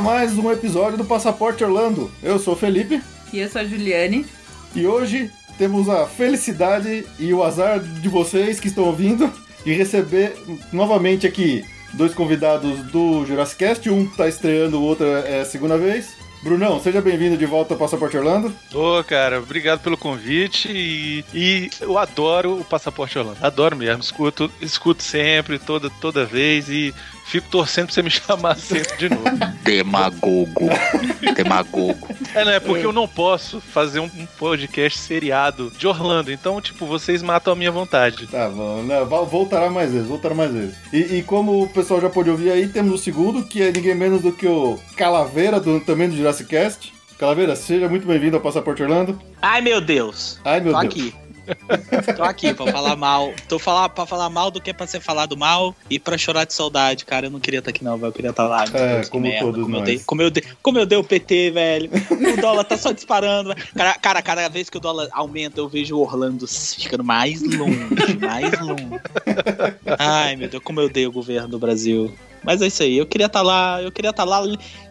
[0.00, 2.10] A mais um episódio do Passaporte Orlando.
[2.22, 3.02] Eu sou o Felipe
[3.34, 4.24] E eu sou a Juliane.
[4.74, 9.30] e hoje temos a felicidade e o azar de vocês que estão ouvindo
[9.62, 10.34] de receber
[10.72, 13.90] novamente aqui dois convidados do Jurassic Cast.
[13.90, 16.18] Um tá estreando, o outro é a segunda vez.
[16.42, 18.50] Brunão, seja bem-vindo de volta ao Passaporte Orlando.
[18.72, 23.36] Ô, cara, obrigado pelo convite e, e eu adoro o Passaporte Orlando.
[23.42, 26.94] Adoro mesmo, escuto, escuto sempre, toda, toda vez e
[27.30, 29.24] fico torcendo pra você me chamar sempre de novo.
[29.62, 30.68] Demagogo.
[31.34, 32.08] Demagogo.
[32.34, 36.86] É, não é porque eu não posso fazer um, podcast seriado de Orlando, então, tipo,
[36.86, 38.26] vocês matam a minha vontade.
[38.26, 39.04] Tá bom, né?
[39.04, 40.74] Voltará mais vezes, voltará mais vezes.
[40.92, 43.94] E, e como o pessoal já pôde ouvir aí, temos o segundo, que é ninguém
[43.94, 46.92] menos do que o Calaveira, do, também do Jurassic Cast.
[47.18, 49.20] Calaveira, seja muito bem-vindo ao Passaporte Orlando.
[49.42, 50.40] Ai, meu Deus.
[50.44, 50.92] Ai, meu Tô Deus.
[50.94, 51.14] aqui.
[52.16, 53.32] Tô aqui pra falar mal.
[53.48, 56.52] Tô falar, pra falar mal do que pra ser falado mal e pra chorar de
[56.54, 57.26] saudade, cara.
[57.26, 58.08] Eu não queria estar aqui, não, velho.
[58.08, 58.64] Eu queria estar lá.
[58.66, 59.84] meu É, Deus, como todos como eu, nós.
[59.84, 61.90] dei, como, eu dei, como eu dei o PT, velho.
[62.36, 63.54] O dólar tá só disparando.
[63.54, 63.66] velho.
[63.74, 68.16] Cara, cara, cada vez que o dólar aumenta, eu vejo o Orlando ficando mais longe,
[68.20, 69.00] mais longe.
[69.98, 72.12] Ai, meu Deus, como eu dei o governo do Brasil.
[72.44, 74.42] Mas é isso aí, eu queria estar lá, eu queria estar lá.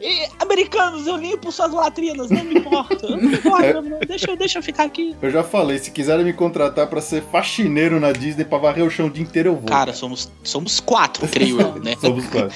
[0.01, 3.09] E, americanos, eu limpo suas latrinas, não me importa.
[3.09, 3.99] Não me importa, não.
[3.99, 5.15] Deixa, eu- deixa eu ficar aqui.
[5.21, 8.89] Eu já falei, se quiserem me contratar pra ser faxineiro na Disney pra varrer o
[8.89, 9.65] chão o dia inteiro, eu vou.
[9.65, 11.95] Cara, somos, somos quatro, creio eu, né?
[12.01, 12.55] Somos quatro.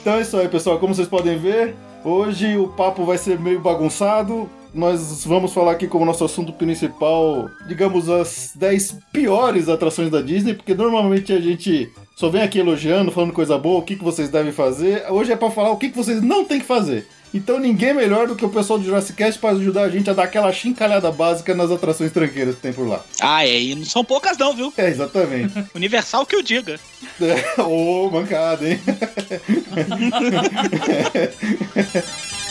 [0.00, 0.78] Então é isso aí, pessoal.
[0.78, 1.74] Como vocês podem ver,
[2.04, 4.48] hoje o papo vai ser meio bagunçado.
[4.72, 10.54] Nós vamos falar aqui como nosso assunto principal, digamos, as 10 piores atrações da Disney,
[10.54, 14.28] porque normalmente a gente só vem aqui elogiando, falando coisa boa, o que, que vocês
[14.28, 15.04] devem fazer.
[15.08, 17.06] Hoje é pra falar o que, que vocês não têm que fazer.
[17.32, 20.12] Então ninguém melhor do que o pessoal do Jurassic Cast para ajudar a gente a
[20.12, 23.04] dar aquela chincalhada básica nas atrações tranqueiras que tem por lá.
[23.20, 24.72] Ah, é, e não são poucas não, viu?
[24.76, 25.54] É, exatamente.
[25.76, 26.80] Universal que eu diga.
[27.20, 28.80] É, Ô, mancada, hein?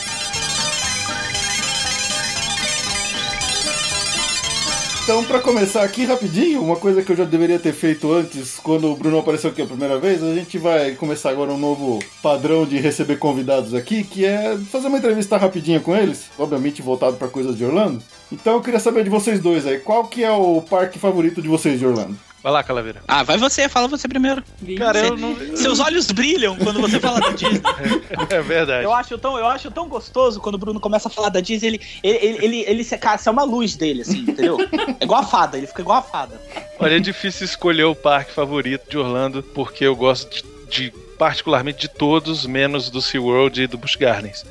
[5.08, 8.92] Então, pra começar aqui rapidinho, uma coisa que eu já deveria ter feito antes, quando
[8.92, 12.66] o Bruno apareceu aqui a primeira vez, a gente vai começar agora um novo padrão
[12.66, 17.26] de receber convidados aqui, que é fazer uma entrevista rapidinha com eles, obviamente voltado pra
[17.26, 18.02] coisas de Orlando.
[18.30, 21.48] Então, eu queria saber de vocês dois aí, qual que é o parque favorito de
[21.48, 22.16] vocês de Orlando?
[22.40, 23.02] Vai lá, Calaveira.
[23.08, 24.44] Ah, vai você, fala você primeiro.
[24.76, 25.56] Cara, Você- eu não.
[25.56, 27.60] Seus olhos brilham quando você fala da Disney.
[28.30, 28.84] É verdade.
[28.84, 31.66] Eu acho tão, eu acho tão gostoso quando o Bruno começa a falar da Disney,
[31.68, 34.56] ele, ele, ele, ele, ele se, cara, você é uma luz dele, assim, entendeu?
[35.00, 36.40] É igual a fada, ele fica igual a fada.
[36.78, 41.80] Olha, é difícil escolher o parque favorito de Orlando, porque eu gosto de, de- particularmente
[41.80, 44.44] de todos, menos do SeaWorld e do Busch Gardens.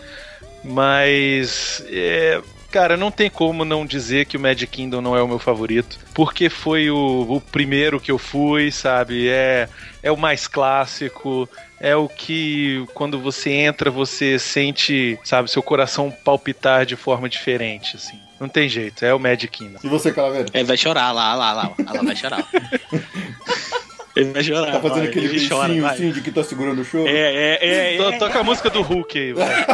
[0.62, 2.42] Mas, é,
[2.72, 6.00] cara, não tem como não dizer que o Magic Kingdom não é o meu favorito,
[6.14, 9.28] porque foi o, o primeiro que eu fui, sabe?
[9.30, 9.68] É,
[10.04, 16.12] é o mais clássico, é o que quando você entra você sente, sabe, seu coração
[16.12, 18.20] palpitar de forma diferente, assim.
[18.40, 19.80] Não tem jeito, é o Magic Kingdom.
[19.84, 20.48] E você, Calaveira?
[20.54, 22.48] Ele vai chorar lá, lá, lá, ela vai chorar.
[24.20, 24.72] Ele vai chorar.
[24.72, 25.94] Tá fazendo vai, aquele ele chora, vai.
[25.94, 27.08] assim de que tá segurando o show?
[27.08, 29.48] É, é, é, é, Toca a música do Hulk aí, vai.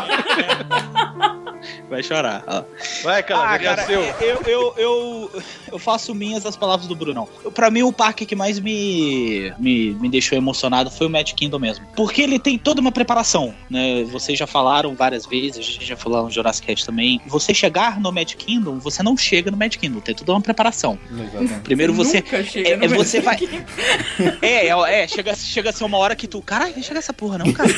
[1.89, 2.44] vai chorar.
[2.47, 2.63] ó.
[3.03, 4.01] Vai, Ah, cara, é cara, seu.
[4.01, 5.31] eu, eu, eu,
[5.73, 7.27] eu faço minhas as palavras do Brunão.
[7.53, 11.59] Pra mim, o parque que mais me, me, me deixou emocionado foi o Magic Kingdom
[11.59, 11.85] mesmo.
[11.95, 14.03] Porque ele tem toda uma preparação, né?
[14.06, 17.21] Vocês já falaram várias vezes, a gente já falou no Jurassic Cast também.
[17.27, 20.97] Você chegar no Magic Kingdom, você não chega no Magic Kingdom, tem toda uma preparação.
[21.12, 21.59] Exatamente.
[21.62, 22.18] Primeiro você...
[22.21, 23.38] Nunca chega É, no é você vai.
[24.41, 26.41] É, é, é, chega, chega a ser uma hora que tu.
[26.41, 27.69] Caralho, chega essa porra, não, cara.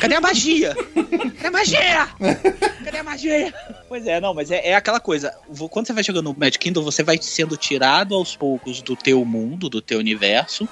[0.00, 0.74] Cadê a magia?
[1.36, 2.08] Cadê a magia?
[2.84, 3.54] Cadê a magia?
[3.88, 5.34] Pois é, não, mas é, é aquela coisa.
[5.70, 9.24] Quando você vai chegando no Magic Kingdom, você vai sendo tirado aos poucos do teu
[9.24, 10.68] mundo, do teu universo.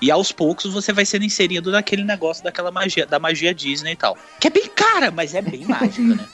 [0.00, 3.96] E aos poucos você vai sendo inserido naquele negócio daquela magia, da magia Disney e
[3.96, 4.16] tal.
[4.38, 6.26] Que é bem cara, mas é bem mágica, né?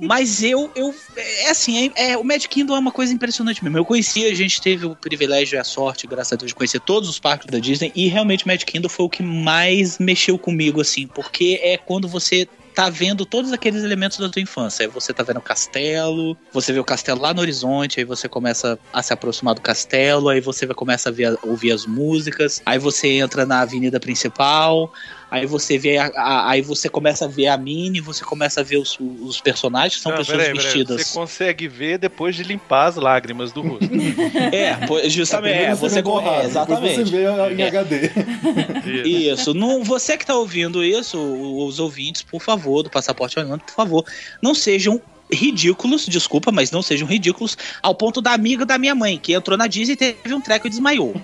[0.00, 0.94] Mas eu, eu.
[1.16, 3.78] É assim, é, é- o Magic Kingdom é uma coisa impressionante mesmo.
[3.78, 6.80] Eu conheci, a gente teve o privilégio e a sorte, graças a Deus, de conhecer
[6.80, 7.92] todos os parques da Disney.
[7.94, 12.08] E realmente o Magic Kingdom foi o que mais mexeu comigo, assim, porque é quando
[12.08, 12.48] você
[12.78, 14.86] tá vendo todos aqueles elementos da tua infância.
[14.86, 18.28] Aí você tá vendo o castelo, você vê o castelo lá no horizonte, aí você
[18.28, 22.78] começa a se aproximar do castelo, aí você começa a ver, ouvir as músicas, aí
[22.78, 24.92] você entra na avenida principal,
[25.30, 28.64] Aí você vê a, a, aí você começa a ver a Mini, você começa a
[28.64, 30.64] ver os, os personagens, que são Não, pessoas peraí, peraí.
[30.64, 31.06] vestidas.
[31.06, 33.88] Você consegue ver depois de limpar as lágrimas do rosto.
[34.52, 36.94] É, justamente, é, você, vê co- borrado, é, exatamente.
[36.96, 37.68] você vê em É.
[37.68, 38.10] HD.
[39.04, 43.74] Isso, não, você que tá ouvindo isso, os ouvintes, por favor, do Passaporte Orlando, por
[43.74, 44.04] favor,
[44.42, 45.00] não sejam
[45.32, 49.56] ridículos, desculpa, mas não sejam ridículos, ao ponto da amiga da minha mãe, que entrou
[49.58, 51.14] na Disney e teve um treco e desmaiou.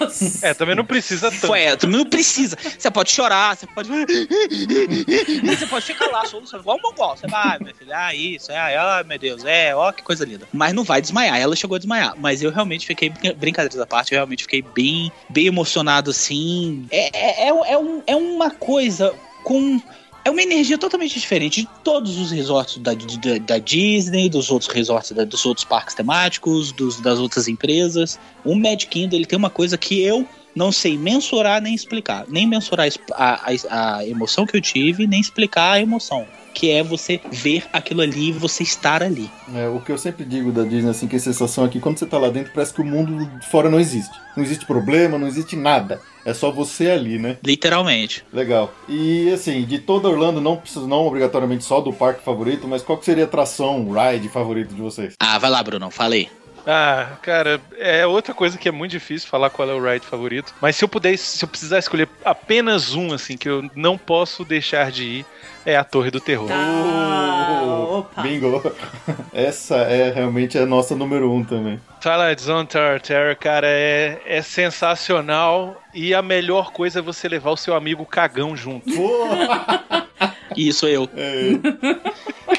[0.00, 0.46] Nossa.
[0.46, 1.46] É, também não precisa tanto.
[1.46, 2.56] Foi, é, tu não precisa.
[2.78, 3.88] Você pode chorar, você pode.
[3.88, 7.16] você pode ficar lá, solução, igual um mongol.
[7.16, 10.46] Você vai, meu filho, ah, isso, é, ai, meu Deus, é, ó, que coisa linda.
[10.52, 12.14] Mas não vai desmaiar, ela chegou a desmaiar.
[12.18, 16.86] Mas eu realmente fiquei, brincadeiras à parte, eu realmente fiquei bem, bem emocionado, assim.
[16.90, 19.14] É, é, é, é um- é uma coisa
[19.44, 19.80] com.
[20.24, 24.70] É uma energia totalmente diferente de todos os resorts da, da, da Disney, dos outros
[24.70, 28.18] resorts, da- dos outros parques temáticos, dos, das outras empresas.
[28.44, 32.26] O Magic Kingdom ele tem uma coisa que eu não sei mensurar nem explicar.
[32.28, 36.26] Nem mensurar a a, a emoção que eu tive, nem explicar a emoção.
[36.58, 39.30] Que é você ver aquilo ali e você estar ali.
[39.54, 41.98] É, o que eu sempre digo da Disney, assim, que a sensação é que quando
[41.98, 44.10] você tá lá dentro, parece que o mundo fora não existe.
[44.36, 46.00] Não existe problema, não existe nada.
[46.24, 47.38] É só você ali, né?
[47.44, 48.24] Literalmente.
[48.32, 48.74] Legal.
[48.88, 52.98] E assim, de toda Orlando, não precisa não obrigatoriamente só do parque favorito, mas qual
[52.98, 55.14] que seria a atração, ride favorito de vocês?
[55.20, 56.28] Ah, vai lá, Bruno, falei.
[56.70, 60.54] Ah, cara, é outra coisa que é muito difícil falar qual é o ride favorito.
[60.60, 64.44] Mas se eu pudesse, se eu precisar escolher apenas um, assim, que eu não posso
[64.44, 65.26] deixar de ir,
[65.64, 66.48] é a Torre do Terror.
[66.52, 67.24] Ah,
[67.60, 68.20] Oh, opa.
[68.22, 68.62] Bingo!
[69.32, 71.80] Essa é realmente a nossa número um também.
[72.00, 75.80] Twilight Zone Tower Terror, cara, é, é sensacional.
[75.94, 78.88] E a melhor coisa é você levar o seu amigo cagão junto.
[80.56, 81.08] Isso eu.
[81.16, 82.57] é,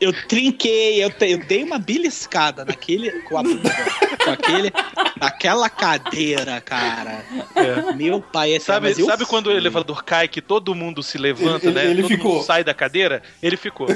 [0.00, 3.10] Eu trinquei, eu, te- eu dei uma beliscada naquele.
[3.22, 4.72] Com, a, com aquele.
[5.20, 7.24] Naquela cadeira, cara.
[7.56, 7.92] É.
[7.94, 11.18] Meu pai é Sabe, mas eu sabe quando o elevador cai que todo mundo se
[11.18, 11.86] levanta, Ele- né?
[11.90, 12.34] ele todo ficou.
[12.34, 13.22] mundo sai da cadeira?
[13.42, 13.88] Ele ficou.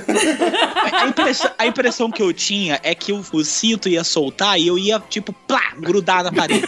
[0.93, 4.66] A impressão, a impressão que eu tinha é que o, o cinto ia soltar e
[4.66, 6.66] eu ia, tipo, plá, grudar na parede.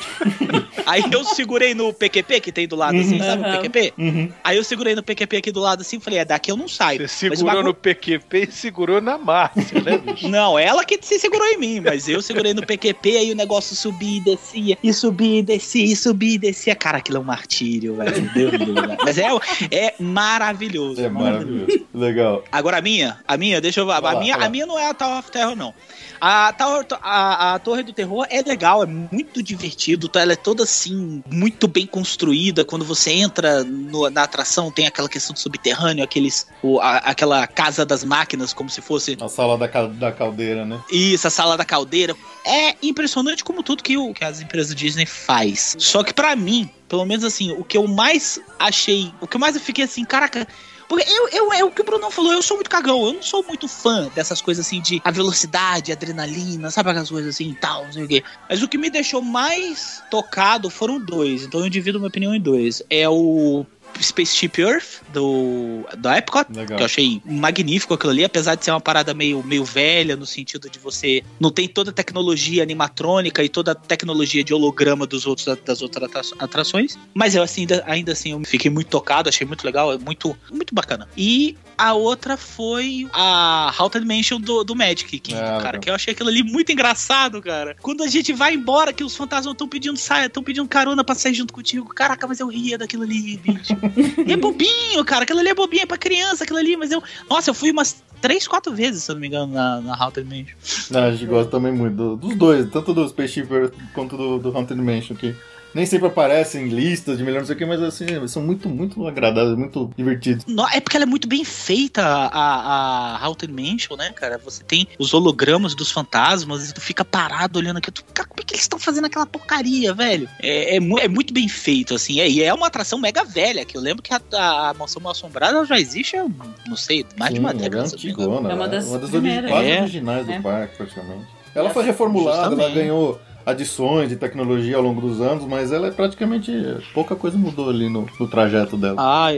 [0.86, 3.52] Aí eu segurei no PQP que tem do lado assim, sabe o Uhum.
[3.56, 3.92] PQP?
[3.98, 4.32] uhum.
[4.44, 6.68] Aí eu segurei no PQP aqui do lado assim e falei, é, daqui eu não
[6.68, 7.00] saio.
[7.00, 10.28] Você segurou bagulho- no PQP e segurou na Márcia, né, bicho?
[10.28, 13.74] Não, ela que se segurou em mim, mas eu segurei no PQP, aí o negócio
[13.74, 16.74] subia e descia, e subia e descia, e subia e descia.
[16.74, 18.30] Cara, aquilo é um martírio, velho.
[18.34, 18.96] Deus me livre.
[19.04, 19.28] Mas é,
[19.70, 21.00] é maravilhoso.
[21.00, 21.86] É maravilhoso.
[21.94, 22.44] Legal.
[22.50, 24.94] Agora a minha, a minha, deixa eu A lá, minha, a minha não é a
[24.94, 25.72] Tower of Terror, não.
[26.20, 30.62] A, Tower, a, a Torre do Terror é legal, é muito divertido, ela é toda
[30.62, 32.64] assim, muito bem construída.
[32.64, 37.46] Quando você entra no- na atração, tem aquela questão do subterrâneo, aqueles, o- a- aquela
[37.46, 40.82] casa das máquinas, como se fosse A sala da, da caldeira, né?
[40.90, 42.16] isso, a sala da caldeira.
[42.44, 45.76] É impressionante como tudo que, o, que as empresas Disney faz.
[45.78, 49.40] Só que pra mim, pelo menos assim, o que eu mais achei, o que eu
[49.40, 50.46] mais eu fiquei assim, caraca.
[50.88, 53.22] Porque eu, eu, é o que o Bruno falou, eu sou muito cagão, eu não
[53.22, 57.54] sou muito fã dessas coisas assim de a velocidade, adrenalina, sabe aquelas coisas assim e
[57.54, 58.22] tal, não sei o quê.
[58.48, 62.40] Mas o que me deixou mais tocado foram dois, então eu divido minha opinião em
[62.40, 62.82] dois.
[62.90, 63.64] É o
[64.00, 66.76] Spaceship Earth, do, do Epcot, Legal.
[66.76, 70.26] que eu achei magnífico aquilo ali, apesar de ser uma parada meio, meio velha, no
[70.26, 75.06] sentido de você não tem toda a tecnologia animatrônica e toda a tecnologia de holograma
[75.06, 76.98] dos outros, das outras atra- atrações.
[77.14, 80.36] Mas eu assim, ainda, ainda assim eu fiquei muito tocado, achei muito legal, é muito,
[80.50, 81.08] muito bacana.
[81.16, 85.94] E a outra foi a Haunted Mansion do, do Magic Kingdom, Ah, cara, que eu
[85.94, 87.76] achei aquilo ali muito engraçado, cara.
[87.80, 91.14] Quando a gente vai embora, que os fantasmas estão pedindo saia, estão pedindo carona pra
[91.14, 91.86] sair junto contigo.
[91.94, 93.74] Caraca, mas eu ria daquilo ali, bicho.
[94.26, 95.24] E é bobinho, cara.
[95.24, 96.76] Aquilo ali é bobinho, é pra criança, aquilo ali.
[96.76, 97.02] Mas eu.
[97.28, 100.26] Nossa, eu fui umas três, quatro vezes, se eu não me engano, na, na Haunted
[100.28, 100.56] Mansion.
[100.90, 104.38] Não, a gente gosta também muito do- dos dois, tanto do Spaceship Earth quanto do,
[104.38, 105.34] do Haunted Mansion, que
[105.74, 108.68] nem sempre aparecem em listas de melhor não sei o que, mas assim, são muito,
[108.68, 110.44] muito agradáveis, muito divertidos.
[110.46, 114.38] No- É porque ela é muito bem feita, a, a Haunted Mansion, né, cara?
[114.44, 117.90] Você tem os hologramas dos fantasmas e tu fica parado olhando aqui.
[117.90, 120.28] Tu, cara, como é que eles estão fazendo aquela porcaria, velho?
[120.42, 122.20] É, é, é muito bem feito, assim.
[122.20, 125.02] É, e é uma atração mega velha, que eu lembro que a, a, a Mansão
[125.02, 126.24] Mal Assombrada ela já existe há,
[126.68, 127.76] não sei, mais de uma Sim, década.
[127.76, 127.94] ela engano.
[127.94, 129.50] antigona, É uma ela das origi- primeiras.
[129.50, 129.80] quase É.
[129.82, 130.40] originais do É.
[130.40, 131.26] parque, praticamente.
[131.54, 132.74] Ela É, foi reformulada, ela justamente.
[132.74, 136.52] ganhou adições de tecnologia ao longo dos anos, mas ela é praticamente.
[136.92, 138.96] pouca coisa mudou ali no, no trajeto dela.
[138.98, 139.32] Ah.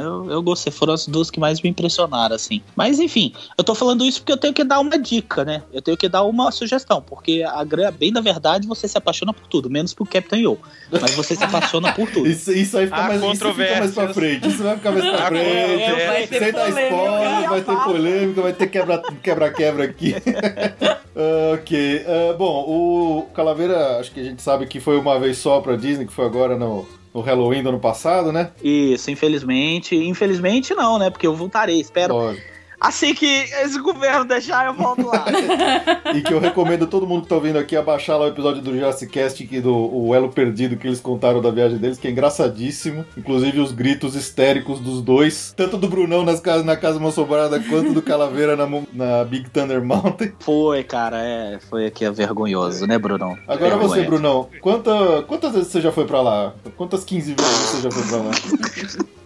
[0.00, 2.60] Eu, eu gostei, foram as duas que mais me impressionaram, assim.
[2.76, 5.62] Mas enfim, eu tô falando isso porque eu tenho que dar uma dica, né?
[5.72, 9.46] Eu tenho que dar uma sugestão, porque a bem da verdade você se apaixona por
[9.46, 10.58] tudo, menos por Captain Yo.
[10.90, 12.26] Mas você se apaixona por tudo.
[12.32, 14.48] Isso, isso aí fica mais, isso fica mais pra frente.
[14.48, 15.44] Isso vai ficar mais pra frente.
[15.44, 16.06] controvérsias.
[16.06, 20.14] Vai ter Sem dar spoiler, vai ter polêmica, vai ter quebra- quebra-quebra aqui.
[21.14, 22.06] Ah, ok.
[22.06, 25.76] Ah, bom, o Calaveira, acho que a gente sabe que foi uma vez só pra
[25.76, 28.50] Disney, que foi agora no, no Halloween do ano passado, né?
[28.62, 29.94] Isso, infelizmente.
[29.94, 31.10] Infelizmente não, né?
[31.10, 32.14] Porque eu voltarei, espero.
[32.14, 32.51] Lógico.
[32.82, 35.24] Assim que esse governo deixar, eu volto lá.
[36.14, 38.60] E que eu recomendo todo mundo que tá ouvindo aqui a baixar lá o episódio
[38.60, 42.08] do Jurassic Cast que do o Elo Perdido que eles contaram da viagem deles, que
[42.08, 43.06] é engraçadíssimo.
[43.16, 47.92] Inclusive os gritos histéricos dos dois, tanto do Brunão nas casas, na Casa Massobrada quanto
[47.92, 50.32] do Calaveira na, na Big Thunder Mountain.
[50.40, 51.60] Foi, cara, é.
[51.70, 53.38] Foi aqui é vergonhoso, né, Brunão?
[53.46, 53.88] Agora Vergonha.
[53.88, 56.54] você, Brunão, quanta, quantas vezes você já foi pra lá?
[56.76, 59.12] Quantas 15 vezes você já foi pra lá?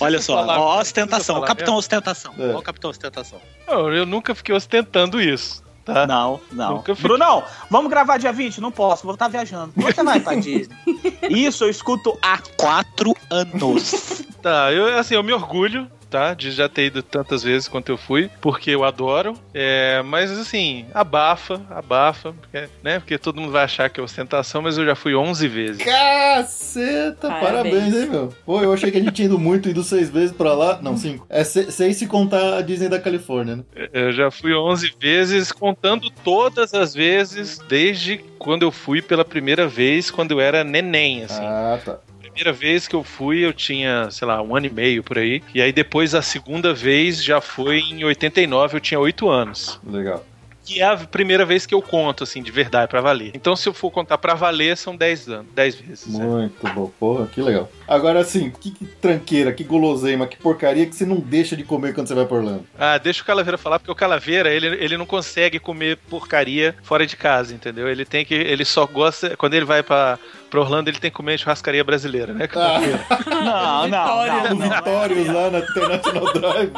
[0.00, 1.78] Olha só, falar- ó, ostentação, falar Capitão mesmo?
[1.78, 2.34] Ostentação.
[2.38, 2.54] É.
[2.54, 3.40] Ó, o Capitão Ostentação.
[3.66, 6.06] Não, eu nunca fiquei ostentando isso, tá?
[6.06, 6.76] Não, não.
[6.76, 7.08] Nunca fiquei.
[7.08, 8.60] Brunão, vamos gravar dia 20?
[8.60, 9.72] Não posso, vou estar viajando.
[9.74, 10.76] Quando você vai pra Disney?
[11.30, 14.22] Isso eu escuto há quatro anos.
[14.42, 16.34] Tá, eu, assim, eu me orgulho, tá?
[16.34, 19.34] De já ter ido tantas vezes quanto eu fui, porque eu adoro.
[19.54, 22.98] É, mas, assim, abafa, abafa, porque, né?
[22.98, 25.82] Porque todo mundo vai achar que é ostentação, mas eu já fui 11 vezes.
[25.82, 27.50] Caceta, Parabéns.
[27.74, 28.34] parabéns, hein, meu?
[28.44, 30.80] Pô, eu achei que a gente tinha ido muito, ido seis vezes pra lá.
[30.80, 31.26] Não, cinco.
[31.28, 33.64] É se- seis se contar a Disney da Califórnia, né?
[33.92, 39.66] Eu já fui 11 vezes, contando todas as vezes, desde quando eu fui pela primeira
[39.66, 41.44] vez, quando eu era neném, assim.
[41.44, 41.98] Ah, tá.
[42.38, 45.42] Primeira vez que eu fui, eu tinha, sei lá, um ano e meio por aí.
[45.52, 49.80] E aí depois a segunda vez já foi em 89, eu tinha 8 anos.
[49.84, 50.24] Legal.
[50.64, 53.30] Que é a primeira vez que eu conto, assim, de verdade, pra valer.
[53.32, 56.06] Então, se eu for contar pra valer, são 10 anos, 10 vezes.
[56.14, 56.22] né?
[56.22, 57.70] Muito bom, porra, que legal.
[57.88, 61.94] Agora assim, que, que tranqueira, que guloseima, que porcaria que você não deixa de comer
[61.94, 62.66] quando você vai pra Orlando.
[62.78, 67.06] Ah, deixa o Calaveira falar, porque o Calaveira, ele, ele não consegue comer porcaria fora
[67.06, 67.88] de casa, entendeu?
[67.88, 68.34] Ele tem que.
[68.34, 69.34] Ele só gosta.
[69.38, 70.18] Quando ele vai pra,
[70.50, 73.00] pra Orlando, ele tem que comer churrascaria brasileira, né, Calaveira?
[73.38, 74.48] Não, não, não.
[74.50, 76.72] No Não, Vitórios lá na International Drive.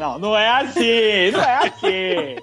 [0.00, 2.36] não, não é assim, não é assim.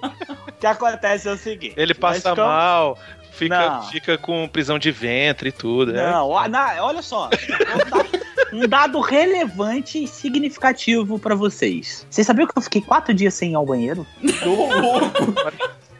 [0.48, 1.74] O que acontece é o seguinte.
[1.76, 2.98] Ele passa mal,
[3.32, 3.82] fica, Não.
[3.84, 6.10] fica com prisão de ventre e tudo, né?
[6.10, 7.28] Não, na- olha só.
[7.28, 8.10] Um dado,
[8.54, 12.06] um dado relevante e significativo pra vocês.
[12.10, 14.06] Vocês sabiam que eu fiquei quatro dias sem ir ao banheiro?
[14.46, 15.34] Ô, louco.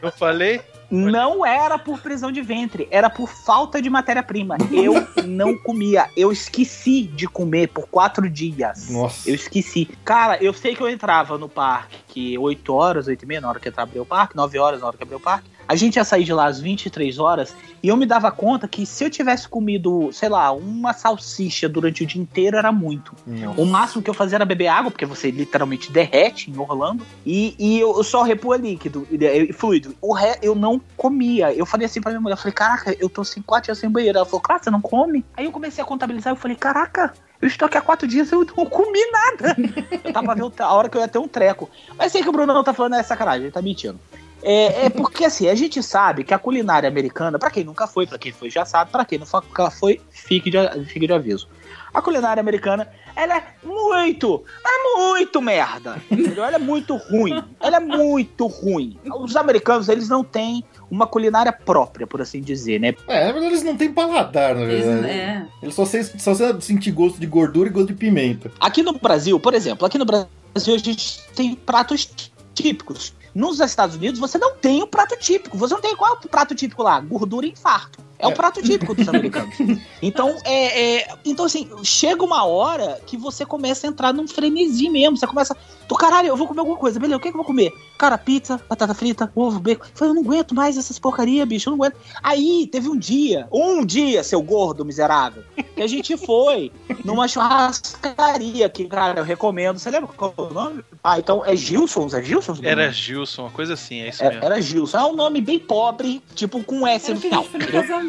[0.01, 0.61] Eu falei,
[0.93, 4.59] Não era por prisão de ventre, era por falta de matéria-prima.
[4.71, 4.95] Eu
[5.25, 6.11] não comia.
[6.15, 8.91] Eu esqueci de comer por quatro dias.
[8.91, 9.29] Nossa.
[9.29, 9.89] Eu esqueci.
[10.05, 13.59] Cara, eu sei que eu entrava no parque 8 horas, 8 e meia, na hora
[13.59, 15.49] que abriu o parque, 9 horas na hora que abriu o parque.
[15.69, 18.85] A gente ia sair de lá às 23 horas e eu me dava conta que
[18.85, 23.17] se eu tivesse comido, sei lá, uma salsicha durante o dia inteiro era muito.
[23.57, 27.07] O máximo que eu fazia era beber água, porque você literalmente derrete em Orlando.
[27.25, 29.95] E, e eu eu só repua líquido, e- fluido.
[30.01, 31.53] O ré, eu não comia.
[31.53, 33.89] Eu falei assim pra minha mulher, eu falei, caraca, eu tô sem quatro dias sem
[33.89, 34.19] banheiro.
[34.19, 35.25] Ela falou, claro, você não come?
[35.37, 38.35] Aí eu comecei a contabilizar, eu falei, caraca, eu estou aqui há quatro dias e
[38.35, 39.57] eu não comi nada.
[40.05, 41.69] eu tava vendo a hora que eu ia ter um treco.
[41.97, 43.99] Mas sei que o Bruno não tá falando é sacanagem, ele tá mentindo.
[44.43, 48.07] É, é porque assim, a gente sabe que a culinária americana, pra quem nunca foi,
[48.07, 51.49] pra quem foi já sabe, pra quem não foi, fique de, fique de aviso.
[51.95, 56.03] A culinária americana, ela é muito, é muito merda.
[56.11, 56.43] Entendeu?
[56.43, 57.43] Ela é muito ruim.
[57.61, 58.99] Ela é muito ruim.
[59.21, 62.95] Os americanos, eles não têm uma culinária própria, por assim dizer, né?
[63.07, 65.11] É, mas eles não têm paladar, na Eles- verdade.
[65.13, 65.47] é.
[65.63, 68.51] Eles só, se- só sabem sentir gosto de gordura e gosto de pimenta.
[68.59, 70.29] Aqui no Brasil, por exemplo, aqui no Brasil
[70.75, 72.09] a gente tem pratos
[72.55, 73.13] típicos.
[73.35, 75.57] Nos Estados Unidos você não tem o prato típico.
[75.57, 77.01] Você não tem qual é o prato típico lá?
[77.01, 77.99] Gordura e infarto.
[78.23, 78.29] É, É.
[78.29, 79.55] o prato típico dos americanos.
[80.01, 84.89] Então, é, é- então, assim, chega uma hora que você começa a entrar num frenesi
[84.89, 85.17] mesmo.
[85.17, 85.57] Você começa.
[85.89, 86.99] Do caralho, eu vou comer alguma coisa.
[86.99, 87.71] Beleza, o que, que eu vou comer?
[87.99, 89.85] Cara, pizza, batata frita, ovo, bacon.
[89.85, 91.69] Eu falei, eu não aguento mais essas porcaria, bicho.
[91.69, 91.97] Eu não aguento.
[92.23, 95.45] Aí teve um dia, um dia, seu gordo miserável,
[95.77, 96.73] que a gente foi
[97.05, 99.79] numa churrascaria que, cara, eu recomendo.
[99.79, 100.85] Você lembra qual é o nome?
[101.03, 102.15] Ah, então é Gilson's?
[102.15, 102.61] É Gilson's?
[102.63, 104.47] era Gilson, uma coisa assim, é isso Era, mesmo.
[104.47, 104.99] era Gilson.
[104.99, 107.45] É um nome bem pobre, tipo com S Era no final.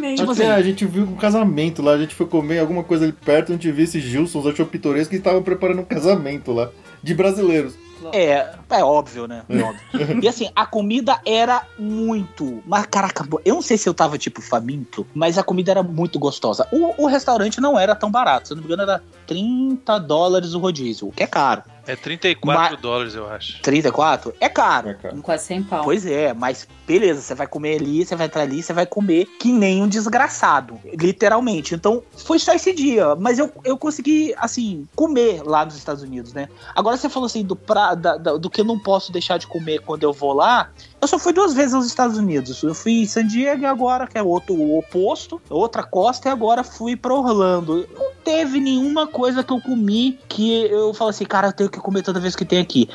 [0.03, 0.19] Casamento.
[0.19, 0.51] Tipo Até assim.
[0.51, 3.55] a gente viu um casamento lá, a gente foi comer alguma coisa ali perto, a
[3.55, 6.69] gente viu esse Gilson, achou pitoresco que estavam preparando um casamento lá,
[7.01, 7.75] de brasileiros.
[8.11, 9.43] É, é óbvio, né?
[9.49, 9.83] É óbvio.
[10.23, 12.61] E assim, a comida era muito.
[12.65, 16.17] Mas, caraca, eu não sei se eu tava, tipo, faminto, mas a comida era muito
[16.19, 16.67] gostosa.
[16.71, 20.53] O, o restaurante não era tão barato, se eu não me engano, era 30 dólares
[20.53, 21.63] o rodízio, o que é caro.
[21.85, 23.61] É 34 Mas- dólares, eu acho.
[23.61, 24.33] 34?
[24.39, 24.89] É caro.
[24.89, 25.17] É, cara.
[25.21, 25.83] Quase 100 pau.
[25.83, 29.25] Pois é, mas beleza, você vai comer ali, você vai entrar ali, você vai comer
[29.37, 31.75] que nem um desgraçado, literalmente.
[31.75, 36.31] Então, foi só esse dia, mas eu, eu consegui, assim, comer lá nos Estados Unidos,
[36.31, 36.47] né?
[36.73, 39.45] Agora você falou assim, do, pra, da- da- do que eu não posso deixar de
[39.45, 42.63] comer quando eu vou lá, eu só fui duas vezes aos Estados Unidos.
[42.63, 46.31] Eu fui em San Diego e agora, que é outro o oposto, outra costa, e
[46.31, 47.87] agora fui pra Orlando.
[47.93, 51.79] Não teve nenhuma coisa que eu comi que eu falo assim, cara, eu tenho que
[51.79, 52.89] comer toda vez que tem aqui.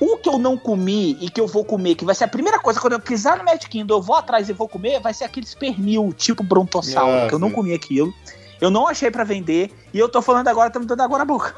[0.00, 2.58] O que eu não comi e que eu vou comer, que vai ser a primeira
[2.58, 5.24] coisa, quando eu pisar no Magic Kingdom, eu vou atrás e vou comer, vai ser
[5.24, 8.12] aqueles pernil, tipo brontossauro, Ah, que eu não comi aquilo.
[8.62, 11.24] Eu não achei pra vender e eu tô falando agora, tá me dando água na
[11.24, 11.52] boca.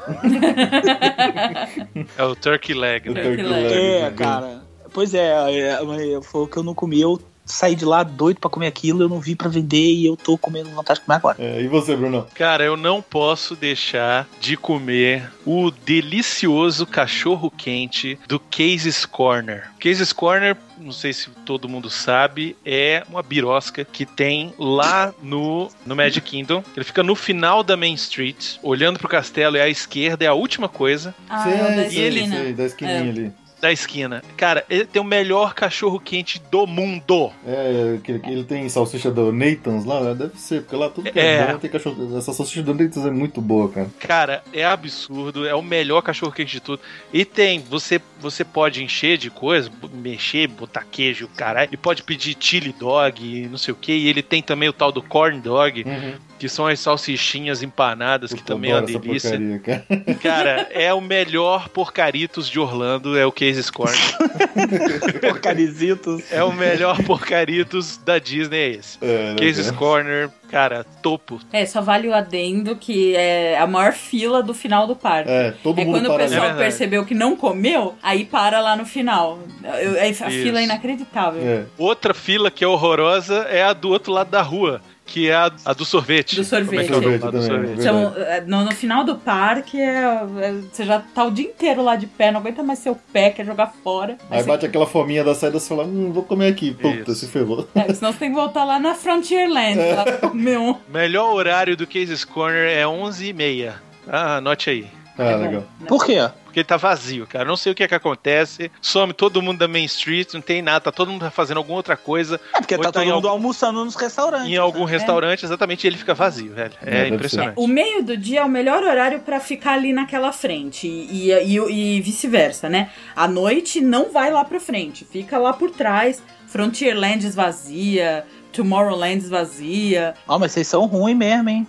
[2.17, 3.21] É o turkey leg, O né?
[3.21, 3.63] turkey leg.
[3.67, 4.61] leg, É, cara.
[4.91, 5.29] Pois é,
[5.69, 5.77] é,
[6.23, 6.99] foi o que eu não comi.
[6.99, 10.17] Eu saí de lá doido pra comer aquilo, eu não vi pra vender e eu
[10.17, 11.37] tô comendo vontade de comer agora.
[11.39, 12.25] É, e você, Bruno?
[12.33, 19.69] Cara, eu não posso deixar de comer o delicioso cachorro quente do Case's Corner.
[19.79, 25.69] Case's Corner, não sei se todo mundo sabe, é uma birosca que tem lá no,
[25.85, 26.63] no Magic Kingdom.
[26.75, 30.33] Ele fica no final da Main Street, olhando pro castelo, é à esquerda, é a
[30.33, 32.35] última coisa Ah, é o da sei, esquina.
[32.37, 33.01] sei, da esquininha É.
[33.09, 33.31] ali.
[33.61, 34.21] Da esquina.
[34.37, 37.31] Cara, ele tem o melhor cachorro quente do mundo.
[37.45, 37.97] É,
[38.27, 41.51] ele tem salsicha do Nathan's lá, deve ser, porque lá tudo que é, É.
[41.53, 42.17] bom tem cachorro.
[42.17, 43.87] Essa salsicha do Nathan's é muito boa, cara.
[43.99, 46.81] Cara, é absurdo, é o melhor cachorro quente de tudo.
[47.13, 52.35] E tem, você você pode encher de coisa, mexer, botar queijo, caralho, e pode pedir
[52.39, 55.83] chili dog, não sei o que, e ele tem também o tal do corn dog,
[55.85, 56.13] Uhum.
[56.37, 59.31] Que são as salsichinhas empanadas, que Puta, também é uma delícia.
[59.31, 60.15] porcaria, cara.
[60.21, 63.95] Cara, é o melhor porcaritos de Orlando, é o Case's Corner.
[65.21, 66.31] Porcarizitos.
[66.31, 68.97] É o melhor porcaritos da Disney, é esse.
[69.01, 69.77] É, né, Case's cara?
[69.77, 71.39] Corner, cara, topo.
[71.51, 75.29] É, só vale o adendo que é a maior fila do final do parque.
[75.29, 76.49] É, todo É mundo quando o para É pessoal ali.
[76.53, 76.69] verdade.
[76.69, 79.39] percebeu que não comeu, aí para lá no final.
[79.81, 80.23] Eu- a Isso.
[80.25, 81.41] fila é inacreditável.
[81.41, 81.65] É.
[81.77, 85.51] Outra fila que é horrorosa é a do outro lado da rua, que é a,
[85.65, 86.35] a do sorvete.
[86.35, 86.67] Do sorvete.
[86.69, 87.75] Como é que é o nome Sorvete lá do também, sorvete?
[87.77, 88.13] Verdade.
[88.15, 91.83] Então, é, no, no final do parque, é- é- você já tá o dia inteiro
[91.83, 94.17] lá de pé, não aguenta mais seu pé, quer jogar fora.
[94.31, 96.73] Aí Aí bate aquela fominha da saída e você fala, hum, vou comer aqui.
[96.73, 97.15] Puta, Isso.
[97.15, 97.67] se ferrou.
[97.75, 100.75] é, senão você tem que voltar lá na Frontierland, lá pra comer um.
[100.89, 103.73] Melhor horário do Cases Corner é 11h30.
[104.07, 104.87] Ah, anote aí.
[105.17, 105.61] Ah, É legal.
[105.79, 105.87] né?
[105.87, 106.15] Por quê?
[106.43, 107.43] Porque ele tá vazio, cara.
[107.45, 108.71] Não sei o que é que acontece.
[108.81, 110.79] Some todo mundo da Main Street, não tem nada.
[110.81, 113.83] Tá todo mundo fazendo alguma outra coisa É porque tá então todo mundo algum- almoçando
[113.83, 114.49] nos restaurantes.
[114.49, 114.91] em algum né?
[114.91, 116.73] restaurante, exatamente, e ele fica vazio, velho.
[116.85, 117.53] É, É, impressionante.
[117.57, 121.57] O meio do dia é o melhor horário pra ficar ali naquela frente e, e,
[121.57, 122.89] e- e vice-versa, né?
[123.15, 126.21] À noite não vai lá pra frente, fica lá por trás.
[126.47, 130.13] Frontierland esvazia, Tomorrowland esvazia.
[130.27, 131.67] Ó, mas vocês são ruins mesmo, hein?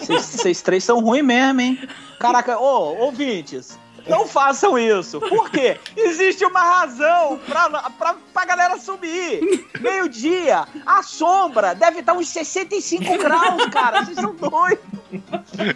[0.00, 1.88] Vocês- três são ruins mesmo, hein?
[2.18, 5.18] Caraca, ô, ouvintes, não façam isso.
[5.20, 5.78] Por quê?
[5.96, 9.66] Existe uma razão pra, pra, pra galera subir.
[9.80, 14.04] Meio-dia, a sombra deve estar uns 65 graus, cara.
[14.04, 14.84] Vocês são doidos.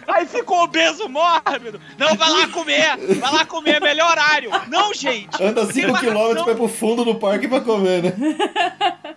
[0.07, 1.79] Aí fica o obeso mórbido.
[1.97, 2.97] Não, vai lá comer.
[3.19, 4.51] Vai lá comer, é melhor horário.
[4.67, 5.41] Não, gente.
[5.41, 6.45] Anda Tem 5 uma km razão.
[6.45, 8.13] vai pro fundo do parque pra comer, né?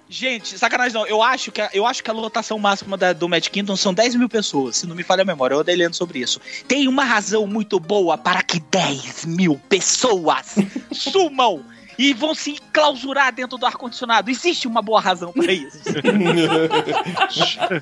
[0.09, 1.07] Gente, sacanagem não.
[1.07, 3.93] Eu acho que a, eu acho que a lotação máxima da- do Magic Kingdom são
[3.95, 5.55] 10 mil pessoas, se não me falha a memória.
[5.55, 6.41] Eu andei lendo sobre isso.
[6.69, 10.57] Tem uma razão muito boa para que 10 mil pessoas
[10.91, 11.65] sumam
[11.99, 14.31] e vão se enclausurar dentro do ar-condicionado.
[14.31, 15.79] Existe uma boa razão para isso.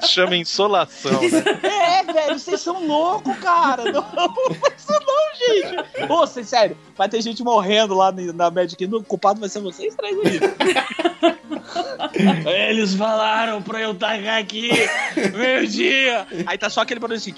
[0.07, 1.29] Chama insolação, né?
[1.63, 3.85] é, velho, vocês são loucos, cara.
[3.91, 4.05] Não,
[4.77, 6.13] isso não, gente.
[6.13, 8.85] Ô, vocês, sério, vai ter gente morrendo lá na Magic.
[8.85, 10.41] O culpado vai ser vocês três aí.
[12.69, 14.71] Eles falaram pra eu tacar aqui
[15.37, 16.27] meio-dia.
[16.47, 17.35] Aí tá só aquele barulho assim.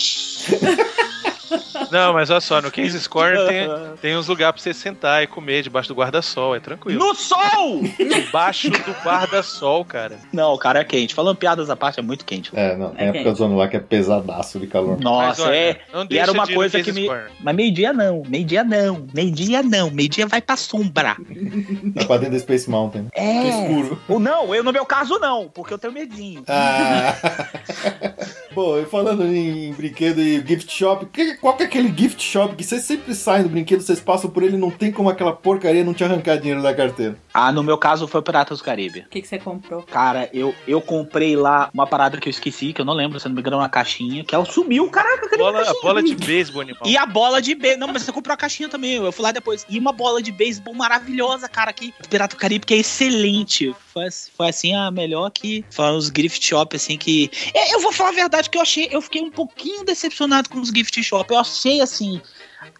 [1.90, 3.68] Não, mas olha só, no Cases Corner tem,
[4.00, 6.98] tem uns lugares pra você sentar e comer debaixo do guarda-sol, é tranquilo.
[6.98, 7.82] No sol!
[7.98, 10.18] Debaixo do guarda-sol, cara.
[10.32, 11.14] Não, cara, é quente.
[11.14, 12.50] Falando piadas à parte, é muito quente.
[12.54, 14.98] É, não, tem É época do ano lá que é pesadaço de calor.
[15.00, 15.80] Nossa, Mas, olha, é.
[15.92, 17.08] não E era uma coisa que me.
[17.40, 21.16] Mas meio-dia não, meio-dia não, meio-dia não, meio-dia vai pra sombra.
[21.94, 23.08] Tá pra dentro da Space Mountain.
[23.14, 23.48] É.
[23.48, 24.00] Escuro.
[24.08, 26.42] Ou não, eu no meu caso não, porque eu tenho medinho.
[26.48, 27.14] Ah.
[28.54, 32.54] Bom, e falando em, brinquedo e gift shop, que- qual que é aquele gift shop
[32.54, 35.32] que vocês sempre saem do brinquedo, vocês passam por ele e não tem como aquela
[35.32, 37.18] porcaria não te arrancar dinheiro da carteira?
[37.34, 39.00] Ah, no meu caso foi Piratas do Caribe.
[39.00, 39.82] O que, que você comprou?
[39.82, 43.26] Cara, eu, eu comprei lá uma parada que eu esqueci, que eu não lembro, se
[43.26, 46.62] não me engano, uma caixinha, que ela sumiu, caraca, cadê Bola, a bola de beisebol,
[46.62, 46.82] animal.
[46.86, 47.88] E a bola de beisebol.
[47.88, 48.94] Não, mas você comprou a caixinha também.
[48.94, 49.66] Eu fui lá depois.
[49.68, 51.72] E uma bola de beisebol maravilhosa, cara.
[51.72, 53.74] Que Pirata do Caribe, que é excelente.
[53.92, 55.64] Foi, foi assim, a melhor que.
[55.70, 57.30] Foi uns gift shop, assim, que.
[57.54, 60.48] É, Eu vou falar a verdade verdade que eu achei, eu fiquei um pouquinho decepcionado
[60.48, 61.32] com os gift shop.
[61.32, 62.20] Eu achei assim,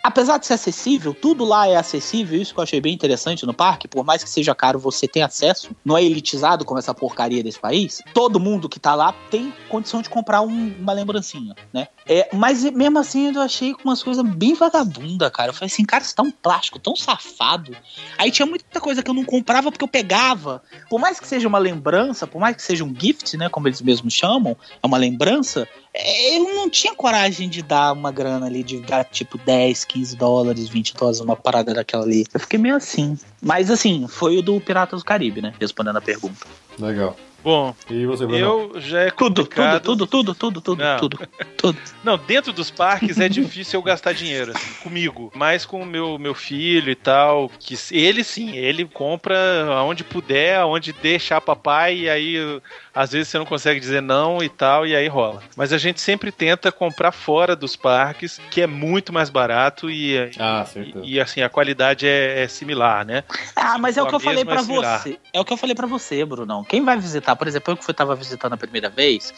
[0.02, 3.54] apesar de ser acessível, tudo lá é acessível, isso que eu achei bem interessante no
[3.54, 7.42] parque, por mais que seja caro, você tem acesso, não é elitizado como essa porcaria
[7.42, 8.02] desse país.
[8.12, 11.88] Todo mundo que tá lá tem condição de comprar um- uma lembrancinha, né?
[12.06, 15.50] É, mas mesmo assim eu achei umas coisas bem vagabunda, cara.
[15.50, 17.76] Eu falei assim, cara, isso tá um plástico tão safado.
[18.18, 20.62] Aí tinha muita coisa que eu não comprava porque eu pegava.
[20.90, 23.80] Por mais que seja uma lembrança, por mais que seja um gift, né, como eles
[23.80, 28.64] mesmos chamam, é uma lembrança, é, eu não tinha coragem de dar uma grana ali,
[28.64, 32.24] de dar tipo 10, 15 dólares, 20 dólares, uma parada daquela ali.
[32.32, 33.18] Eu fiquei meio assim.
[33.40, 35.52] Mas assim, foi o do Piratas do Caribe, né?
[35.60, 36.46] Respondendo a pergunta.
[36.78, 37.16] Legal.
[37.42, 38.38] Bom, E você, Bruno?
[38.38, 40.98] eu já é Tudo, tudo, tudo, tudo, tudo, tudo, Não.
[40.98, 41.18] tudo,
[41.58, 41.78] tudo.
[42.04, 45.32] Não, dentro dos parques é difícil eu gastar dinheiro, assim, comigo.
[45.34, 49.36] Mas com o meu, meu filho e tal, que ele sim, ele compra
[49.76, 52.60] aonde puder, aonde deixar papai, e aí
[52.94, 55.42] às vezes você não consegue dizer não e tal, e aí rola.
[55.56, 60.16] Mas a gente sempre tenta comprar fora dos parques, que é muito mais barato e,
[60.38, 60.64] Ah,
[61.04, 63.24] e, e, assim, a qualidade é, é similar, né?
[63.56, 64.98] Ah, mas é o que eu falei é similar.
[65.00, 65.18] você.
[65.32, 66.64] É o que eu falei pra você, Brunão.
[66.64, 69.32] Quem vai visitar, por exemplo, eu que fui tava visitando a primeira vez,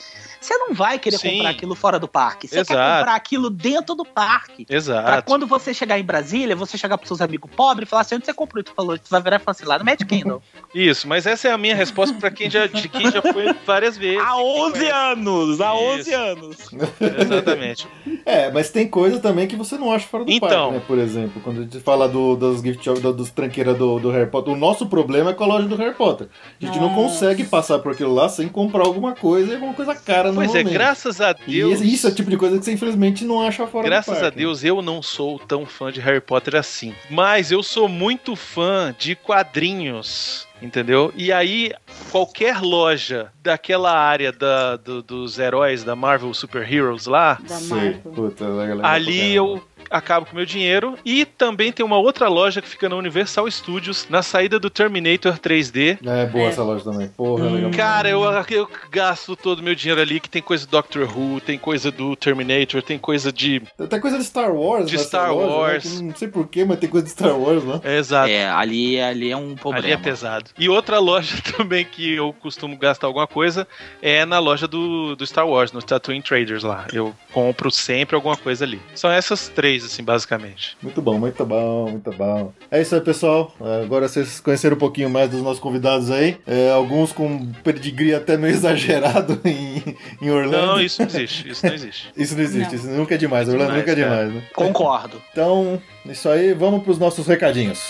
[0.44, 1.30] você não vai querer Sim.
[1.33, 2.46] comprar aquilo fora do parque.
[2.48, 4.64] Você quer comprar aquilo dentro do parque.
[4.64, 5.22] Pra Exato.
[5.26, 8.26] quando você chegar em Brasília, você chegar pros seus amigos pobres e falar assim, onde
[8.26, 8.62] você comprou?
[8.62, 10.40] Tu falou, tu vai virar e falar assim, lá no Magic Kingdom.
[10.74, 13.96] Isso, mas essa é a minha resposta pra quem já, de quem já foi várias
[13.96, 14.20] vezes.
[14.22, 15.61] há 11 anos!
[15.61, 16.14] Há 11 Isso.
[16.14, 16.57] anos!
[17.00, 17.88] Exatamente.
[18.26, 20.48] É, mas tem coisa também que você não acha fora do Então.
[20.48, 20.83] parque, né?
[20.87, 24.11] Por exemplo, quando a gente fala do, dos gift shop, do- dos tranqueiras do, do
[24.11, 26.28] Harry Potter, o nosso problema é com a loja do Harry Potter.
[26.61, 27.02] A gente não Nossa.
[27.20, 30.55] consegue passar por aquilo lá sem comprar alguma coisa e alguma coisa cara Pois é,
[30.55, 30.73] normalmente.
[30.75, 31.75] graças a E Deus.
[31.81, 34.27] esse- isso é o tipo de coisa que você infelizmente não acha fora Graças do
[34.27, 34.31] a.
[34.31, 36.94] Deus eu não sou tão fã de Harry Potter assim.
[37.11, 40.47] Mas eu sou muito fã de quadrinhos.
[40.62, 41.12] Entendeu?
[41.14, 41.73] E aí,
[42.11, 47.38] qualquer loja daquela área da, do- dos heróis da Marvel Super Heroes lá.
[47.68, 47.94] Marvel.
[48.14, 48.47] Puta,
[48.83, 50.97] ali eu acabo com meu dinheiro.
[51.05, 55.39] E também tem uma outra loja que fica na Universal Studios, na saída do Terminator
[55.39, 55.99] 3D.
[56.05, 56.49] É boa É.
[56.49, 57.09] essa loja também.
[57.09, 57.55] Porra, Hum.
[57.55, 57.71] legal.
[57.73, 61.41] Cara, eu, eu gasto todo o meu dinheiro ali, que tem coisa do Doctor Who,
[61.41, 63.63] tem coisa do Terminator, tem coisa de.
[63.89, 65.83] Tem coisa de Star Wars De Star loja, né, Wars.
[65.85, 67.81] que não sei porquê, mas tem coisa de Star Wars lá.
[67.85, 68.29] É, exato.
[68.31, 69.85] É, ali, ali é um problema.
[69.87, 70.51] Ali é pesado.
[70.59, 73.67] E outra loja também que eu costumo gastar alguma coisa
[74.03, 76.87] é na loja do, do Star Wars, no Tatooine Traders lá.
[76.93, 78.81] Eu compro sempre alguma coisa ali.
[78.95, 80.77] São essas três, assim, basicamente.
[80.83, 82.53] Muito bom, muito bom, muito bom.
[82.70, 83.55] É isso aí, pessoal.
[83.61, 86.37] É, Agora vocês conheceram um pouquinho mais dos nossos convidados aí.
[86.46, 90.66] É, alguns com pedigree até meio exagerado em, em Orlando.
[90.66, 91.48] Não, isso não existe.
[91.48, 92.12] Isso não existe.
[92.16, 92.74] Isso não existe, Não.
[92.74, 93.48] isso nunca é demais.
[93.48, 94.24] Orlando Demais, nunca é cara.
[94.27, 94.48] demais, né?
[94.55, 95.20] Concordo.
[95.33, 97.81] Então, isso aí, vamos pros nossos recadinhos.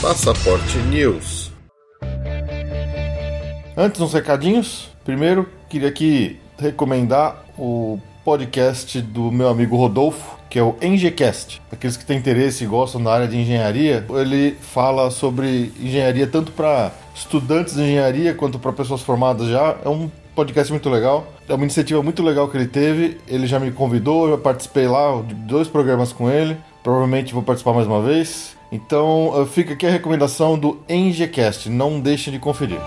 [0.00, 1.50] Passaporte News.
[3.76, 10.62] Antes dos recadinhos, primeiro queria aqui recomendar o podcast do meu amigo Rodolfo, que é
[10.62, 11.60] o NGCast.
[11.70, 16.50] Aqueles que têm interesse e gostam da área de engenharia, ele fala sobre engenharia tanto
[16.52, 19.76] para estudantes de engenharia quanto para pessoas formadas já.
[19.84, 21.26] É um podcast muito legal.
[21.46, 23.18] É uma iniciativa muito legal que ele teve.
[23.28, 26.56] Ele já me convidou, eu participei lá de dois programas com ele.
[26.82, 28.56] Provavelmente vou participar mais uma vez.
[28.72, 31.68] Então eh, fica aqui a recomendação do NGCast.
[31.68, 32.80] Não deixem de conferir.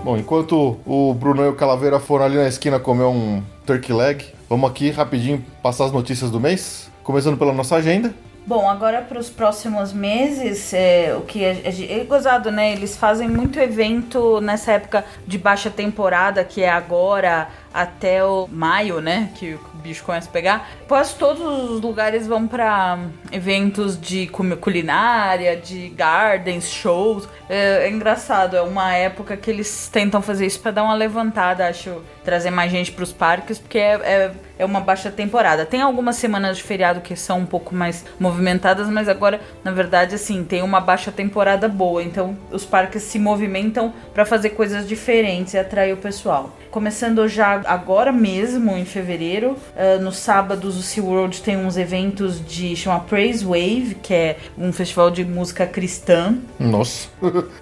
[0.06, 4.24] Bom, enquanto o Bruno e o Calaveira foram ali na esquina comer um turkey leg,
[4.48, 6.92] vamos aqui rapidinho passar as notícias do mês.
[7.02, 8.14] Começando pela nossa agenda.
[8.46, 12.72] Bom, agora para os próximos meses, é, o que é, é, é gozado, né?
[12.74, 19.02] Eles fazem muito evento nessa época de baixa temporada, que é agora até o maio,
[19.02, 19.30] né?
[19.36, 20.70] Que o bicho começa a pegar.
[20.88, 22.98] Quase todos os lugares vão para
[23.32, 27.28] eventos de cu- culinária, de gardens, shows.
[27.50, 31.68] É, é engraçado, é uma época que eles tentam fazer isso para dar uma levantada,
[31.68, 35.66] acho, trazer mais gente para os parques, porque é, é, é uma baixa temporada.
[35.66, 40.16] Tem algumas semanas de feriado que são um pouco mais movimentadas, mas agora, na verdade,
[40.16, 42.02] assim, tem uma baixa temporada boa.
[42.02, 46.56] Então, os parques se movimentam para fazer coisas diferentes e atrair o pessoal.
[46.80, 52.76] Começando já agora mesmo, em fevereiro, ah, nos sábados o SeaWorld tem uns eventos de
[52.76, 56.36] chama Praise Wave, que é um festival de música cristã.
[56.60, 57.08] Nossa,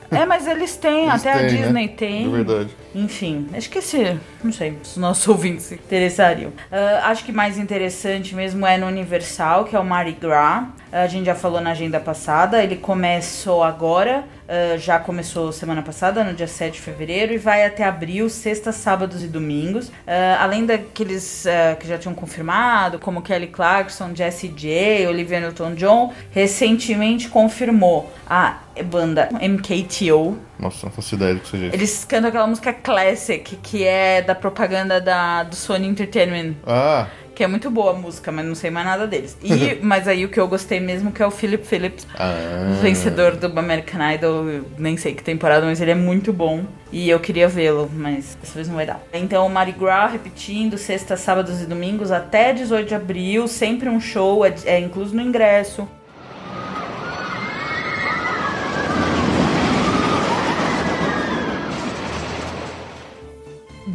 [0.09, 1.47] É, mas eles têm, Eles até têm, a né?
[1.47, 2.31] Disney é tem.
[2.31, 2.69] verdade.
[2.95, 4.19] Enfim, acho que esse.
[4.43, 6.49] Não sei, os nossos ouvintes se interessariam.
[6.51, 10.65] Uh, acho que mais interessante mesmo é no Universal, que é o Mardi Gras.
[10.91, 16.23] A gente já falou na agenda passada, ele começou agora, uh, já começou semana passada,
[16.23, 19.87] no dia 7 de fevereiro, e vai até abril, sextas, sábados e domingos.
[19.87, 19.91] Uh,
[20.39, 27.27] além daqueles uh, que já tinham confirmado, como Kelly Clarkson, Jessie J, Olivia Newton-John, recentemente
[27.27, 30.37] confirmou a banda MKTO.
[30.57, 31.75] Nossa, não faço ideia do que seja isso.
[31.75, 36.55] Eles cantam aquela música classic, que é da propaganda da, do Sony Entertainment.
[36.65, 39.37] Ah, Que é muito boa a música, mas não sei mais nada deles.
[39.43, 42.79] E, mas aí o que eu gostei mesmo que é o Philip Phillips, ah.
[42.81, 44.45] vencedor do American Idol,
[44.77, 46.63] nem sei que temporada, mas ele é muito bom.
[46.91, 49.01] E eu queria vê-lo, mas dessa vez não vai dar.
[49.11, 54.45] Então, Mardi Gras, repetindo, sexta, sábados e domingos, até 18 de abril, sempre um show,
[54.45, 55.87] é, é incluso no ingresso.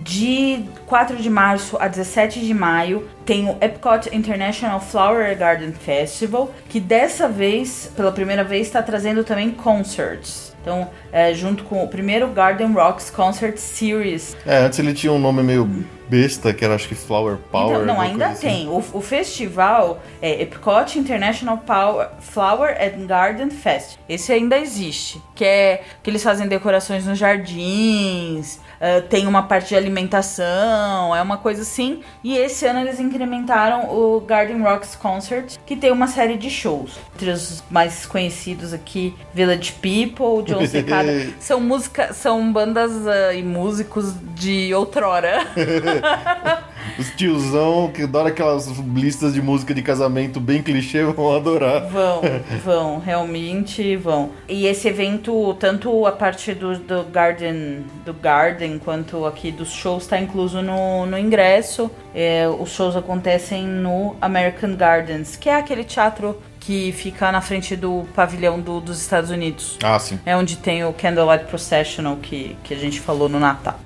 [0.08, 6.50] De 4 de março a 17 de maio tem o Epcot International Flower Garden Festival,
[6.66, 10.56] que dessa vez, pela primeira vez, está trazendo também concerts.
[10.62, 14.34] Então, é, junto com o primeiro Garden Rocks Concert Series.
[14.46, 15.68] É, antes ele tinha um nome meio
[16.08, 17.76] besta, que era acho que Flower Power.
[17.76, 18.64] Então, não, ainda coisa assim.
[18.64, 18.68] tem.
[18.68, 23.98] O, o festival é Epcot International Power, Flower and Garden Fest.
[24.08, 25.22] Esse ainda existe.
[25.34, 31.20] Que é que eles fazem decorações nos jardins, ah, tem uma parte de alimentação, é
[31.20, 32.00] uma coisa assim.
[32.22, 36.98] E esse ano eles incrementaram o Garden Rocks Concert, que tem uma série de shows.
[37.14, 41.08] Entre os mais conhecidos aqui, Village People, John Cicada.
[41.40, 45.46] são música, são bandas ah, e músicos de outrora.
[46.98, 51.86] Os tiozão que adoram aquelas listas de música de casamento bem clichê vão adorar.
[51.88, 52.20] Vão,
[52.64, 54.30] vão, realmente vão.
[54.48, 60.04] E esse evento, tanto a parte do, do Garden, do Garden, quanto aqui dos shows,
[60.04, 61.90] está incluso no, no ingresso.
[62.14, 67.74] É, os shows acontecem no American Gardens, que é aquele teatro que fica na frente
[67.76, 69.78] do pavilhão do- dos Estados Unidos.
[69.82, 70.18] Ah, sim.
[70.26, 73.78] É onde tem o Candlelight Processional que, que a gente falou no Natal.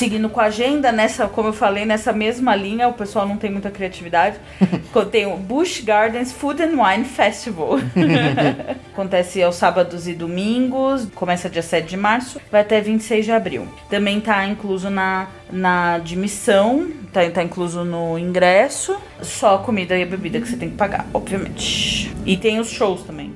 [0.00, 3.50] Seguindo com a agenda, nessa, como eu falei, nessa mesma linha, o pessoal não tem
[3.50, 4.38] muita criatividade.
[5.12, 7.72] tem o Busch Gardens Food and Wine Festival.
[8.94, 13.68] Acontece aos sábados e domingos, começa dia 7 de março, vai até 26 de abril.
[13.90, 20.02] Também tá incluso na, na admissão, tá, tá incluso no ingresso, só a comida e
[20.02, 22.10] a bebida que você tem que pagar, obviamente.
[22.24, 23.34] E tem os shows também.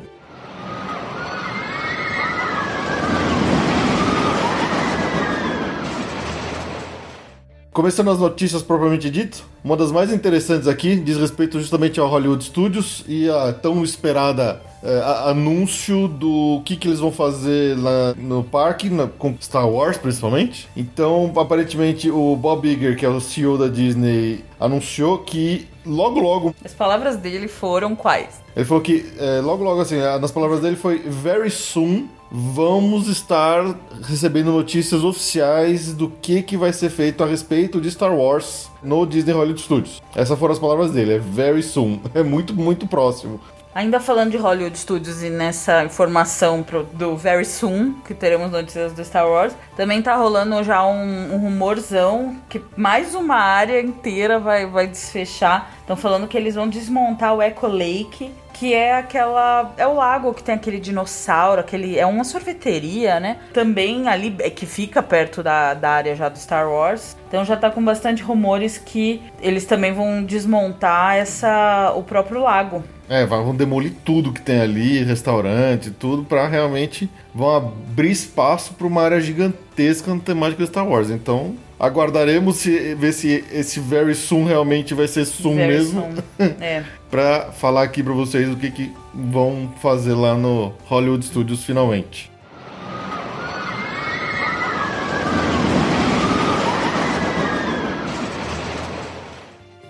[7.74, 12.44] Começando as notícias propriamente dito, uma das mais interessantes aqui diz respeito justamente ao Hollywood
[12.44, 18.14] Studios e a tão esperada é, a- anúncio do que, que eles vão fazer lá
[18.16, 20.68] no parque, na- com Star Wars principalmente.
[20.76, 26.54] Então, aparentemente, o Bob Iger, que é o CEO da Disney, anunciou que logo logo
[26.64, 28.40] As palavras dele foram quais?
[28.54, 33.62] ele falou que é, logo logo assim, nas palavras dele foi very soon vamos estar
[34.02, 39.06] recebendo notícias oficiais do que que vai ser feito a respeito de Star Wars no
[39.06, 40.02] Disney Hollywood Studios.
[40.14, 43.40] Essas foram as palavras dele, é very soon, é muito muito próximo.
[43.74, 48.92] Ainda falando de Hollywood Studios e nessa informação pro- do Very Soon, que teremos notícias
[48.92, 54.38] do Star Wars, também tá rolando já um, um rumorzão que mais uma área inteira
[54.38, 55.72] vai, vai desfechar.
[55.80, 59.74] Estão falando que eles vão desmontar o Echo Lake, que é aquela.
[59.76, 61.98] É o lago que tem aquele dinossauro, aquele.
[61.98, 63.38] É uma sorveteria, né?
[63.52, 67.16] Também ali, é que fica perto da, da área já do Star Wars.
[67.28, 72.82] Então já tá com bastante rumores que eles também vão desmontar essa, o próprio lago.
[73.08, 78.86] É, vão demolir tudo que tem ali, restaurante, tudo, pra realmente vão abrir espaço para
[78.86, 81.10] uma área gigantesca na temática Star Wars.
[81.10, 86.00] Então, aguardaremos se, ver se esse very soon realmente vai ser soon Very mesmo.
[86.38, 86.54] soon.
[86.60, 86.82] É.
[87.14, 92.28] Pra falar aqui pra vocês o que, que vão fazer lá no Hollywood Studios finalmente.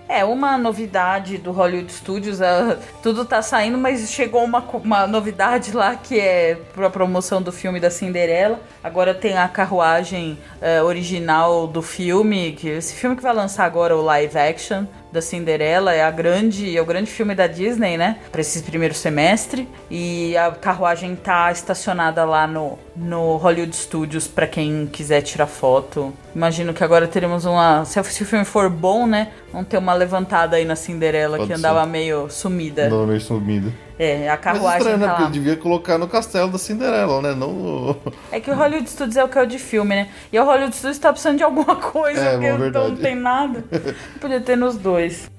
[0.07, 5.71] É, uma novidade do Hollywood Studios, ah, tudo tá saindo, mas chegou uma, uma novidade
[5.71, 8.59] lá que é pra promoção do filme da Cinderela.
[8.83, 13.97] Agora tem a carruagem eh, original do filme, que esse filme que vai lançar agora,
[13.97, 18.17] o live action da Cinderela, é a grande, é o grande filme da Disney, né?
[18.31, 19.67] Para esse primeiro semestre.
[19.89, 26.13] E a carruagem tá estacionada lá no, no Hollywood Studios para quem quiser tirar foto.
[26.35, 27.85] Imagino que agora teremos uma.
[27.85, 29.31] Se o filme for bom, né?
[29.51, 31.59] Vamos ter uma levantada aí na Cinderela Pode que ser.
[31.59, 32.89] andava meio sumida.
[32.89, 33.73] Não, meio sumido.
[33.97, 35.05] É, a Mas carruagem estranho, né?
[35.05, 35.29] tá Porque lá.
[35.29, 37.33] ele devia colocar no castelo da Cinderela, né?
[37.33, 37.53] Não.
[37.53, 37.97] no-
[38.31, 40.09] É que o Hollywood Studios é o que é o de filme, né?
[40.33, 43.15] E o Hollywood Studios tá precisando de alguma coisa, É, porque bom, então não tem
[43.15, 43.63] nada.
[44.19, 45.29] Podia ter nos dois.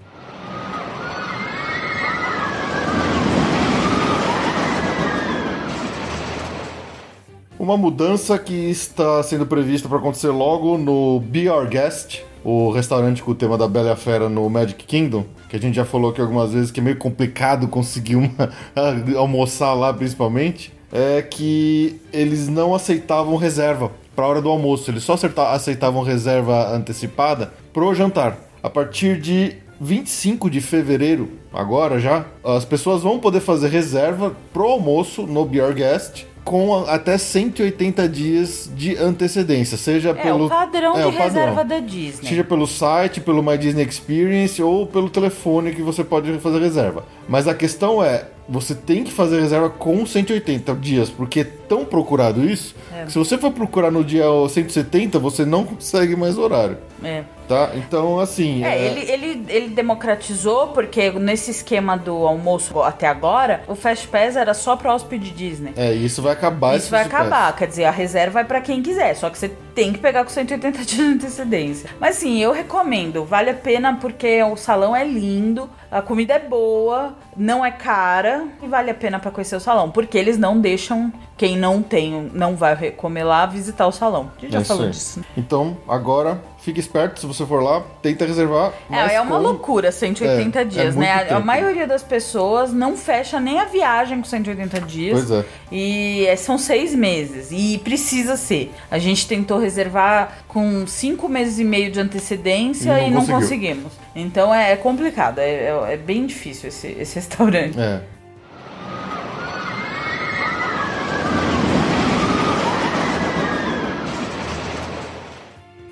[7.58, 13.24] Uma mudança que está sendo prevista para acontecer logo no Be Our Guest, o restaurante
[13.24, 15.84] com o tema da Bela e a Fera no Magic Kingdom, que a gente já
[15.84, 18.52] falou aqui algumas vezes que é meio complicado conseguir uma,
[19.18, 25.02] almoçar lá principalmente, é que eles não aceitavam reserva para a hora do almoço, eles
[25.02, 25.16] só
[25.52, 28.38] aceitavam reserva antecipada pro jantar.
[28.62, 34.68] A partir de 25 de fevereiro, agora já, as pessoas vão poder fazer reserva pro
[34.68, 40.48] almoço no Be Our Guest com até 180 dias de antecedência, seja É, pelo o
[40.48, 41.24] padrão é, de o padrão.
[41.24, 42.28] reserva da Disney.
[42.28, 47.04] Seja pelo site, pelo My Disney Experience ou pelo telefone que você pode fazer reserva.
[47.28, 51.84] Mas a questão é, você tem que fazer reserva com 180 dias, porque é tão
[51.84, 53.04] procurado isso, É.
[53.04, 57.24] que se você for procurar no dia 170, você não consegue mais horário, É.
[57.48, 57.70] tá?
[57.74, 58.64] Então, assim...
[58.64, 64.36] É, ele, ele, ele democratizou, porque nesse esquema do almoço até agora, o Fast Pass
[64.36, 65.72] era só pro hóspede Disney.
[65.76, 66.76] É, isso vai acabar.
[66.76, 69.92] Isso vai acabar, quer dizer, a reserva vai pra quem quiser, só que você tem
[69.92, 71.90] que pegar com 180 dias de antecedência.
[72.00, 76.38] Mas sim, eu recomendo, vale a pena porque o salão é lindo, a comida é
[76.38, 80.60] boa, não é cara e vale a pena pra conhecer o salão, porque eles não
[80.60, 84.30] deixam quem não tem, não vai comer lá visitar o salão.
[84.36, 85.20] A gente já É falou disso.
[85.36, 88.72] Então, agora, fique esperto, se você for lá, tenta reservar.
[88.90, 91.12] É, é uma com- loucura 180 É, é dias, muito né?
[91.12, 91.44] A- A, tempo.
[91.44, 95.18] maioria das pessoas não fecha nem a viagem com 180 dias.
[95.26, 95.44] Pois é.
[95.70, 97.48] E é, são seis meses.
[97.52, 98.72] E precisa ser.
[98.90, 103.26] A gente tentou reservar com cinco meses e meio de antecedência E não e não,
[103.40, 103.92] conseguimos.
[104.14, 105.38] Então é, é complicado.
[105.38, 107.78] É, é- é bem difícil esse, esse restaurante.
[107.78, 108.00] É.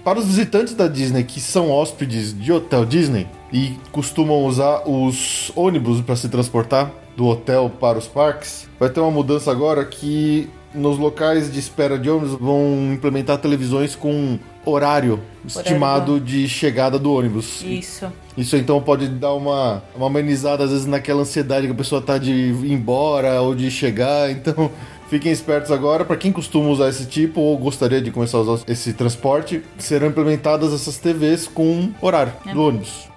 [0.05, 5.51] Para os visitantes da Disney que são hóspedes de hotel Disney e costumam usar os
[5.57, 10.51] ônibus para se transportar do hotel para os parques, vai ter uma mudança agora que
[10.75, 17.13] nos locais de espera de ônibus vão implementar televisões com horário estimado de chegada do
[17.13, 17.63] ônibus.
[17.63, 18.13] Isso.
[18.37, 22.19] Isso então pode dar uma, uma amenizada, às vezes, naquela ansiedade que a pessoa tá
[22.19, 24.31] de ir embora ou de chegar.
[24.31, 24.71] Então,
[25.09, 26.05] fiquem espertos agora.
[26.05, 30.09] Para quem costuma usar esse tipo ou gostaria de começar a usar esse transporte, serão
[30.09, 32.53] implementadas essas TVs com horário É.
[32.53, 33.09] do ônibus.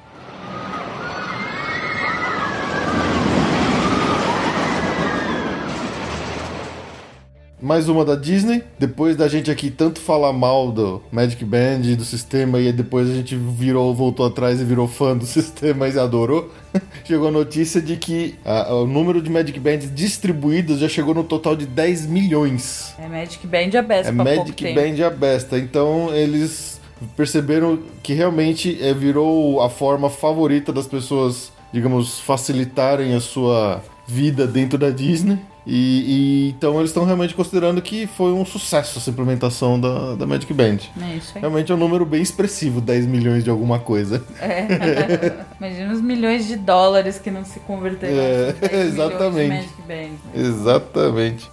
[7.60, 8.63] Mais uma da Disney.
[8.78, 13.13] Depois da gente aqui tanto falar mal do Magic Band, do sistema, e depois a
[13.13, 16.52] gente virou, voltou atrás e virou fã do sistema e adorou.
[17.04, 21.24] chegou a notícia de que ah, o número de Magic Bands distribuídos já chegou no
[21.24, 22.93] total de 10 milhões.
[23.00, 24.74] É Magic Band a besta É Magic.
[24.74, 25.58] Band a besta.
[25.58, 26.80] Então eles
[27.15, 34.46] perceberam que realmente é, virou a forma favorita das pessoas, digamos, facilitarem a sua vida
[34.46, 35.39] dentro da Disney.
[35.69, 40.25] E, e então eles estão realmente considerando que foi um sucesso essa implementação da, da
[40.25, 40.77] Magic Band.
[41.01, 41.41] É isso aí.
[41.41, 44.23] Realmente é um número bem expressivo, 10 milhões de alguma coisa.
[44.39, 44.65] É.
[45.60, 49.49] Imagina os milhões de dólares que não se converteram É, em 10 milhões de exatamente.
[49.49, 50.39] Magic Band.
[50.39, 51.49] Exatamente.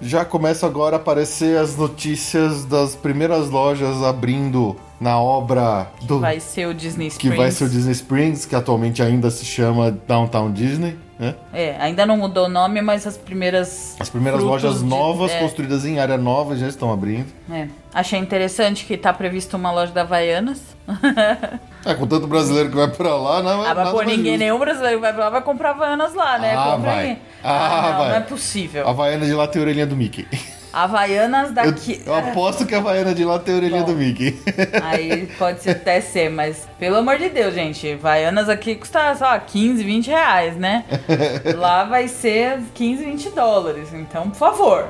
[0.00, 6.40] Já começa agora a aparecer as notícias das primeiras lojas abrindo na obra do Vai
[6.40, 7.36] ser o Disney que Springs.
[7.36, 11.34] vai ser o Disney Springs, que atualmente ainda se chama Downtown Disney, né?
[11.52, 13.96] É, ainda não mudou o nome, mas as primeiras.
[14.00, 17.26] As primeiras lojas de- novas é, construídas em área nova já estão abrindo.
[17.50, 17.68] é.
[17.94, 20.60] Achei interessante que tá previsto uma loja da Havaianas.
[21.86, 24.38] É, com tanto brasileiro que vai pra lá, não é Ah, mas pô, ninguém, justo.
[24.40, 26.54] nenhum brasileiro vai pra lá vai comprar Havaianas lá, né?
[26.54, 27.04] Ah, Compra vai.
[27.10, 27.18] aí.
[27.42, 28.08] Ah, não, vai.
[28.10, 28.86] não é possível.
[28.86, 30.26] A Havaiana de lá tem a orelhinha do Mickey.
[30.72, 32.02] Havaianas Eu, daqui.
[32.04, 33.92] eu aposto que a Havaiana de lá tem a orelhinha Bom.
[33.92, 34.38] do Mickey.
[34.82, 39.26] Aí pode ser até ser, mas pelo amor de Deus, gente, Havaianas aqui custa, sei
[39.26, 40.84] lá, 15, 20 reais, né?
[41.56, 43.88] Lá vai ser 15, 20 dólares.
[43.92, 44.86] Então, por favor.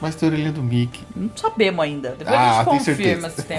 [0.00, 1.00] Mas tem a orelhinha do Mickey.
[1.14, 2.10] Não sabemos ainda.
[2.18, 3.58] Depois Ah, a gente confirma se tem.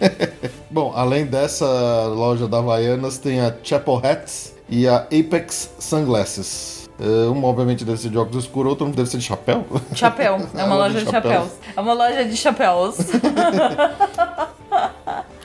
[0.70, 1.66] Bom, além dessa
[2.06, 6.79] loja da Havaianas, tem a Chapel Hats e a Apex Sunglasses.
[7.00, 9.64] É, uma, obviamente, deve ser de óculos escuros, outra deve ser de chapéu.
[9.94, 10.38] Chapéu.
[10.54, 11.50] É uma loja de chapéus.
[11.74, 12.96] É uma loja de chapéus.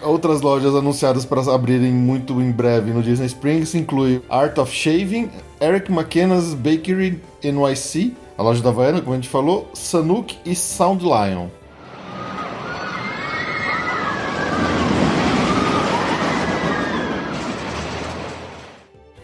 [0.03, 5.31] Outras lojas anunciadas para abrirem muito em breve no Disney Springs incluem Art of Shaving,
[5.59, 11.03] Eric McKenna's Bakery NYC, a loja da Havaiana, como a gente falou, Sanuk e Sound
[11.03, 11.47] Lion.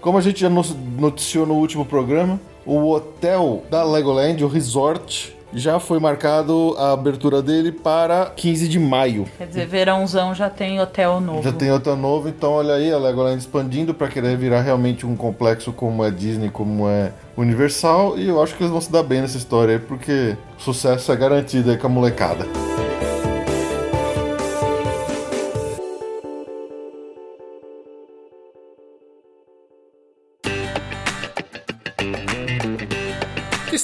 [0.01, 5.79] Como a gente já noticiou no último programa, o hotel da Legoland, o resort, já
[5.79, 9.27] foi marcado a abertura dele para 15 de maio.
[9.37, 11.43] Quer dizer, verãozão já tem hotel novo.
[11.43, 15.15] Já tem hotel novo, então olha aí a Legoland expandindo para querer virar realmente um
[15.15, 19.03] complexo como é Disney, como é Universal, e eu acho que eles vão se dar
[19.03, 22.47] bem nessa história aí, porque sucesso é garantido aí com a molecada.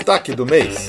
[0.08, 0.88] Destaque do mês.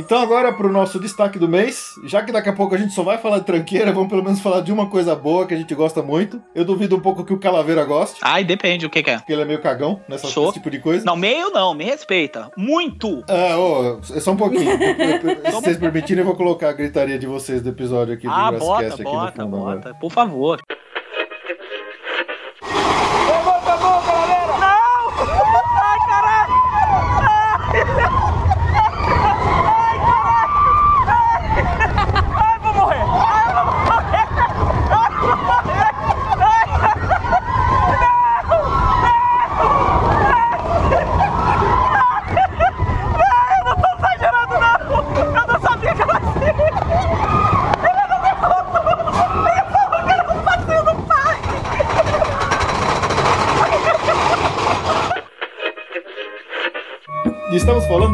[0.00, 2.94] Então agora para o nosso destaque do mês, já que daqui a pouco a gente
[2.94, 5.56] só vai falar de tranqueira, vamos pelo menos falar de uma coisa boa que a
[5.58, 6.42] gente gosta muito.
[6.54, 8.18] Eu duvido um pouco que o Calaveira goste.
[8.22, 9.18] Ai, depende, o que, que é?
[9.18, 10.46] Porque ele é meio cagão nessa, Sou.
[10.46, 11.04] nesse tipo de coisa.
[11.04, 12.50] Não, meio não, me respeita.
[12.56, 13.22] Muito!
[13.28, 14.70] Ah, ô, oh, é só um pouquinho.
[15.44, 18.52] Se vocês permitirem, eu vou colocar a gritaria de vocês do episódio aqui do ah,
[18.52, 19.56] bota, aqui bota, no fundo.
[19.58, 19.94] Bota, agora.
[20.00, 20.62] por favor.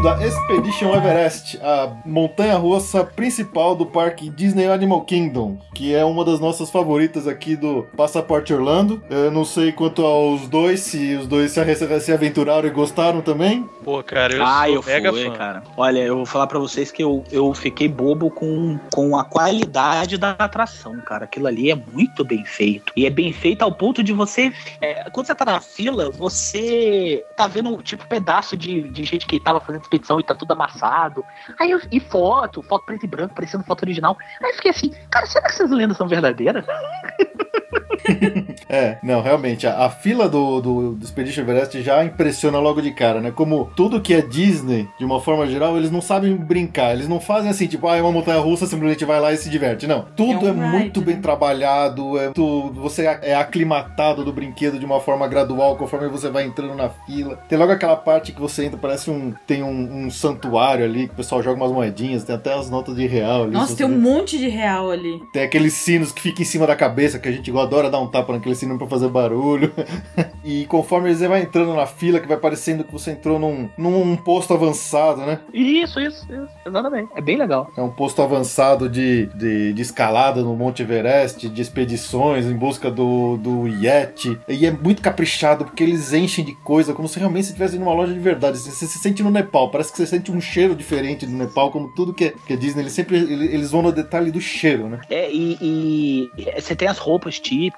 [0.07, 6.39] Da Expedition Everest, a montanha-russa principal do parque Disney Animal Kingdom, que é uma das
[6.39, 9.03] nossas favoritas aqui do Passaporte Orlando.
[9.11, 13.69] Eu não sei quanto aos dois, se os dois se, aventuraram e gostaram também.
[13.83, 15.33] Pô, cara, eu ah, sou eu mega fui, fã.
[15.33, 15.63] cara.
[15.77, 20.17] Olha, eu vou falar para vocês que eu, eu fiquei bobo com, com a qualidade
[20.17, 21.25] da atração, cara.
[21.25, 22.93] Aquilo ali é muito bem feito.
[22.95, 24.53] E é bem feito ao ponto de você.
[24.81, 29.41] É, quando você tá na fila, você tá vendo, tipo, pedaço de, de gente que
[29.41, 31.25] tava fazendo expedição e tá tudo amassado.
[31.59, 34.17] Aí eu, e foto, foto preto e branco, parecendo foto original.
[34.43, 36.65] Aí eu fiquei assim, cara, será que essas lendas são verdadeiras?
[38.69, 42.93] é, não, realmente, a, a fila do, do, do, Expedition Everest já impressiona logo de
[42.93, 43.31] cara, né?
[43.31, 47.21] Como tudo que é Disney, de uma forma geral, eles não sabem brincar, eles não
[47.21, 49.87] fazem assim, tipo, ah, é uma montanha russa, simplesmente vai lá e se diverte.
[49.87, 54.79] Não, tudo é, um é muito bem trabalhado, é tu, você é aclimatado do brinquedo
[54.79, 57.37] de uma forma gradual, conforme você vai entrando na fila.
[57.49, 59.35] Tem logo aquela parte que você entra, parece um.
[59.47, 62.97] Tem um, um santuário ali, que o pessoal joga umas moedinhas, tem até as notas
[62.97, 63.53] de real ali.
[63.53, 65.21] Nossa, tem um monte de real ali.
[65.33, 68.09] Tem aqueles sinos que ficam em cima da cabeça, que a gente adora dar um
[68.09, 69.73] tapa naquele sino pra fazer barulho.
[70.45, 74.17] e conforme você vai entrando na fila, que vai parecendo que você entrou num, num
[74.17, 75.41] posto avançado, né?
[75.53, 76.49] Isso, isso, isso.
[76.65, 77.11] Exatamente.
[77.15, 77.71] É bem legal.
[77.77, 82.91] É um posto avançado de, de, de escalada no Monte Everest, de expedições em busca
[82.91, 84.39] do, do Yeti.
[84.49, 87.93] E é muito caprichado, porque eles enchem de coisa, como se realmente você estivesse numa
[87.93, 88.59] loja de verdade.
[88.59, 91.71] Você, você se sente no Nepal, parece que você sente um cheiro diferente do Nepal,
[91.71, 92.83] como tudo que é, que é Disney.
[92.83, 95.01] Eles sempre eles vão no detalhe do cheiro, né?
[95.11, 96.31] É, e, e
[96.61, 97.76] você tem as roupas típicas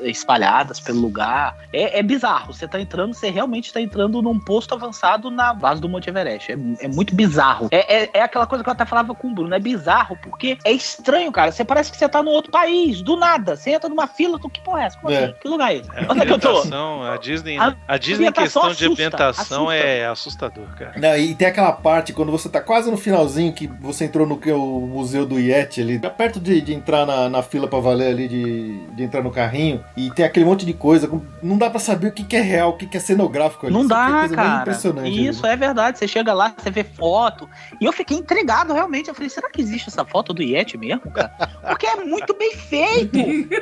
[0.00, 1.56] espalhadas pelo lugar.
[1.72, 2.52] É, é bizarro.
[2.52, 6.52] Você tá entrando, você realmente tá entrando num posto avançado na base do Monte Everest.
[6.52, 7.68] É, é muito bizarro.
[7.70, 9.54] É, é, é, aquela coisa que eu até falava com o Bruno.
[9.54, 11.52] É bizarro porque é estranho, cara.
[11.52, 13.56] Você parece que você tá num outro país, do nada.
[13.56, 14.98] Você entra numa fila, tu que porra é essa?
[14.98, 15.24] Como é.
[15.24, 15.34] assim?
[15.40, 15.90] Que lugar é esse?
[15.94, 16.56] É, Onde é que eu tô?
[16.56, 19.74] A Disney, a, a Disney em questão assusta, de ambientação assusta.
[19.74, 20.92] é assustador, cara.
[20.96, 24.36] Não, e tem aquela parte quando você tá quase no finalzinho que você entrou no
[24.36, 28.10] que o museu do Yeti ali, perto de, de entrar na, na fila pra valer
[28.10, 31.10] ali, de, de entrar no carrinho, e tem aquele monte de coisa.
[31.42, 33.74] Não dá para saber o que, que é real, o que, que é cenográfico ali.
[33.74, 34.70] Não dá, cara.
[34.70, 35.28] Isso ali.
[35.28, 35.98] é verdade.
[35.98, 37.46] Você chega lá, você vê foto.
[37.78, 39.08] E eu fiquei intrigado realmente.
[39.08, 41.28] Eu falei, será que existe essa foto do Yeti mesmo, cara?
[41.68, 43.18] Porque é muito bem feito.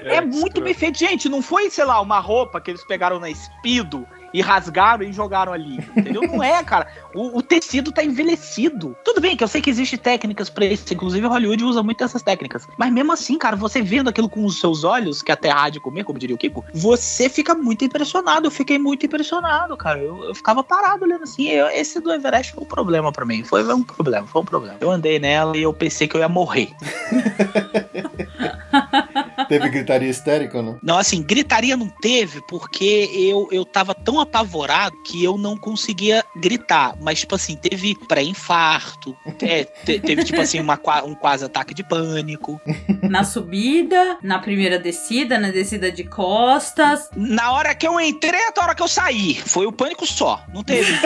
[0.06, 0.96] é, é muito bem feito.
[0.96, 5.12] Gente, não foi, sei lá, uma roupa que eles pegaram na Speedo e rasgaram e
[5.12, 5.78] jogaram ali.
[5.96, 6.22] Entendeu?
[6.22, 6.86] Não é, cara.
[7.14, 8.96] O, o tecido tá envelhecido.
[9.04, 10.92] Tudo bem que eu sei que existem técnicas pra isso.
[10.92, 12.66] Inclusive, Hollywood usa muito essas técnicas.
[12.76, 15.80] Mas mesmo assim, cara, você vendo aquilo com os seus olhos, que até há de
[15.80, 18.46] comer, como diria o Kiko, você fica muito impressionado.
[18.46, 20.00] Eu fiquei muito impressionado, cara.
[20.00, 21.48] Eu, eu ficava parado olhando assim.
[21.48, 23.44] Eu, esse do Everest foi um problema pra mim.
[23.44, 24.76] Foi um problema, foi um problema.
[24.80, 26.70] Eu andei nela e eu pensei que eu ia morrer.
[29.48, 30.78] Teve gritaria histérica ou não?
[30.82, 36.24] Não, assim, gritaria não teve, porque eu, eu tava tão apavorado que eu não conseguia
[36.36, 36.96] gritar.
[37.04, 41.84] Mas, tipo assim, teve pré-infarto, é, te- teve, tipo assim, uma, um quase ataque de
[41.84, 42.58] pânico.
[43.02, 47.10] Na subida, na primeira descida, na descida de costas.
[47.14, 50.42] Na hora que eu entrei até a hora que eu saí, foi o pânico só,
[50.54, 50.98] não teve.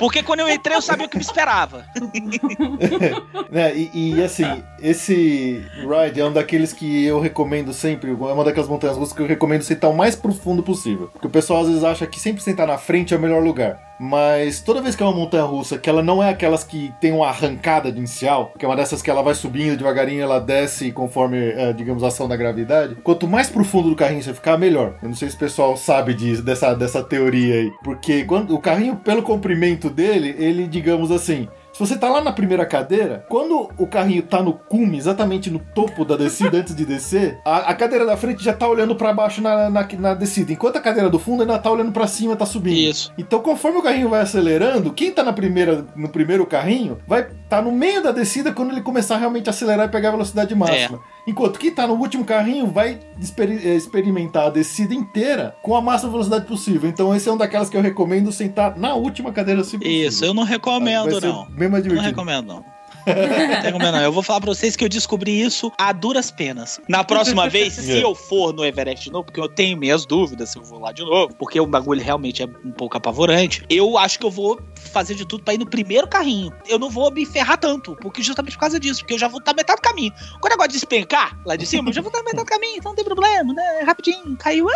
[0.00, 1.86] Porque quando eu entrei, eu sabia o que me esperava.
[3.50, 8.42] Né, e, e, assim, esse ride é um daqueles que eu recomendo sempre, é uma
[8.42, 11.08] daquelas montanhas russas que eu recomendo sentar o mais profundo possível.
[11.12, 13.93] Porque o pessoal às vezes acha que sempre sentar na frente é o melhor lugar.
[13.98, 17.12] Mas toda vez que é uma montanha russa, que ela não é aquelas que tem
[17.12, 21.38] uma arrancada inicial, que é uma dessas que ela vai subindo devagarinho, ela desce conforme,
[21.38, 22.96] é, digamos, a ação da gravidade.
[22.96, 24.94] Quanto mais profundo do carrinho você ficar, melhor.
[25.02, 27.72] Eu não sei se o pessoal sabe disso, dessa, dessa teoria aí.
[27.82, 32.32] Porque quando o carrinho, pelo comprimento dele, ele, digamos assim, se você tá lá na
[32.32, 36.84] primeira cadeira, quando o carrinho tá no cume, exatamente no topo da descida antes de
[36.86, 40.52] descer, a, a cadeira da frente já tá olhando pra baixo na, na, na descida,
[40.52, 42.76] enquanto a cadeira do fundo ainda tá olhando pra cima, tá subindo.
[42.76, 43.12] Isso.
[43.18, 47.60] Então, conforme o carrinho vai acelerando, quem tá na primeira, no primeiro carrinho vai tá
[47.60, 51.00] no meio da descida quando ele começar realmente a acelerar e pegar a velocidade máxima.
[51.26, 55.80] Enquanto quem tá no último carrinho vai experi- eh, experimentar a descida inteira com a
[55.80, 56.88] máxima velocidade possível.
[56.88, 60.08] Então, esse é um daquelas que eu recomendo sentar na última cadeira se possível.
[60.08, 61.46] Isso, eu não recomendo, não.
[61.46, 61.58] Mais
[61.96, 62.73] Não recomendo, não.
[63.06, 64.00] Não recomendo, não.
[64.02, 66.80] Eu vou falar pra vocês que eu descobri isso a duras penas.
[66.88, 70.50] Na próxima vez, se eu for no Everest de novo, porque eu tenho minhas dúvidas
[70.50, 73.96] se eu vou lá de novo, porque o bagulho realmente é um pouco apavorante, eu
[73.98, 74.60] acho que eu vou
[74.92, 76.52] fazer de tudo pra ir no primeiro carrinho.
[76.68, 79.38] Eu não vou me ferrar tanto, porque justamente por causa disso, porque eu já vou
[79.40, 80.12] estar metade do caminho.
[80.40, 82.76] Quando o negócio de despencar lá de cima, eu já vou estar metade do caminho,
[82.78, 83.80] então não tem problema, né?
[83.84, 84.66] Rapidinho, caiu.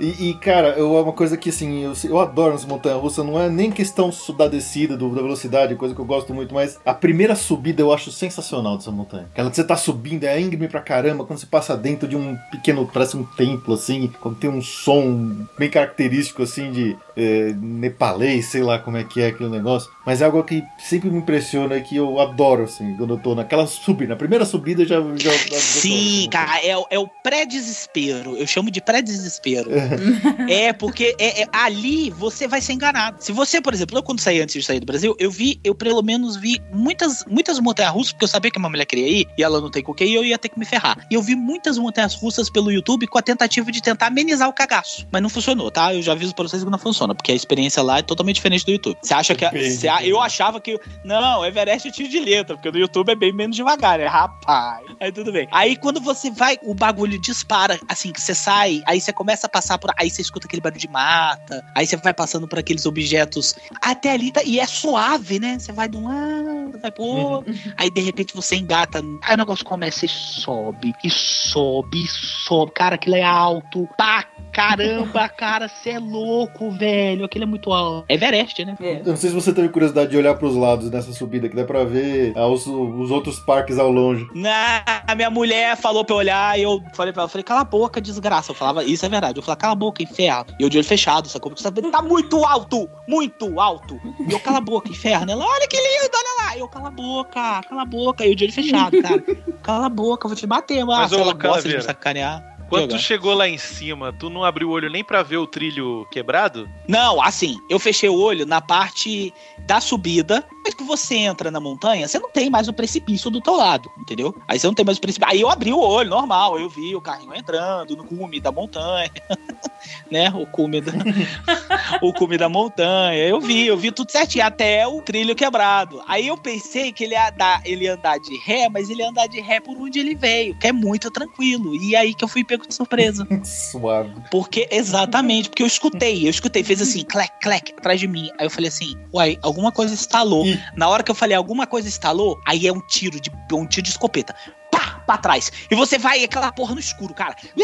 [0.00, 3.24] E, e, cara, eu, é uma coisa que assim, eu, eu adoro nas montanhas russas,
[3.24, 6.78] não é nem questão da descida, do- da velocidade, coisa que eu gosto muito, mas
[6.84, 9.26] a primeira subida eu acho sensacional dessa montanha.
[9.32, 12.36] Aquela que você tá subindo, é íngreme pra caramba, quando você passa dentro de um
[12.50, 18.46] pequeno, parece um templo, assim, quando tem um som bem característico, assim, de eh, nepalês,
[18.46, 21.76] sei lá como é que é aquele negócio, mas é algo que sempre me impressiona
[21.76, 25.00] e que eu adoro, assim, quando eu tô naquela subida, na primeira subida eu já.
[25.16, 27.06] já, já Sim, cara, é, o- é o
[27.54, 28.36] pré-desespero.
[28.36, 29.70] Eu chamo de pré-desespero.
[30.48, 33.16] é, porque é, é- ali você vai ser enganado.
[33.22, 35.74] Se você, por exemplo, eu quando saí antes de sair do Brasil, eu vi, eu
[35.74, 39.26] pelo menos vi muitas, muitas montanhas russas, porque eu sabia que uma mulher queria ir
[39.36, 41.06] e ela não tem com o que ir, eu ia ter que me ferrar.
[41.10, 44.52] E eu vi muitas montanhas russas pelo YouTube com a tentativa de tentar amenizar o
[44.52, 45.06] cagaço.
[45.12, 45.94] Mas não funcionou, tá?
[45.94, 48.64] Eu já aviso pra vocês que não funciona, porque a experiência lá é totalmente diferente
[48.64, 48.96] do YouTube.
[49.02, 49.44] Você acha que.
[49.44, 49.50] a-
[49.88, 50.78] a- eu achava que.
[51.04, 54.06] Não, Everest é tiro de letra, porque no YouTube é bem menos devagar, né?
[54.06, 54.84] Rapaz.
[55.00, 55.48] Aí tudo bem.
[55.50, 59.50] Aí quando você vai, o bagulho dispara, assim, que você sai, aí você começa a
[59.50, 59.90] passar por.
[59.98, 63.54] Aí você escuta aquele barulho de mata, aí você vai passando por aqueles objetos.
[63.80, 64.42] Até ali tá.
[64.44, 65.58] E é suave, né?
[65.58, 67.54] Você vai de um lado, vai pro outro.
[67.76, 69.02] Aí de repente você engata.
[69.22, 72.72] Aí o negócio começa e sobe, e sobe, e sobe.
[72.72, 73.88] Cara, aquilo é alto.
[73.96, 76.89] Pra caramba, cara, você é louco, velho.
[77.24, 78.04] Aquilo é muito alto.
[78.08, 78.76] É Everest, né?
[78.80, 79.00] É.
[79.00, 81.64] Eu não sei se você teve curiosidade de olhar pros lados nessa subida, que dá
[81.64, 84.26] pra ver ah, os, os outros parques ao longe.
[84.34, 87.60] Na, a minha mulher falou pra eu olhar e eu falei pra ela, falei, cala
[87.60, 88.50] a boca, desgraça.
[88.50, 89.38] Eu falava, isso é verdade.
[89.38, 90.46] Eu falava, cala a boca, inferno.
[90.58, 91.50] E eu de olho fechado, sacou?
[91.50, 94.00] Porque você tá vendo, tá muito alto, muito alto.
[94.28, 95.30] E eu, cala a boca, inferno.
[95.30, 96.56] Ela, olha que lindo, olha lá.
[96.56, 98.24] E eu, cala a boca, cala a boca.
[98.24, 99.22] E eu de olho fechado, cara.
[99.62, 101.00] Cala a boca, eu vou te bater, mano.
[101.00, 102.49] Mas, Se ô, ela gosta de Calaveira, me sacanear.
[102.70, 102.96] Quando Diga.
[102.96, 106.06] tu chegou lá em cima, tu não abriu o olho nem pra ver o trilho
[106.08, 106.70] quebrado?
[106.86, 109.34] Não, assim, eu fechei o olho na parte
[109.66, 110.46] da subida.
[110.64, 113.90] Mas que você entra na montanha, você não tem mais o precipício do teu lado,
[113.98, 114.34] entendeu?
[114.46, 115.30] Aí você não tem mais o precipício.
[115.30, 116.58] Aí eu abri o olho, normal.
[116.58, 119.10] Eu vi o carrinho entrando no cume da montanha.
[120.10, 120.30] né?
[120.34, 120.92] O cume da,
[122.02, 123.26] o cume da montanha.
[123.26, 126.02] Eu vi, eu vi tudo certinho, até o trilho quebrado.
[126.06, 129.08] Aí eu pensei que ele ia, dar, ele ia andar de ré, mas ele ia
[129.08, 131.74] andar de ré por onde ele veio, que é muito tranquilo.
[131.74, 133.26] E aí que eu fui pego de surpresa.
[133.44, 134.14] Suave.
[134.30, 138.30] Porque, exatamente, porque eu escutei, eu escutei, fez assim, clec, clec, atrás de mim.
[138.38, 140.44] Aí eu falei assim, uai, alguma coisa estalou.
[140.76, 143.82] Na hora que eu falei, alguma coisa estalou, aí é um tiro de um tiro
[143.84, 144.34] de escopeta.
[144.70, 145.50] Pá, pra trás.
[145.70, 147.34] E você vai aquela porra no escuro, cara.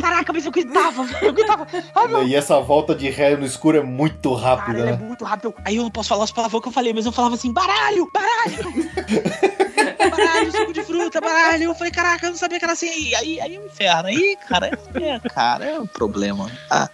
[0.00, 1.66] Caraca, mas eu gritava, eu gritava.
[1.94, 4.92] Ai, E essa volta de ré no escuro é muito Cara, rápida, é né?
[4.96, 5.54] muito rápido.
[5.64, 8.08] Aí eu não posso falar os palavrões que eu falei, mas eu falava assim, baralho,
[8.12, 8.74] baralho!
[10.26, 11.44] baralho, suco de fruta, baralho!
[11.44, 11.64] caralho.
[11.64, 13.14] Eu falei, caraca, eu não sabia que era assim.
[13.14, 14.08] Aí, aí, é um inferno.
[14.08, 16.50] Aí, cara, é, cara, é um problema.
[16.70, 16.88] Ah,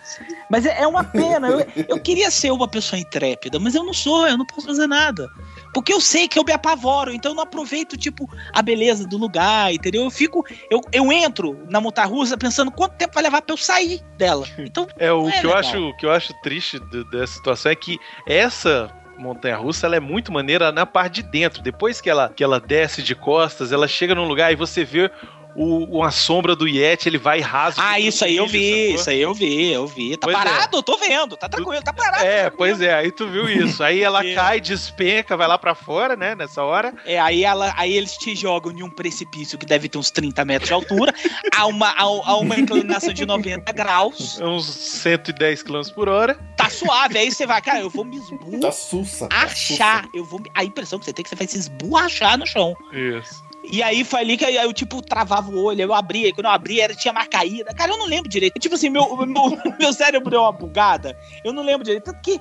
[0.49, 1.49] mas é, é uma pena.
[1.49, 4.87] Eu, eu queria ser uma pessoa intrépida, mas eu não sou, eu não posso fazer
[4.87, 5.29] nada.
[5.73, 9.17] Porque eu sei que eu me apavoro, então eu não aproveito, tipo, a beleza do
[9.17, 10.05] lugar, entendeu?
[10.05, 10.45] Eu fico.
[10.71, 14.47] Eu, eu entro na montanha russa pensando quanto tempo vai levar pra eu sair dela.
[14.59, 14.87] Então.
[14.99, 16.79] É, o não que, eu acho, o que eu acho triste
[17.11, 21.63] dessa situação é que essa montanha russa ela é muito maneira na parte de dentro.
[21.63, 25.11] Depois que ela, que ela desce de costas, ela chega num lugar e você vê
[25.57, 27.81] o, uma sombra do Yeti, ele vai raso.
[27.81, 28.95] Ah, isso aí eu vi, sacou?
[29.01, 30.17] isso aí eu vi, eu vi.
[30.17, 30.43] Tá Pois é.
[30.43, 30.77] parado?
[30.77, 32.25] Eu tô vendo, tá tranquilo, tá parado.
[32.25, 33.83] É, tá pois é, aí tu viu isso.
[33.83, 34.35] Aí ela É.
[34.35, 36.95] cai, despenca, vai lá pra fora, né, nessa hora.
[37.05, 40.45] É, aí, ela, aí eles te jogam em um precipício que deve ter uns 30
[40.45, 41.13] metros de altura,
[41.57, 46.39] a uma, a, a uma inclinação de 90 graus, Uns 110 km por hora.
[46.57, 47.19] tá suave.
[47.19, 48.61] Aí você vai, cara, eu vou me esborrachar.
[48.61, 49.27] Tá sussa.
[49.29, 50.03] tá sussa.
[50.15, 52.47] Eu vou, me- a impressão que você tem é que você vai se esborrachar no
[52.47, 52.75] chão.
[52.93, 53.43] Isso.
[53.71, 56.47] E aí foi ali que aí eu, tipo, travava o olho, eu abria, e quando
[56.47, 57.75] eu abria, era, tinha mais caída.
[57.75, 58.59] Cara, eu não lembro direito.
[58.59, 61.17] Tipo assim, meu, meu, meu cérebro deu uma bugada.
[61.45, 62.05] Eu não lembro direito.
[62.05, 62.41] Tanto que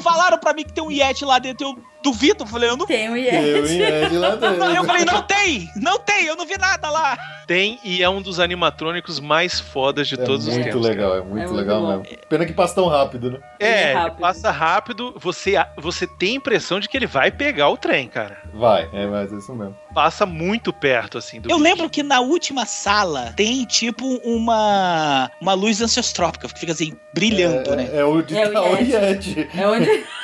[0.00, 2.44] falaram pra mim que tem um Yeti lá dentro, eu duvido.
[2.44, 2.86] Eu falei, eu não.
[2.86, 3.72] Tem um Yeti.
[3.74, 4.64] e Ed lá dentro.
[4.64, 5.68] Eu falei, não tem!
[5.76, 7.18] Não tem, eu não vi nada lá.
[7.46, 10.86] Tem e é um dos animatrônicos mais fodas de É todos os tempos.
[10.86, 11.88] legal, é muito É muito legal bom.
[11.98, 12.06] mesmo.
[12.28, 13.38] Pena que passa tão rápido, né?
[13.58, 14.20] É, é rápido.
[14.20, 18.38] passa rápido, você, você tem a impressão de que ele vai pegar o trem, cara.
[18.54, 19.76] Vai, é, mas é isso mesmo.
[19.92, 21.62] Passa muito perto, assim, do Eu bicho.
[21.68, 27.72] lembro que na última sala tem, tipo, uma, uma luz ancestrópica que fica assim, brilhando,
[27.72, 27.90] é, né?
[27.92, 28.92] É o de É o tá o Yeti.
[28.92, 29.48] Yeti.
[29.56, 30.04] É onde.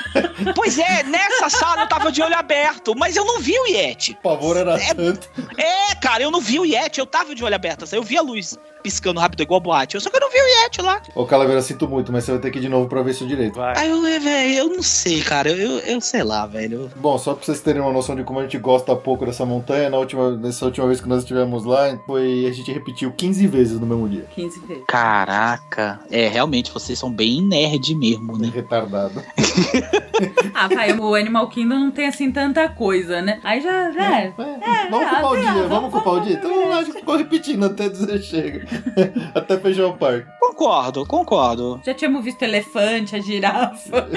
[0.55, 4.13] Pois é, nessa sala eu tava de olho aberto, mas eu não vi o Yeti.
[4.13, 5.29] O pavor era É- tanto.
[5.59, 7.85] É, cara, eu não vi o Yeti, eu tava de olho aberto.
[7.85, 8.57] assim, Eu vi a luz
[8.87, 10.01] piscando rápido igual boate.
[10.01, 11.01] Só que eu não vi o Yeti lá.
[11.15, 13.27] Ô, Calaveira, sinto muito, mas você vai ter que ir de novo pra ver isso
[13.27, 13.55] direito.
[13.55, 13.77] Vai.
[13.77, 15.51] Aí eu, é, velho, eu não sei, cara.
[15.51, 16.91] Eu, eu, eu sei lá, velho.
[16.97, 19.89] Bom, só pra vocês terem uma noção de como a gente gosta pouco dessa montanha,
[19.89, 23.81] na última, nessa última vez que nós estivemos lá, foi a gente repetiu 15 vezes
[23.81, 24.27] no mesmo dia.
[24.35, 24.85] 15 vezes.
[24.87, 26.01] Caraca.
[26.11, 28.51] É, realmente, vocês são bem nerd mesmo, né?
[28.55, 29.23] Retardado.
[30.55, 33.39] Ah, vai, o Animal Kingdom não tem assim tanta coisa, né?
[33.45, 33.91] Aí já.
[33.91, 34.27] É.
[34.27, 36.35] É, vamos é, ocupar o dia, vamos vamos ocupar o dia.
[36.35, 38.67] Então a gente ficou repetindo até dizer chega.
[39.35, 40.27] até fechar o parque.
[40.41, 41.81] Concordo, concordo.
[41.85, 44.09] Já tínhamos visto elefante, a girafa.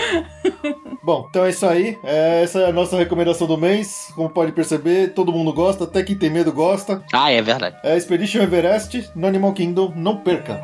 [1.03, 1.97] Bom, então é isso aí.
[2.03, 4.11] É, essa é a nossa recomendação do mês.
[4.15, 7.03] Como pode perceber, todo mundo gosta, até quem tem medo gosta.
[7.13, 7.75] Ah, é verdade.
[7.83, 10.61] É Expedition Everest no Animal Kingdom, não perca.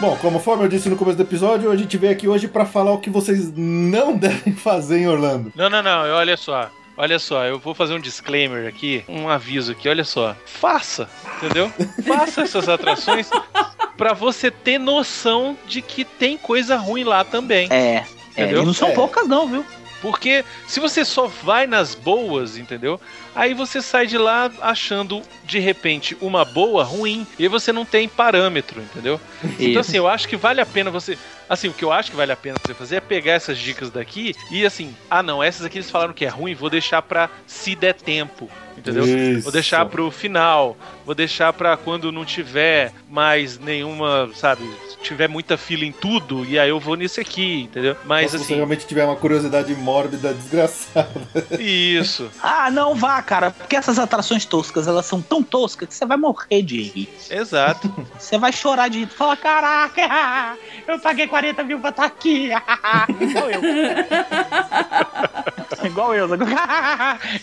[0.00, 2.92] Bom, conforme eu disse no começo do episódio, a gente veio aqui hoje pra falar
[2.92, 5.50] o que vocês não devem fazer em Orlando.
[5.54, 6.70] Não, não, não, olha só.
[6.98, 10.34] Olha só, eu vou fazer um disclaimer aqui, um aviso aqui, olha só.
[10.46, 11.70] Faça, entendeu?
[12.06, 13.28] Faça essas atrações
[13.98, 17.68] pra você ter noção de que tem coisa ruim lá também.
[17.70, 18.04] É.
[18.34, 18.62] É, Entendeu?
[18.62, 18.92] e não são É.
[18.92, 19.64] poucas, não, viu?
[20.02, 23.00] Porque se você só vai nas boas, entendeu?
[23.36, 27.84] Aí você sai de lá achando de repente uma boa ruim e aí você não
[27.84, 29.20] tem parâmetro, entendeu?
[29.60, 32.16] Então assim, eu acho que vale a pena você, assim, o que eu acho que
[32.16, 35.66] vale a pena você fazer é pegar essas dicas daqui e assim, ah não, essas
[35.66, 38.50] aqui eles falaram que é ruim, vou deixar pra se der tempo,
[38.90, 39.04] entendeu?
[39.04, 39.42] Isso.
[39.42, 44.62] Vou deixar pro final, vou deixar pra quando não tiver mais nenhuma, sabe,
[45.02, 47.96] tiver muita fila em tudo e aí eu vou nisso aqui, entendeu?
[48.04, 51.10] Mas se você assim, realmente tiver uma curiosidade mórbida, desgraçada.
[51.58, 52.30] isso.
[52.48, 56.16] Ah, não vá, cara, porque essas atrações toscas, elas são tão toscas que você vai
[56.16, 57.08] morrer de rir.
[57.30, 57.92] Exato.
[58.18, 59.06] Você vai chorar de rir.
[59.08, 60.56] Fala, caraca,
[60.86, 62.50] eu paguei 40 mil pra estar aqui.
[63.20, 63.60] Igual eu.
[65.84, 66.28] Igual eu.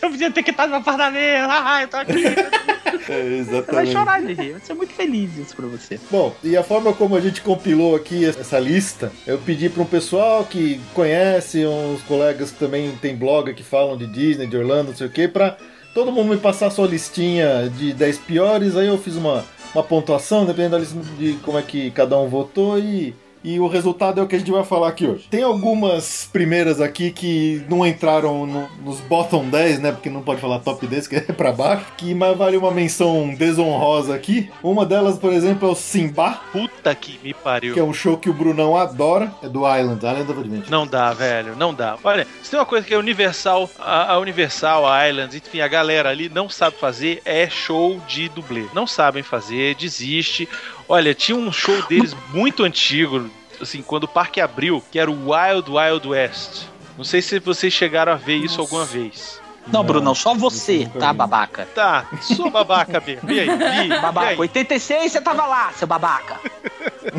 [0.01, 1.32] eu podia ter quitado meu apartamento.
[1.65, 2.25] Ah, eu tô aqui.
[2.25, 3.91] É, Você vai exatamente.
[3.91, 4.51] chorar de rir.
[4.53, 5.99] Vai ser muito feliz isso pra você.
[6.09, 9.85] Bom, e a forma como a gente compilou aqui essa lista, eu pedi para um
[9.85, 14.89] pessoal que conhece, uns colegas que também tem blog que falam de Disney, de Orlando,
[14.91, 15.57] não sei o que, pra
[15.93, 19.83] todo mundo me passar a sua listinha de 10 piores, aí eu fiz uma, uma
[19.83, 23.13] pontuação, dependendo da lista de como é que cada um votou e.
[23.43, 25.25] E o resultado é o que a gente vai falar aqui hoje.
[25.29, 29.91] Tem algumas primeiras aqui que não entraram no- nos bottom 10, né?
[29.91, 31.85] Porque não pode falar top 10, que é pra baixo.
[31.97, 34.49] Que mas vale uma menção desonrosa aqui.
[34.63, 37.73] Uma delas, por exemplo, é o Simba, Puta que me pariu.
[37.73, 39.31] que é um show que o Brunão adora.
[39.43, 40.71] É do Island, Island of Adventure.
[40.71, 41.97] Não dá, velho, não dá.
[42.03, 45.67] Olha, se tem uma coisa que a Universal, a, a Universal, a Islands, enfim, a
[45.67, 48.65] galera ali não sabe fazer, é show de dublê.
[48.73, 50.47] Não sabem fazer, desiste.
[50.87, 53.29] Olha, tinha um show deles muito antigo,
[53.61, 56.65] assim, quando o parque abriu, que era o Wild Wild West.
[56.97, 58.61] Não sei se vocês chegaram a ver isso Nossa.
[58.61, 59.41] alguma vez.
[59.65, 61.17] Não, Não, Brunão, só você, tá, vi.
[61.17, 61.65] babaca?
[61.73, 63.31] Tá, sou babaca mesmo.
[63.31, 63.47] E aí?
[63.83, 64.27] E, e Babaca.
[64.31, 64.37] aí?
[64.37, 66.37] 86 você tava lá, seu babaca.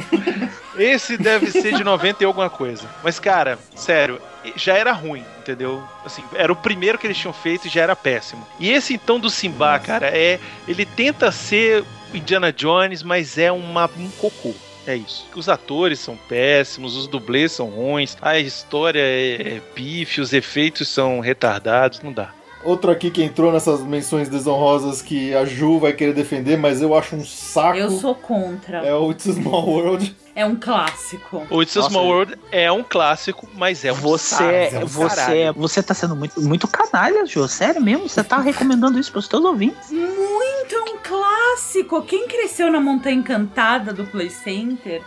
[0.79, 2.83] Esse deve ser de 90 e alguma coisa.
[3.03, 4.21] Mas, cara, sério,
[4.57, 5.83] já era ruim, entendeu?
[6.05, 8.47] Assim, era o primeiro que eles tinham feito e já era péssimo.
[8.59, 9.85] E esse então do Simba, Nossa.
[9.87, 10.39] cara, é.
[10.67, 11.85] Ele tenta ser
[12.17, 14.55] Indiana Jones, mas é uma, um cocô.
[14.87, 15.27] É isso.
[15.35, 20.89] Os atores são péssimos, os dublês são ruins, a história é, é pife, os efeitos
[20.89, 22.33] são retardados, não dá.
[22.63, 26.95] Outro aqui que entrou nessas menções desonrosas que a Ju vai querer defender, mas eu
[26.97, 27.77] acho um saco.
[27.77, 28.79] Eu sou contra.
[28.79, 30.15] É o It's a Small World.
[30.35, 31.47] É um clássico.
[31.49, 34.79] O It's a Nossa, Small World é um clássico, mas é um Você, é, é
[34.79, 35.53] um você, caralho.
[35.55, 37.47] você tá sendo muito, muito canalha, Jô.
[37.47, 38.09] Sério mesmo?
[38.09, 39.91] Você tá recomendando isso pros teus ouvintes?
[39.91, 42.03] Muito é um clássico.
[42.03, 45.03] Quem cresceu na Montanha Encantada do Play Center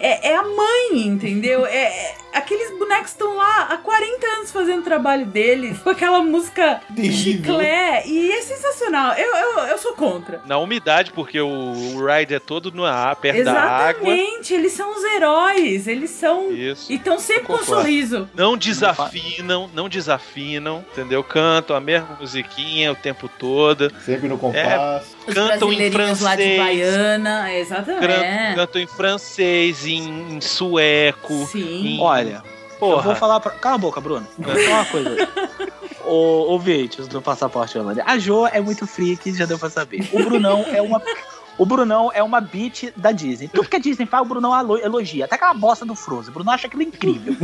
[0.00, 1.64] é, é a mãe, entendeu?
[1.66, 6.22] É, é- aqueles bonecos estão lá há 40 anos fazendo o trabalho deles, com aquela
[6.22, 6.80] música
[7.12, 8.04] chiclé.
[8.06, 9.14] E é sensacional.
[9.14, 10.40] Eu, eu, eu sou contra.
[10.46, 14.12] Na umidade, porque o, o ride é todo no ar, perto da água.
[14.12, 15.86] Exatamente, eles são os heróis.
[15.86, 16.52] Eles são.
[16.52, 16.90] Isso.
[16.92, 18.28] E estão sempre com um sorriso.
[18.34, 21.22] Não desafinam, não desafinam, entendeu?
[21.24, 23.92] Cantam a mesma musiquinha o tempo todo.
[24.04, 25.16] Sempre no compasso.
[25.26, 26.78] Os Cantam em brasileirinhos lá de francês.
[26.78, 28.00] Exatamente.
[28.00, 28.54] Can- Exatamente.
[28.56, 31.46] Cantam em francês, em, em sueco.
[31.46, 31.86] Sim.
[31.96, 33.02] em- Olha, eu Porra.
[33.02, 33.50] vou falar pra...
[33.52, 34.26] Cala a boca, Bruno.
[34.36, 35.28] Só uma coisa.
[36.06, 36.12] o,
[36.52, 38.04] ouvintes do Passaporte Holândia.
[38.06, 40.08] A Jo é muito freak, já deu pra saber.
[40.12, 41.02] O Brunão é uma...
[41.58, 43.48] O Brunão é uma beat da Disney.
[43.48, 45.24] Tudo que a Disney faz, o Brunão elogia.
[45.24, 46.30] Até aquela bosta do Frozen.
[46.30, 47.34] O Brunão acha aquilo incrível.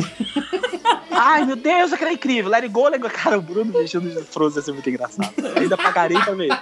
[1.11, 2.51] Ai, meu Deus, aquilo é incrível.
[2.51, 3.11] Let it go, let it go.
[3.11, 5.33] Cara, o Bruno vestido de Frozen ia ser muito engraçado.
[5.57, 6.57] Ainda pagarei pra ver.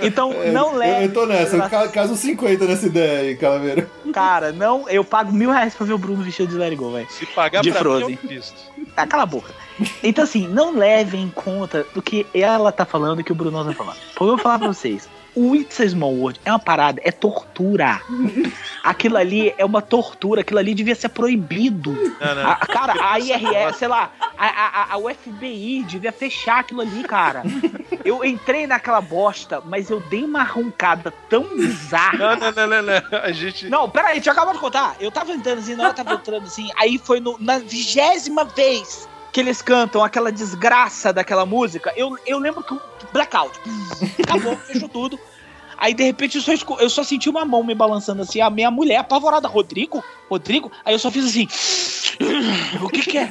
[0.00, 1.04] Então, não É, eu, leve.
[1.06, 3.88] eu tô nessa, eu ca- caso 50 nessa ideia aí, Calaveira.
[4.12, 7.10] Cara, não, eu pago mil reais pra ver o Bruno vestido de it go, velho.
[7.10, 8.18] Se pagar De pra Frozen.
[8.22, 8.42] mim, eu.
[8.94, 9.52] Tá, cala a boca.
[10.02, 13.64] Então, assim, não levem em conta do que ela tá falando e que o Bruno
[13.64, 13.96] tá falando.
[14.20, 15.08] Eu vou falar pra vocês.
[15.38, 18.00] O It's a Small World é uma parada, é tortura.
[18.82, 21.92] Aquilo ali é uma tortura, aquilo ali devia ser proibido.
[22.20, 22.50] Não, não.
[22.50, 27.02] A- cara, a IRS, sei lá, a, a, a- a FBI devia fechar aquilo ali,
[27.04, 27.42] cara.
[28.04, 32.36] Eu entrei naquela bosta, mas eu dei uma roncada tão bizarra.
[32.36, 33.18] Não, não, não, não, não.
[33.22, 33.68] A gente.
[33.68, 34.96] Não, peraí, deixa eu acabar de contar.
[34.98, 36.70] Eu tava entrando assim, não, eu tava entrando assim.
[36.76, 41.92] Aí foi no- na vigésima vez que eles cantam aquela desgraça daquela música.
[41.96, 42.80] Eu, eu lembro que o
[43.12, 43.58] blackout.
[44.22, 45.18] Acabou, fechou tudo.
[45.78, 48.70] Aí de repente eu só, eu só senti uma mão me balançando assim, a minha
[48.70, 50.02] mulher apavorada, Rodrigo?
[50.28, 50.72] Rodrigo?
[50.84, 51.46] Aí eu só fiz assim.
[52.82, 53.30] O que que é?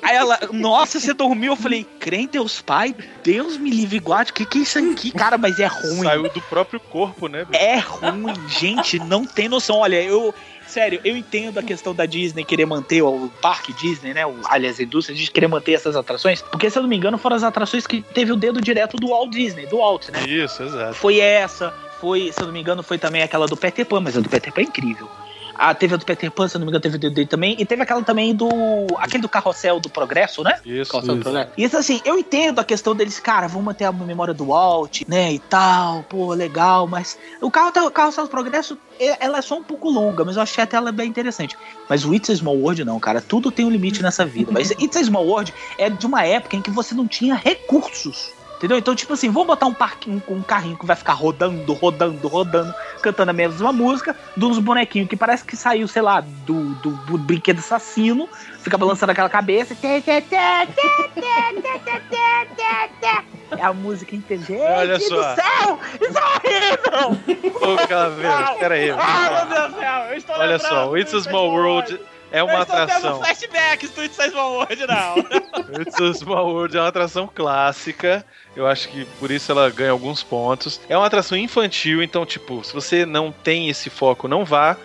[0.00, 1.52] Aí ela, nossa, você dormiu?
[1.52, 2.94] Eu falei, crê em Deus Pai,
[3.24, 5.10] Deus me livre e guarde, o que que é isso aqui?
[5.10, 6.04] Cara, mas é ruim.
[6.04, 7.44] Saiu do próprio corpo, né?
[7.44, 7.60] bicho?
[7.60, 9.78] É ruim, gente, não tem noção.
[9.78, 10.32] Olha, eu.
[10.74, 14.26] Sério, eu entendo a questão da Disney querer manter o parque Disney, né?
[14.26, 16.42] O, aliás, a indústria de querer manter essas atrações.
[16.42, 19.10] Porque, se eu não me engano, foram as atrações que teve o dedo direto do
[19.10, 20.24] Walt Disney, do Walt, né?
[20.26, 20.94] Isso, exato.
[20.94, 24.16] Foi essa, foi, se eu não me engano, foi também aquela do Peter Pan, mas
[24.16, 25.08] a do Peter Pan é incrível.
[25.54, 27.56] Ah, teve a do Peter Pan, se não me engano, teve o dedo dele também.
[27.58, 28.48] E teve aquela também do.
[28.98, 30.60] aquele do carrossel do progresso, né?
[30.64, 30.90] Isso.
[30.90, 31.30] Carrossel do Isso.
[31.30, 31.52] Progresso.
[31.56, 35.02] E isso assim, eu entendo a questão deles, cara, vamos manter a memória do Walt,
[35.06, 38.78] né, e tal, pô, legal, mas o carro, o carrossel do progresso,
[39.20, 41.56] ela é só um pouco longa, mas eu achei até ela bem interessante.
[41.88, 44.50] Mas o It's a Small World não, cara, tudo tem um limite nessa vida.
[44.52, 48.32] Mas It's a Small World é de uma época em que você não tinha recursos.
[48.64, 48.78] Entendeu?
[48.78, 52.26] Então, tipo assim, vamos botar um parquinho com um carrinho que vai ficar rodando, rodando,
[52.26, 56.74] rodando, cantando a mesma música, de uns bonequinhos que parece que saiu, sei lá, do,
[56.76, 58.26] do, do brinquedo assassino,
[58.60, 59.76] fica balançando aquela cabeça.
[63.50, 64.78] É a música inteira.
[64.78, 65.14] Olha só.
[65.14, 65.78] do céu!
[66.00, 67.34] Isso é horrível!
[67.60, 68.90] Ô, peraí.
[68.92, 70.00] Ah, meu Deus do céu!
[70.08, 72.00] Eu estou Olha só, It's a Small World
[72.34, 73.18] é Eu uma atração.
[73.18, 75.18] flashbacks do It's a Small World, não.
[75.80, 78.24] It's a Small World é uma atração clássica.
[78.56, 80.80] Eu acho que por isso ela ganha alguns pontos.
[80.88, 84.76] É uma atração infantil, então, tipo, se você não tem esse foco, não vá.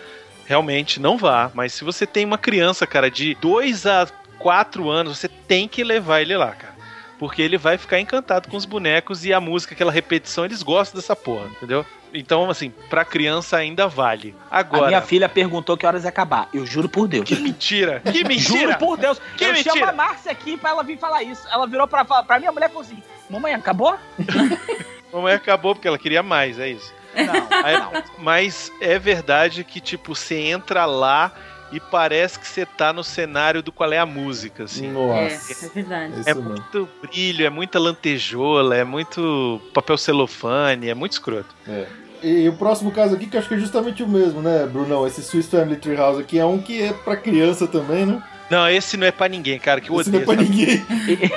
[0.46, 1.50] Realmente, não vá.
[1.52, 4.06] Mas se você tem uma criança, cara, de 2 a
[4.38, 6.74] 4 anos, você tem que levar ele lá, cara.
[7.18, 11.00] Porque ele vai ficar encantado com os bonecos e a música, aquela repetição, eles gostam
[11.00, 11.84] dessa porra, entendeu?
[12.12, 14.34] Então, assim, pra criança ainda vale.
[14.50, 14.86] A Agora.
[14.88, 16.48] minha filha perguntou que horas ia acabar.
[16.52, 17.24] Eu juro por Deus.
[17.28, 18.00] Que mentira!
[18.00, 18.76] Que Juro mentira!
[18.78, 19.20] por Deus.
[19.36, 19.74] Que eu mentira.
[19.74, 21.46] chamo a Márcia aqui pra ela vir falar isso.
[21.50, 23.96] Ela virou pra, pra minha mulher e falou assim: Mamãe, acabou?
[25.12, 26.92] Mamãe acabou porque ela queria mais, é isso.
[27.14, 27.90] Não, Aí- não.
[28.18, 31.32] Mas é verdade que, tipo, você entra lá
[31.72, 34.88] e parece que você tá no cenário do qual é a música, assim.
[34.88, 35.66] É, Nossa.
[35.66, 36.20] é verdade.
[36.20, 36.50] Isso É mesmo.
[36.50, 41.54] muito brilho, é muita lantejola, é muito papel celofane, é muito escroto.
[41.68, 41.86] É.
[42.22, 45.06] E o próximo caso aqui, que eu acho que é justamente o mesmo, né, Brunão?
[45.06, 48.22] Esse Swiss Family Treehouse aqui é um que é pra criança também, né?
[48.50, 50.32] Não, esse não é pra ninguém, cara, que eu Isso não odeio.
[50.32, 50.84] é pra ninguém.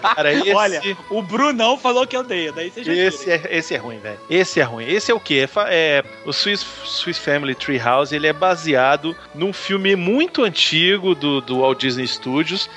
[0.00, 3.48] Cara, esse, Olha, o Brunão falou que odeia, daí você já esse, tira.
[3.48, 4.18] é, esse é ruim, velho.
[4.28, 4.86] Esse é ruim.
[4.86, 5.48] Esse é o quê?
[5.68, 11.40] É, é, o Swiss, Swiss Family Treehouse, ele é baseado num filme muito antigo do,
[11.40, 12.68] do Walt Disney Studios,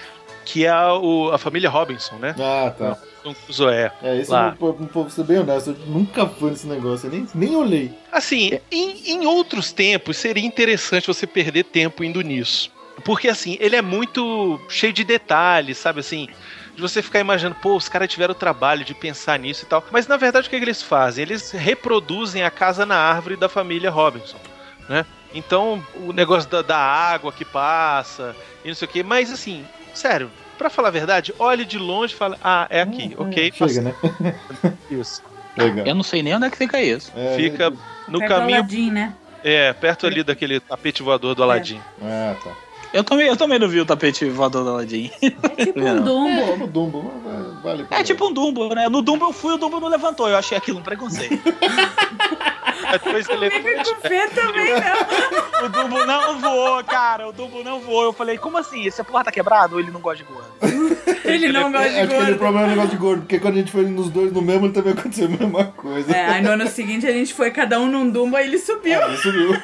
[0.46, 2.36] que é o, a família Robinson, né?
[2.40, 2.98] Ah, tá.
[3.26, 3.90] Um Zoé.
[4.02, 4.56] É, esse Lá.
[4.60, 7.94] eu não vou ser bem honesto, eu nunca fui nesse negócio, eu nem, nem olhei.
[8.12, 12.70] Assim, em, em outros tempos seria interessante você perder tempo indo nisso.
[13.04, 16.28] Porque assim, ele é muito cheio de detalhes, sabe assim?
[16.76, 19.84] De você ficar imaginando, pô, os caras tiveram o trabalho de pensar nisso e tal.
[19.92, 21.24] Mas na verdade o que, é que eles fazem?
[21.24, 24.40] Eles reproduzem a casa na árvore da família Robinson,
[24.88, 25.06] né?
[25.34, 29.02] Então, o negócio da, da água que passa e não sei o quê.
[29.04, 33.16] Mas assim, sério, pra falar a verdade, olhe de longe e fala, ah, é aqui,
[33.18, 33.52] Hum, ok?
[33.52, 33.96] Chega, né?
[34.90, 35.24] Isso.
[35.58, 35.86] Legal.
[35.86, 37.12] Eu não sei nem onde é que fica isso.
[37.16, 37.78] É, Fica né?
[38.08, 39.14] no Perto do caminho, Aladdin, né?
[39.44, 41.80] é, perto ali daquele tapete voador do Aladdin.
[42.02, 42.52] Ah, tá.
[42.94, 45.10] Eu também, eu também não vi o tapete voador do Aladdin.
[45.58, 46.28] É tipo um Não.
[46.28, 46.54] É Dumbo.
[46.54, 48.88] tipo Dumbo, mas vale É tipo um Dumbo, né?
[48.88, 50.30] No Dumbo eu fui, o Dumbo não levantou.
[50.30, 51.42] Eu achei aquilo um preconceito.
[51.42, 55.66] Com o Fê também, não.
[55.66, 57.28] o Dumbo não voou, cara.
[57.28, 58.04] O Dumbo não voou.
[58.04, 58.86] Eu falei, como assim?
[58.86, 60.54] Esse porra tá quebrado ou ele não gosta de gordo?
[61.26, 62.38] Ele não gosta de Acho que ele, o gordo.
[62.38, 64.66] problema é o negócio de gordo, porque quando a gente foi nos dois no mesmo,
[64.66, 66.12] ele também aconteceu a mesma coisa.
[66.14, 69.00] É, aí no ano seguinte a gente foi cada um num Dumbo e ele subiu.
[69.02, 69.54] Ah, ele subiu.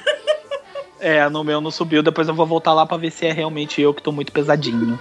[0.99, 2.03] É, no meu não subiu.
[2.03, 4.97] Depois eu vou voltar lá pra ver se é realmente eu que tô muito pesadinho.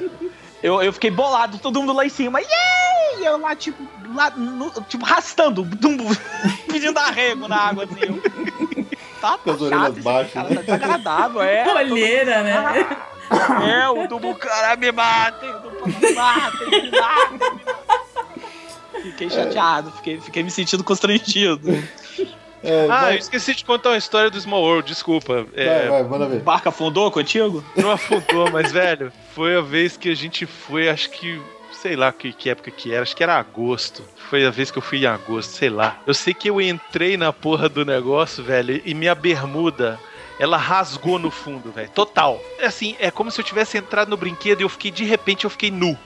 [0.62, 2.40] eu, eu fiquei bolado, todo mundo lá em cima.
[2.40, 3.20] Yay!
[3.20, 3.82] E eu lá, tipo,
[4.14, 6.04] lá, no- tipo, rastando o Dumbo,
[6.70, 8.00] pedindo arrego na água, assim.
[8.00, 8.22] Eu,
[9.20, 10.54] tá, Com as tá orelhas chato baixas, cara, né?
[10.56, 11.74] tá desagradável, é.
[11.74, 12.86] Olheira, né?
[13.80, 17.60] É, o Dumbo, cara, me matem, o Dumbo, me matem, me matem.
[19.02, 21.60] Fiquei chateado, fiquei, fiquei me sentindo constrangido.
[22.62, 25.46] É, Ah, eu esqueci de contar uma história do Small World, desculpa.
[25.54, 26.40] vai, É, vai, manda ver.
[26.40, 27.64] Barca afundou contigo?
[27.76, 31.40] Não afundou, mas, velho, foi a vez que a gente foi, acho que.
[31.72, 34.04] Sei lá que, que época que era, acho que era agosto.
[34.30, 35.98] Foi a vez que eu fui em agosto, sei lá.
[36.06, 39.98] Eu sei que eu entrei na porra do negócio, velho, e minha bermuda.
[40.42, 41.88] Ela rasgou no fundo, velho.
[41.90, 42.42] Total.
[42.58, 45.44] É Assim, é como se eu tivesse entrado no brinquedo e eu fiquei, de repente,
[45.44, 45.96] eu fiquei nu.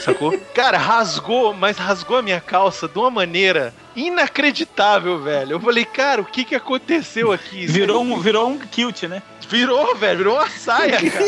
[0.00, 0.36] Sacou?
[0.52, 5.52] Cara, rasgou, mas rasgou a minha calça de uma maneira inacreditável, velho.
[5.52, 7.66] Eu falei, cara, o que que aconteceu aqui?
[7.66, 9.22] Virou um, virou um kilt, né?
[9.48, 11.24] Virou, velho, virou uma saia, cara.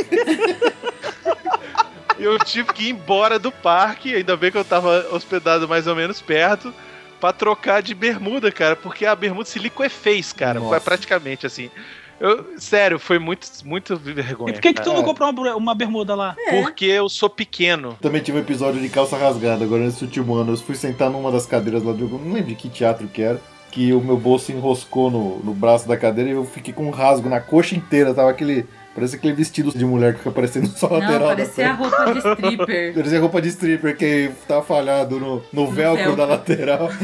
[2.18, 5.94] eu tive que ir embora do parque, ainda bem que eu tava hospedado mais ou
[5.94, 6.74] menos perto,
[7.20, 10.70] pra trocar de bermuda, cara, porque a bermuda se liquefez, cara, Nossa.
[10.70, 11.70] foi praticamente assim.
[12.18, 14.50] Eu, sério, foi muito, muito vergonha.
[14.50, 16.34] E por que, que tu não comprou uma, uma bermuda lá?
[16.50, 17.96] Porque eu sou pequeno.
[18.00, 20.52] Também tive um episódio de calça rasgada agora nesse último ano.
[20.52, 22.08] Eu fui sentar numa das cadeiras lá do.
[22.08, 23.40] Não lembro de que teatro que era.
[23.70, 26.90] Que o meu bolso enroscou no, no braço da cadeira e eu fiquei com um
[26.90, 28.14] rasgo na coxa inteira.
[28.14, 28.66] Tava aquele.
[28.94, 32.12] Parece aquele vestido de mulher que fica aparecendo só a Não, lateral parecia a roupa
[32.14, 32.94] de stripper.
[32.94, 36.16] Parecia roupa de stripper que tava falhado no, no velcro velcro.
[36.16, 36.88] da lateral.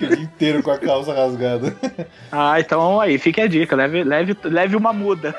[0.00, 1.74] O dia inteiro com a calça rasgada.
[2.30, 3.74] Ah, então aí, fica a dica.
[3.76, 5.34] Leve, leve, leve uma muda.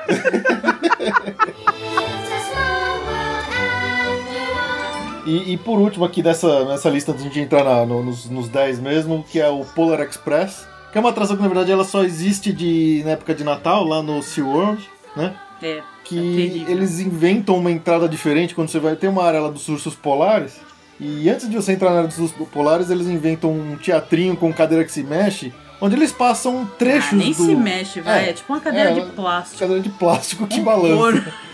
[5.26, 8.02] E, e por último aqui dessa, nessa lista, antes de a gente entrar na- no-
[8.02, 10.66] nos, nos 10 mesmo, que é o Polar Express.
[10.90, 13.84] Que é uma atração que na verdade ela só existe de, na época de Natal,
[13.84, 14.82] lá no SeaWorld,
[15.14, 15.34] né?
[15.62, 15.82] É.
[16.02, 19.68] Que É eles inventam uma entrada diferente quando você vai ter uma área lá dos
[19.68, 20.58] ursos polares.
[21.00, 24.84] E antes de você entrar na área dos polares, eles inventam um teatrinho com cadeira
[24.84, 27.44] que se mexe, onde eles passam trechos Ah, nem do.
[27.44, 28.26] se mexe, vai.
[28.26, 28.30] É.
[28.30, 29.58] É, tipo uma cadeira É, de plástico.
[29.60, 31.32] Cadeira de plástico que Um balança.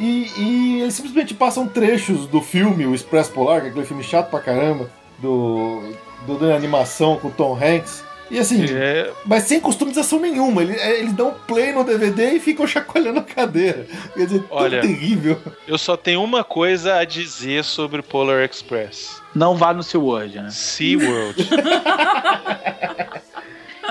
[0.00, 4.04] E, e eles simplesmente passam trechos do filme, o Express Polar, que é aquele filme
[4.04, 4.88] chato pra caramba,
[5.18, 5.92] do,
[6.24, 8.04] do da animação com o Tom Hanks.
[8.30, 10.62] E assim, É, mas sem customização nenhuma.
[10.62, 13.86] Eles, é, eles dão play no DVD e ficam chacoalhando a cadeira.
[14.14, 14.80] Quer dizer, Olha.
[14.80, 15.38] tudo terrível.
[15.66, 19.22] eu só tenho uma coisa a dizer sobre Polar Express.
[19.34, 20.50] Não vá no SeaWorld, né?
[20.50, 21.48] SeaWorld.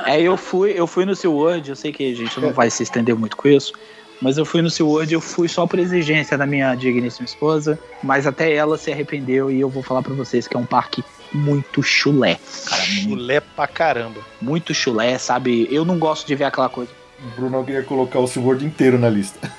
[0.06, 2.82] É, eu fui, eu fui no SeaWorld, eu sei que a gente não vai se
[2.82, 3.74] estender muito com isso,
[4.22, 8.26] mas eu fui no SeaWorld, eu fui só por exigência da minha digníssima esposa, mas
[8.26, 11.82] até ela se arrependeu e eu vou falar pra vocês que é um parque muito
[11.84, 14.20] chulé, cara, muito, Chulé pra caramba.
[14.42, 15.68] muito chulé, sabe?
[15.72, 16.92] Eu não gosto de ver aquela coisa.
[17.20, 19.52] O Bruno queria colocar o SeaWorld inteiro na lista.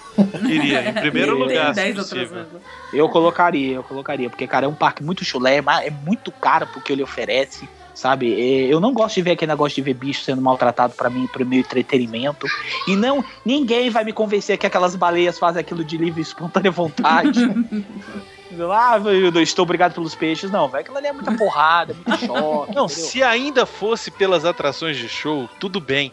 [0.47, 2.25] Queria, em primeiro lugar, se 10 possível.
[2.41, 2.63] atrações.
[2.93, 6.67] Eu colocaria, eu colocaria, porque, cara, é um parque muito chulé, mas é muito caro
[6.73, 8.33] porque ele oferece, sabe?
[8.33, 11.27] É, Eu não gosto de ver aquele negócio de ver bicho sendo maltratado pra mim,
[11.27, 12.47] pro meu entretenimento.
[12.87, 16.71] E não, ninguém vai me convencer que aquelas baleias fazem aquilo de livre e espontânea
[16.71, 17.41] vontade.
[18.73, 20.51] ah, eu estou obrigado pelos peixes.
[20.51, 22.75] Não, velho, aquilo ali é muita porrada, é muito choque.
[22.75, 22.89] Não, entendeu?
[22.89, 26.13] se ainda fosse pelas atrações de show, tudo bem.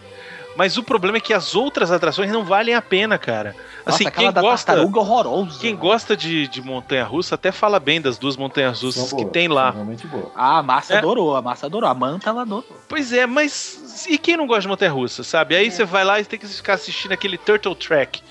[0.57, 3.53] Mas o problema é que as outras atrações não valem a pena, cara.
[3.85, 5.59] Nossa, Assim, quem da gosta, tartaruga horrorosa.
[5.59, 9.49] quem gosta de, de montanha-russa até fala bem das duas montanhas-russas São que boas, tem
[9.49, 9.71] lá.
[9.71, 10.31] Realmente boa.
[10.33, 10.97] Ah, a Márcia É.
[10.99, 11.89] adorou, a Márcia adorou.
[11.89, 12.63] A Manta, ela adorou.
[12.87, 15.57] Pois é, mas e quem não gosta de montanha-russa, sabe?
[15.57, 18.21] Aí você vai lá e tem que ficar assistindo aquele Turtle Track.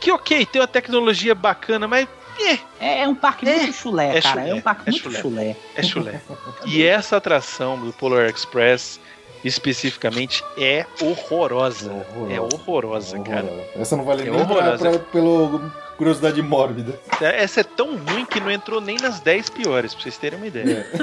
[0.00, 2.08] Que ok, tem uma tecnologia bacana, mas
[2.40, 3.56] eh, É, é um parque É.
[3.56, 4.34] muito chulé, É cara.
[4.40, 5.20] chulé, É um parque é muito chulé.
[5.20, 5.56] chulé.
[5.76, 6.20] é chulé.
[6.66, 8.98] e essa atração do Polar Express,
[9.44, 12.06] especificamente, é horrorosa.
[12.30, 13.48] É horrorosa, cara.
[13.76, 14.90] Essa não vale É nem pra, horrorosa.
[14.90, 16.98] pra- pelo curiosidade mórbida.
[17.20, 20.46] Essa é tão ruim que não entrou nem nas 10 piores, pra vocês terem uma
[20.48, 20.84] ideia.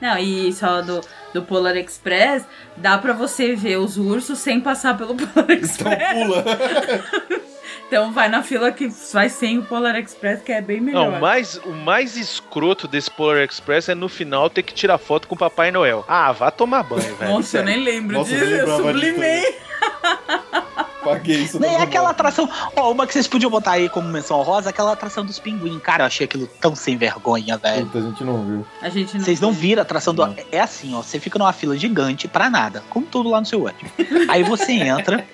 [0.00, 1.00] Não, e só do,
[1.32, 2.44] do Polar Express,
[2.76, 6.12] dá pra você ver os ursos sem passar pelo Polar Então Express.
[6.26, 6.44] pula.
[7.92, 11.10] Então vai na fila que vai sem o Polar Express, que é bem melhor.
[11.10, 14.96] Não, o mais, o mais escroto desse Polar Express é no final ter que tirar
[14.96, 16.02] foto com o Papai Noel.
[16.08, 17.30] Ah, vá tomar banho, velho.
[17.30, 19.58] Nossa, eu nem lembro Nossa, disso, eu sublimei.
[21.04, 21.60] Paguei isso.
[21.60, 22.48] Nem aquela atração.
[22.74, 25.82] Ó, uma que vocês podiam botar aí como menção rosa, aquela atração dos pinguins.
[25.82, 27.84] Cara, eu achei aquilo tão sem vergonha, velho.
[27.84, 28.66] Puta, a gente não viu.
[28.80, 29.60] A gente não Vocês não viu.
[29.60, 30.24] viram a atração do.
[30.24, 30.34] Não.
[30.50, 31.02] É assim, ó.
[31.02, 32.82] Você fica numa fila gigante pra nada.
[32.88, 33.84] Como tudo lá no seu Watch.
[34.30, 35.26] Aí você entra.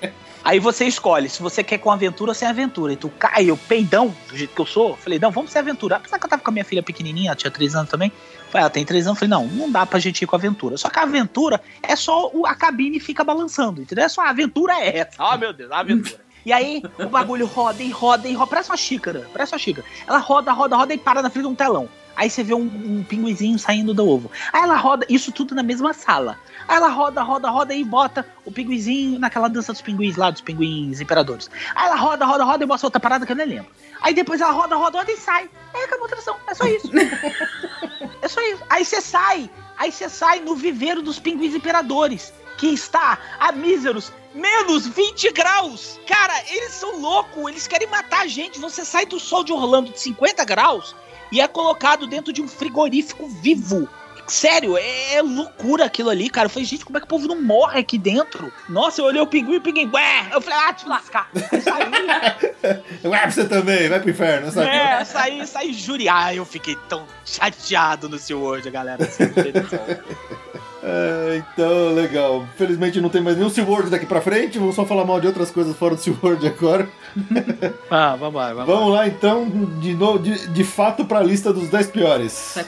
[0.44, 2.92] Aí você escolhe se você quer com aventura ou sem aventura.
[2.92, 4.96] E tu cai, eu peidão, do jeito que eu sou.
[4.96, 5.96] Falei, não, vamos sem aventura.
[5.96, 8.12] Apesar que eu tava com a minha filha pequenininha, ela tinha 3 anos também.
[8.50, 9.18] Falei, ela tem 3 anos.
[9.18, 10.76] Falei, não, não dá pra gente ir com aventura.
[10.76, 14.04] Só que a aventura é só a cabine fica balançando, entendeu?
[14.04, 15.16] É só a aventura é essa.
[15.18, 16.28] Ó, meu Deus, a aventura.
[16.46, 18.48] E aí, o bagulho roda e roda e roda.
[18.48, 19.28] Parece uma xícara.
[19.34, 19.86] Parece uma xícara.
[20.06, 21.90] Ela roda, roda, roda e para na frente de um telão.
[22.18, 24.28] Aí você vê um, um pinguizinho saindo do ovo.
[24.52, 26.36] Aí ela roda, isso tudo na mesma sala.
[26.68, 30.42] Aí ela roda, roda, roda e bota o pinguizinho naquela dança dos pinguins lá, dos
[30.42, 31.50] pinguins imperadores.
[31.74, 33.70] Aí ela roda, roda, roda e mostra outra parada que eu nem lembro.
[34.02, 35.48] Aí depois ela roda, roda, roda e sai.
[35.72, 36.36] Aí acabou a atração.
[36.46, 36.90] É só isso.
[38.20, 38.62] é só isso.
[38.68, 39.50] Aí você sai.
[39.78, 42.34] Aí você sai no viveiro dos pinguins imperadores.
[42.58, 45.98] Que está a míseros menos 20 graus.
[46.06, 47.48] Cara, eles são loucos.
[47.48, 48.58] Eles querem matar a gente.
[48.58, 50.94] Você sai do sol de Orlando de 50 graus
[51.30, 53.88] e é colocado dentro de um frigorífico vivo.
[54.28, 56.46] Sério, é, é loucura aquilo ali, cara.
[56.46, 58.52] Eu falei, gente, como é que o povo não morre aqui dentro?
[58.68, 60.28] Nossa, eu olhei o pinguim, o pinguim, ué!
[60.32, 61.30] Eu falei, ah, te lascar.
[61.62, 61.88] Saí,
[63.08, 64.68] Ué, você também, vai pro inferno, sabe?
[64.68, 66.34] é, saí, saí juriar.
[66.34, 69.04] Eu fiquei tão chateado no seu hoje, galera.
[69.04, 69.24] Assim.
[70.80, 72.46] É, então, legal.
[72.56, 74.58] Felizmente não tem mais nenhum SeaWorld daqui pra frente.
[74.58, 76.88] Vamos só falar mal de outras coisas fora do SeaWorld agora.
[77.90, 78.64] ah, vamos lá, vamos lá.
[78.64, 79.48] Vamos lá, então,
[79.80, 82.58] de, novo, de, de fato pra lista dos 10 piores.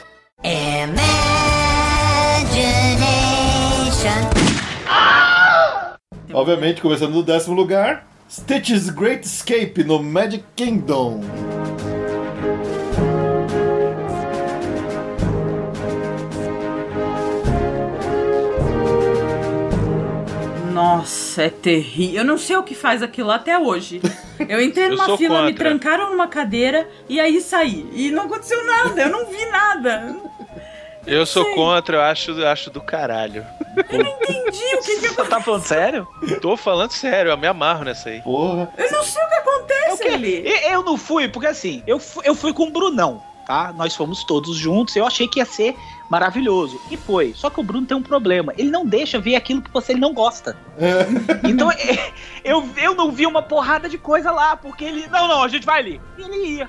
[6.32, 11.20] Obviamente, começando no décimo lugar, Stitch's Great Escape no Magic Kingdom.
[20.72, 22.18] Nossa, é terrível.
[22.20, 24.00] Eu não sei o que faz aquilo até hoje.
[24.48, 25.68] Eu entrei Eu numa sou fila, me contra.
[25.68, 27.86] trancaram numa cadeira e aí saí.
[27.92, 30.16] E não aconteceu nada, eu não vi nada.
[31.10, 31.54] Eu sou Sei.
[31.54, 33.44] contra, eu acho, eu acho do caralho.
[33.76, 36.08] Entendi o que que Você tá falando sério?
[36.40, 38.20] Tô falando sério, eu me amarro nessa aí.
[38.22, 38.72] Porra.
[38.78, 40.42] Eu não sei o que acontece ali.
[40.46, 43.72] E- Eu não fui, porque assim, eu fui, eu fui com o Brunão, tá?
[43.76, 45.74] Nós fomos todos juntos, eu achei que ia ser
[46.10, 46.80] maravilhoso.
[46.90, 47.32] E foi.
[47.36, 48.52] Só que o Bruno tem um problema.
[48.58, 50.56] Ele não deixa ver aquilo que você não gosta.
[50.78, 51.06] É,
[51.48, 52.12] Então é,
[52.44, 55.06] eu, eu não vi uma porrada de coisa lá, porque ele.
[55.08, 56.00] Não, não, a gente vai ali.
[56.18, 56.68] E ele ia.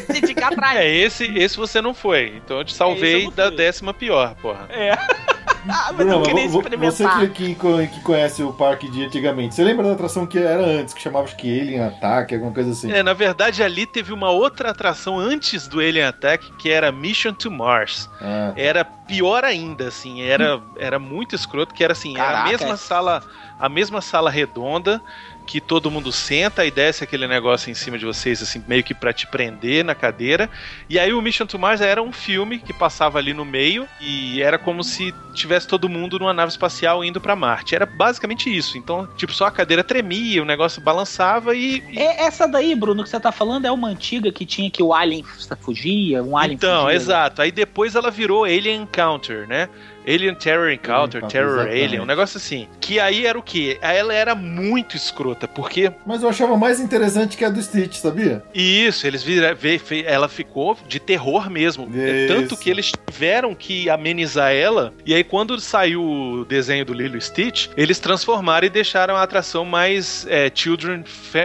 [0.00, 0.78] Você fica atrás.
[0.78, 2.34] É, esse, esse você não foi.
[2.44, 4.66] Então eu te É, salvei eu da décima pior, porra.
[4.70, 4.96] É.
[5.68, 6.68] Ah, mas Bruno, eu queria vo- você
[7.04, 7.20] experimentar.
[7.32, 10.94] que, que, que conhece o parque de antigamente, você lembra da atração que era antes,
[10.94, 12.92] que chamava acho que Alien Attack, alguma coisa assim?
[12.92, 17.32] É, na verdade ali teve uma outra atração antes do Alien Attack, que era Mission
[17.34, 18.08] to Mars.
[18.20, 22.48] Ah, Era pior ainda, assim, era, era muito escroto, que era assim, era a Caraca.
[22.50, 23.22] mesma sala,
[23.58, 25.02] a mesma sala redonda,
[25.46, 28.92] que todo mundo senta e desce aquele negócio em cima de vocês, assim, meio que
[28.92, 30.50] pra te prender na cadeira.
[30.90, 34.42] E aí o Mission to Mars era um filme que passava ali no meio e
[34.42, 37.74] era como se tivesse todo mundo numa nave espacial indo pra Marte.
[37.74, 38.76] Era basicamente isso.
[38.76, 41.82] Então, tipo, só a cadeira tremia, o negócio balançava e.
[41.90, 44.82] e- É, essa daí, Bruno, que você tá falando é uma antiga que tinha que
[44.82, 45.22] o Alien
[45.60, 46.96] fugia, um Alien Então, fugia.
[46.96, 47.40] exato.
[47.42, 49.68] Aí depois ela virou Alien Encounter, né?
[50.06, 51.84] Alien Terror Encounter, Encounter, Terror exatamente.
[51.84, 52.68] Alien, um negócio assim.
[52.80, 53.78] Que aí era o quê?
[53.80, 58.42] Ela era muito escrota, porque Mas eu achava mais interessante que a do Stitch, sabia?
[58.54, 61.88] Isso, eles vira, vê- fe- ela ficou de terror mesmo.
[61.94, 62.34] É Isso.
[62.34, 64.92] Tanto que eles tiveram que amenizar ela.
[65.04, 69.64] E aí, quando saiu o desenho do Lilo Stitch, eles transformaram e deixaram a atração
[69.64, 71.02] mais é, children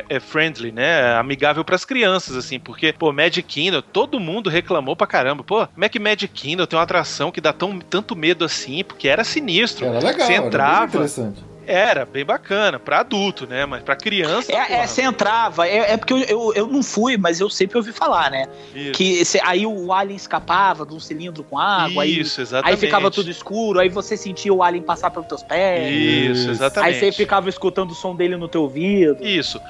[0.09, 1.15] é, friendly, né?
[1.15, 2.59] Amigável pras crianças, assim.
[2.59, 5.43] Porque, pô, Magic Kingdom, todo mundo reclamou pra caramba.
[5.43, 8.50] Pô, como é que Magic Kingdom tem uma atração que dá tão, tanto medo assim?
[8.83, 9.85] Porque era sinistro.
[9.85, 10.85] Era legal, Você era bem entrava.
[10.85, 11.51] interessante.
[11.67, 13.65] Era bem bacana, pra adulto, né?
[13.67, 14.51] Mas pra criança.
[14.51, 17.49] É, é, porra, você entrava, é, é porque eu, eu, eu não fui, mas eu
[17.51, 18.47] sempre ouvi falar, né?
[18.75, 18.91] isso.
[18.93, 22.73] Que cê- aí o alien escapava de um cilindro com água, aí, Isso, exatamente.
[22.75, 25.93] aí ficava tudo escuro, aí você sentia o alien passar pelos teus pés.
[25.93, 26.49] Isso, Isso.
[26.49, 26.93] exatamente.
[26.95, 29.23] Aí você ficava escutando o som dele no teu ouvido.
[29.25, 29.61] Isso.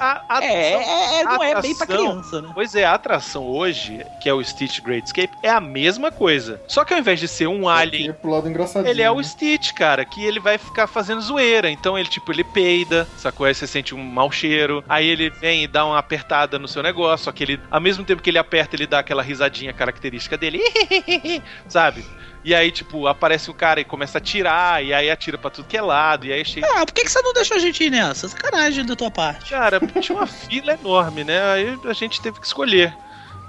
[0.00, 2.50] A, a É, atração- é, é, não é bem pra criança, né?
[2.54, 6.60] Pois é, a atração hoje, que é o Stitch Great Escape, é a mesma coisa.
[6.66, 8.90] Só que ao invés de ser um alien É pro lado engraçadinho.
[8.90, 9.22] Ele é o né?
[9.22, 11.70] Stitch, cara, que ele vai ficar fazendo zoeira.
[11.70, 13.46] Então ele, tipo, ele peida, sacou?
[13.46, 14.84] Aí você sente um mau cheiro.
[14.88, 17.24] Aí ele vem e dá uma apertada no seu negócio.
[17.24, 20.60] Só que ele, ao mesmo tempo que ele aperta, ele dá aquela risadinha característica dele.
[21.68, 22.04] sabe?
[22.48, 24.82] E aí, tipo, aparece o cara e começa a atirar.
[24.82, 26.24] E aí atira pra tudo que é lado.
[26.24, 26.66] E aí chega.
[26.76, 28.26] Ah, por que, que você não deixou a gente ir nessa?
[28.26, 29.50] Sacanagem da tua parte.
[29.50, 31.42] Cara, tinha uma fila enorme, né?
[31.52, 32.96] Aí a gente teve que escolher.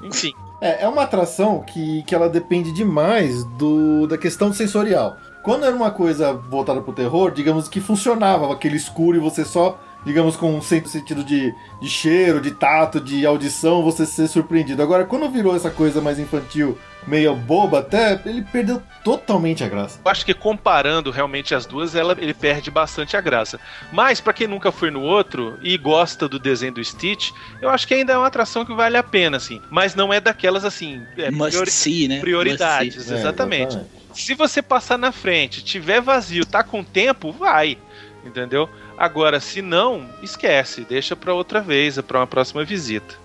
[0.04, 0.34] Enfim.
[0.60, 5.16] É, é uma atração que, que ela depende demais do, da questão sensorial.
[5.44, 9.80] Quando era uma coisa voltada pro terror, digamos que funcionava aquele escuro e você só,
[10.06, 14.84] digamos, com um sen- sentido de, de cheiro, de tato, de audição, você ser surpreendido.
[14.84, 16.78] Agora, quando virou essa coisa mais infantil,
[17.10, 20.00] meio boba até, ele perdeu totalmente a graça.
[20.04, 23.60] Eu acho que comparando realmente as duas, ela, ele perde bastante a graça.
[23.92, 27.32] Mas, pra quem nunca foi no outro e gosta do desenho do Stitch,
[27.62, 29.62] eu acho que ainda é uma atração que vale a pena, assim.
[29.70, 32.20] Mas não é daquelas, assim, é, Must priori- see, né?
[32.20, 32.96] prioridades.
[32.98, 33.78] Must É, exatamente.
[34.14, 37.78] Se você passar na frente, tiver vazio, tá com tempo, vai.
[38.26, 38.70] Entendeu?
[38.98, 40.86] Agora, se não, esquece.
[40.88, 43.16] Deixa pra outra vez, pra uma próxima visita.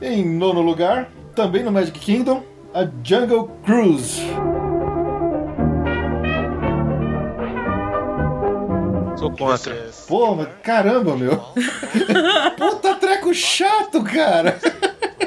[0.00, 4.22] Em nono lugar, também no Magic Kingdom, a Jungle Cruise.
[9.16, 9.90] Sou contra.
[10.08, 11.36] Pô, mas caramba, meu.
[12.56, 14.58] Puta treco chato, cara.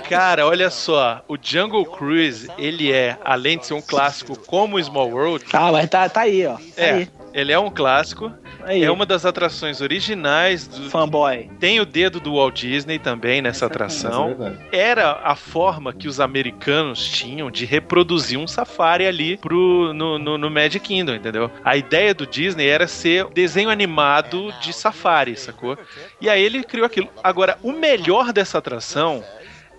[0.07, 4.83] Cara, olha só, o Jungle Cruise, ele é, além de ser um clássico como o
[4.83, 6.55] Small World, Ah, mas tá, tá aí, ó.
[6.55, 7.09] Tá é, aí.
[7.33, 8.31] Ele é um clássico,
[8.63, 8.83] aí.
[8.83, 11.49] é uma das atrações originais do, fanboy.
[11.59, 14.27] Tem o dedo do Walt Disney também nessa Essa é atração.
[14.29, 14.57] verdade.
[14.71, 20.37] Era a forma que os americanos tinham de reproduzir um safari ali pro, no, no,
[20.37, 21.51] no Magic Kingdom, entendeu?
[21.63, 25.77] A ideia do Disney era ser desenho animado de safari, sacou?
[26.19, 27.09] E aí ele criou aquilo.
[27.23, 29.23] Agora, o melhor dessa atração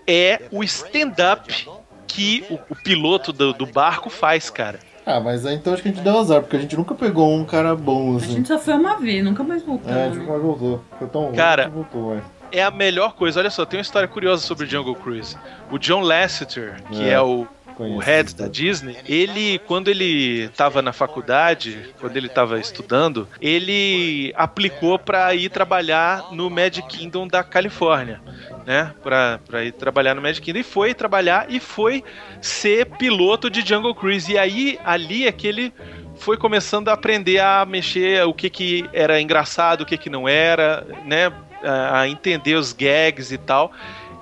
[0.06, 1.68] é o stand-up
[2.06, 4.80] que o, o piloto do, do barco faz, cara.
[5.06, 7.32] Ah, mas aí então acho que a gente deu azar, porque a gente nunca pegou
[7.34, 8.32] um cara bom A assim.
[8.36, 10.08] gente só foi uma vez, nunca mais É, a gente né?
[10.20, 10.84] nunca mais voltou.
[10.98, 12.20] Foi tão ruim Cara, que voltou, é.
[12.58, 13.40] é a melhor coisa.
[13.40, 15.36] Olha só, tem uma história curiosa sobre Jungle Cruise.
[15.70, 17.12] O John Lasseter, que É.
[17.14, 17.46] é, o,
[17.78, 18.48] o head da.
[18.48, 25.50] Disney, ele, quando ele estava na faculdade, quando ele estava estudando, ele aplicou para ir
[25.50, 28.20] trabalhar no Magic Kingdom da Califórnia.
[28.66, 32.04] Né, pra ir trabalhar no Magic Kingdom e foi trabalhar e foi
[32.40, 34.30] ser piloto de Jungle Cruise.
[34.30, 35.72] E aí, ali é que ele
[36.20, 40.28] foi começando a aprender a mexer o que que era engraçado, o que que não
[40.28, 41.32] era, né?
[41.62, 43.72] A entender os gags e tal.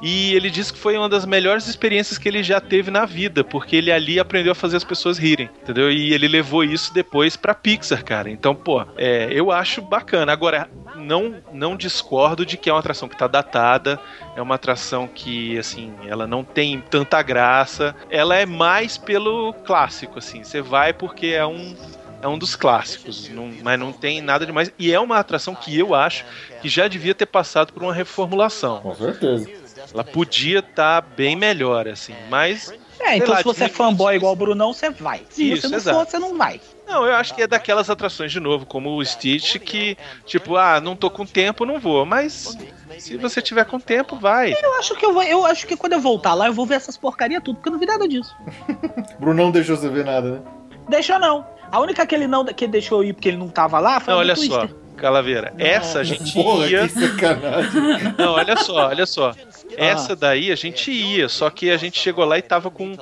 [0.01, 3.43] E ele disse que foi uma das melhores experiências que ele já teve na vida,
[3.43, 5.91] porque ele ali aprendeu a fazer as pessoas rirem, entendeu?
[5.91, 8.31] E ele levou isso depois pra Pixar, cara.
[8.31, 10.33] Então, pô, é, eu acho bacana.
[10.33, 13.99] Agora, não, não discordo de que é uma atração que tá datada,
[14.37, 17.95] é uma atração que, assim, ela não tem tanta graça.
[18.09, 20.45] Ela é mais pelo clássico, assim.
[20.45, 21.75] Você vai porque é um,
[22.23, 24.73] é um dos clássicos, não- mas não tem nada demais.
[24.79, 26.25] E é uma atração que eu acho
[26.63, 28.79] que já devia ter passado por uma reformulação.
[28.81, 29.51] Com certeza.
[29.93, 32.73] Ela podia estar bem melhor, assim, mas.
[33.01, 35.23] É, então lá, se você é fanboy igual o Brunão, você vai.
[35.31, 35.99] Se Isso, você não exato.
[35.99, 36.61] for, você não vai.
[36.87, 40.81] Não, eu acho que é daquelas atrações de novo, como o Stitch, que, tipo, ah,
[40.81, 42.07] não tô com tempo, não vou.
[42.07, 42.57] Mas
[42.99, 44.53] se você tiver com tempo, vai.
[44.53, 45.23] Eu acho que eu vou.
[45.23, 47.73] Eu acho que quando eu voltar lá, eu vou ver essas porcaria tudo, porque eu
[47.73, 48.35] não vi nada disso.
[49.21, 50.41] Bruno não deixou você ver nada, né?
[50.89, 51.47] Deixou não.
[51.71, 54.15] A única que ele não que ele deixou ir porque ele não tava lá foi
[54.15, 54.77] Não, olha só, Twister.
[54.97, 56.89] Calaveira, essa a gente Porra, ia.
[56.89, 58.15] que sacanagem.
[58.19, 59.33] Não, olha só, olha só.
[59.77, 62.97] Essa daí a gente ia, só que a gente chegou lá e tava com,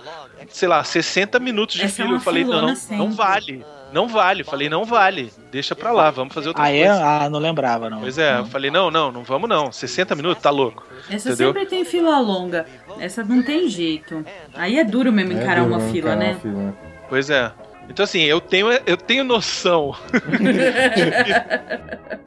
[0.49, 2.17] sei lá, 60 minutos de Essa é fila.
[2.17, 2.97] Eu falei, não, sempre.
[2.97, 3.65] não vale.
[3.93, 4.43] Não vale.
[4.45, 5.33] Falei, não vale.
[5.51, 6.87] Deixa pra lá, vamos fazer outra Ah, é?
[6.87, 7.05] coisa.
[7.05, 8.01] Ah, não lembrava, não.
[8.01, 9.71] Pois é, eu falei, não, não, não vamos não.
[9.71, 10.85] 60 minutos, tá louco.
[11.09, 11.53] Essa Entendeu?
[11.53, 12.67] sempre tem fila longa.
[12.99, 14.25] Essa não tem jeito.
[14.55, 16.31] Aí é duro mesmo É encarar duro uma fila, encarar né?
[16.33, 16.75] uma fila, né?
[17.09, 17.53] Pois é.
[17.89, 19.95] Então assim, eu tenho, eu tenho noção.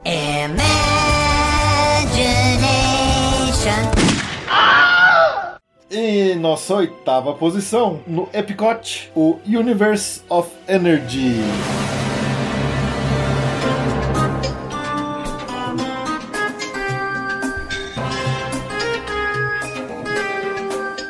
[2.60, 4.09] Imagination.
[5.90, 11.34] E nossa oitava posição, no Epcot, o Universe of Energy.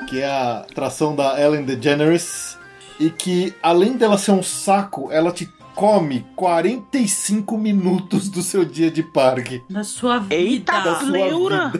[0.08, 2.58] Que é a atração da Ellen DeGeneres.
[3.00, 8.90] e que, além dela ser um saco, ela te come 45 minutos do seu dia
[8.90, 9.62] de parque.
[9.70, 10.34] Da sua vida.
[10.34, 11.72] Eita, Da sua pleura!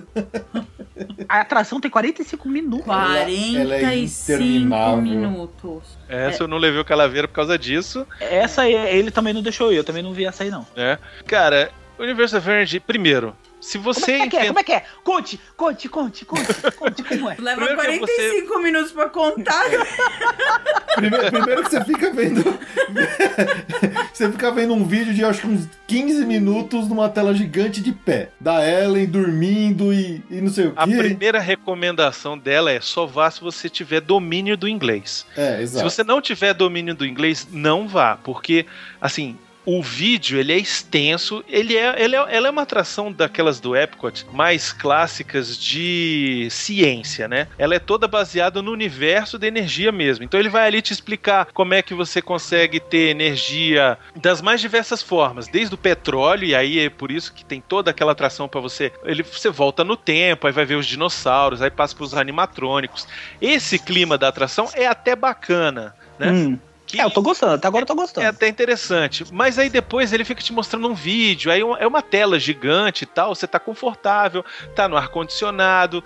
[1.29, 2.87] A atração tem 45 minutos.
[2.89, 5.03] ela é 45 interminável.
[5.03, 5.99] minutos.
[6.09, 9.69] Essa eu não levei o Calaveira por causa disso, Essa aí, ele também não deixou
[9.71, 10.67] eu, eu também não vi essa aí não.
[10.77, 10.99] né?
[11.27, 14.47] Cara, Universo Energy, primeiro, se Como você é que é?
[14.47, 14.85] Como é que é?
[15.05, 16.47] Conte, conte, conte, conte,
[16.77, 17.37] conte como é.
[17.39, 19.65] Leva Primeiro que 45 minutos pra contar.
[20.97, 22.43] Primeiro, primeiro que você fica vendo.
[24.13, 27.93] você fica vendo um vídeo de acho que uns 15 minutos numa tela gigante de
[27.93, 28.31] pé.
[28.41, 30.97] Da Ellen dormindo e, e não sei o A quê.
[30.97, 35.27] primeira recomendação dela é só vá se você tiver domínio do inglês.
[35.37, 35.89] É, Se exato.
[35.91, 38.67] você não tiver domínio do inglês, não vá, porque
[39.01, 43.61] assim, o vídeo ele é extenso, ele é, ele é, ela é uma atração daquelas
[43.61, 47.47] do Epcot mais clássicas de ciência, né?
[47.59, 50.25] Ela é toda baseada no universo da energia mesmo.
[50.25, 54.61] Então ele vai ali te explicar como é que você consegue ter energia das mais
[54.61, 58.49] diversas formas, desde o petróleo e aí é por isso que tem toda aquela atração
[58.49, 58.93] para você.
[59.05, 63.07] Ele você volta no tempo, aí vai ver os dinossauros, aí passa pros animatrônicos.
[63.41, 66.33] Esse clima da atração é até bacana, né?
[66.33, 66.59] Hum.
[66.91, 68.27] Que- É, eu tô gostando, até agora eu tô gostando.
[68.27, 69.25] é até interessante.
[69.33, 71.51] Mas aí depois ele fica te mostrando um vídeo.
[71.51, 73.35] Aí é uma tela gigante e tal.
[73.35, 74.45] Você tá confortável,
[74.75, 76.03] tá no ar-condicionado.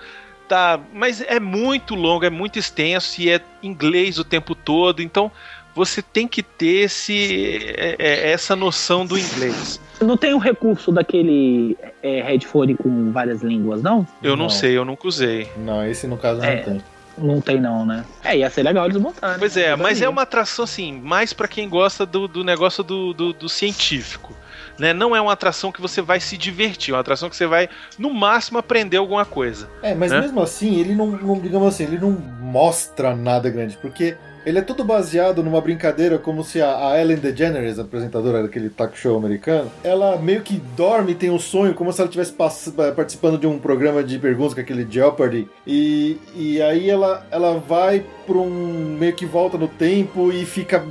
[0.49, 5.01] Tá, mas é muito longo, é muito extenso e é inglês o tempo todo.
[5.03, 5.33] Então
[5.75, 9.81] você tem que ter esse, é- é- essa noção do inglês.
[10.03, 14.07] Não tem o recurso daquele é, headphone com várias línguas, não?
[14.23, 14.51] Eu não, Não.
[14.51, 15.49] sei, eu nunca usei.
[15.57, 16.57] Não, esse no caso É.
[16.57, 16.85] não tem.
[17.17, 18.05] Não tem não, né?
[18.23, 19.39] É, ia ser legal eles montarem.
[19.39, 22.83] Pois é, Eu mas é uma atração assim, mais pra quem gosta do, do negócio
[22.83, 24.35] do, do, do científico.
[24.79, 24.93] Né?
[24.93, 27.69] Não é uma atração que você vai se divertir, é uma atração que você vai,
[27.97, 29.69] no máximo, aprender alguma coisa.
[29.83, 30.21] É, mas Né?
[30.21, 34.63] mesmo assim, ele não, não, digamos assim, ele não mostra nada grande, porque ele é
[34.63, 39.71] todo baseado numa brincadeira como se a, a Ellen DeGeneres, apresentadora daquele talk show americano,
[39.83, 43.47] ela meio que dorme e tem um sonho, como se ela estivesse pass- participando de
[43.47, 48.97] um programa de perguntas com aquele Jeopardy, e, e aí ela, ela vai pra um.
[48.99, 50.85] meio que volta no tempo e fica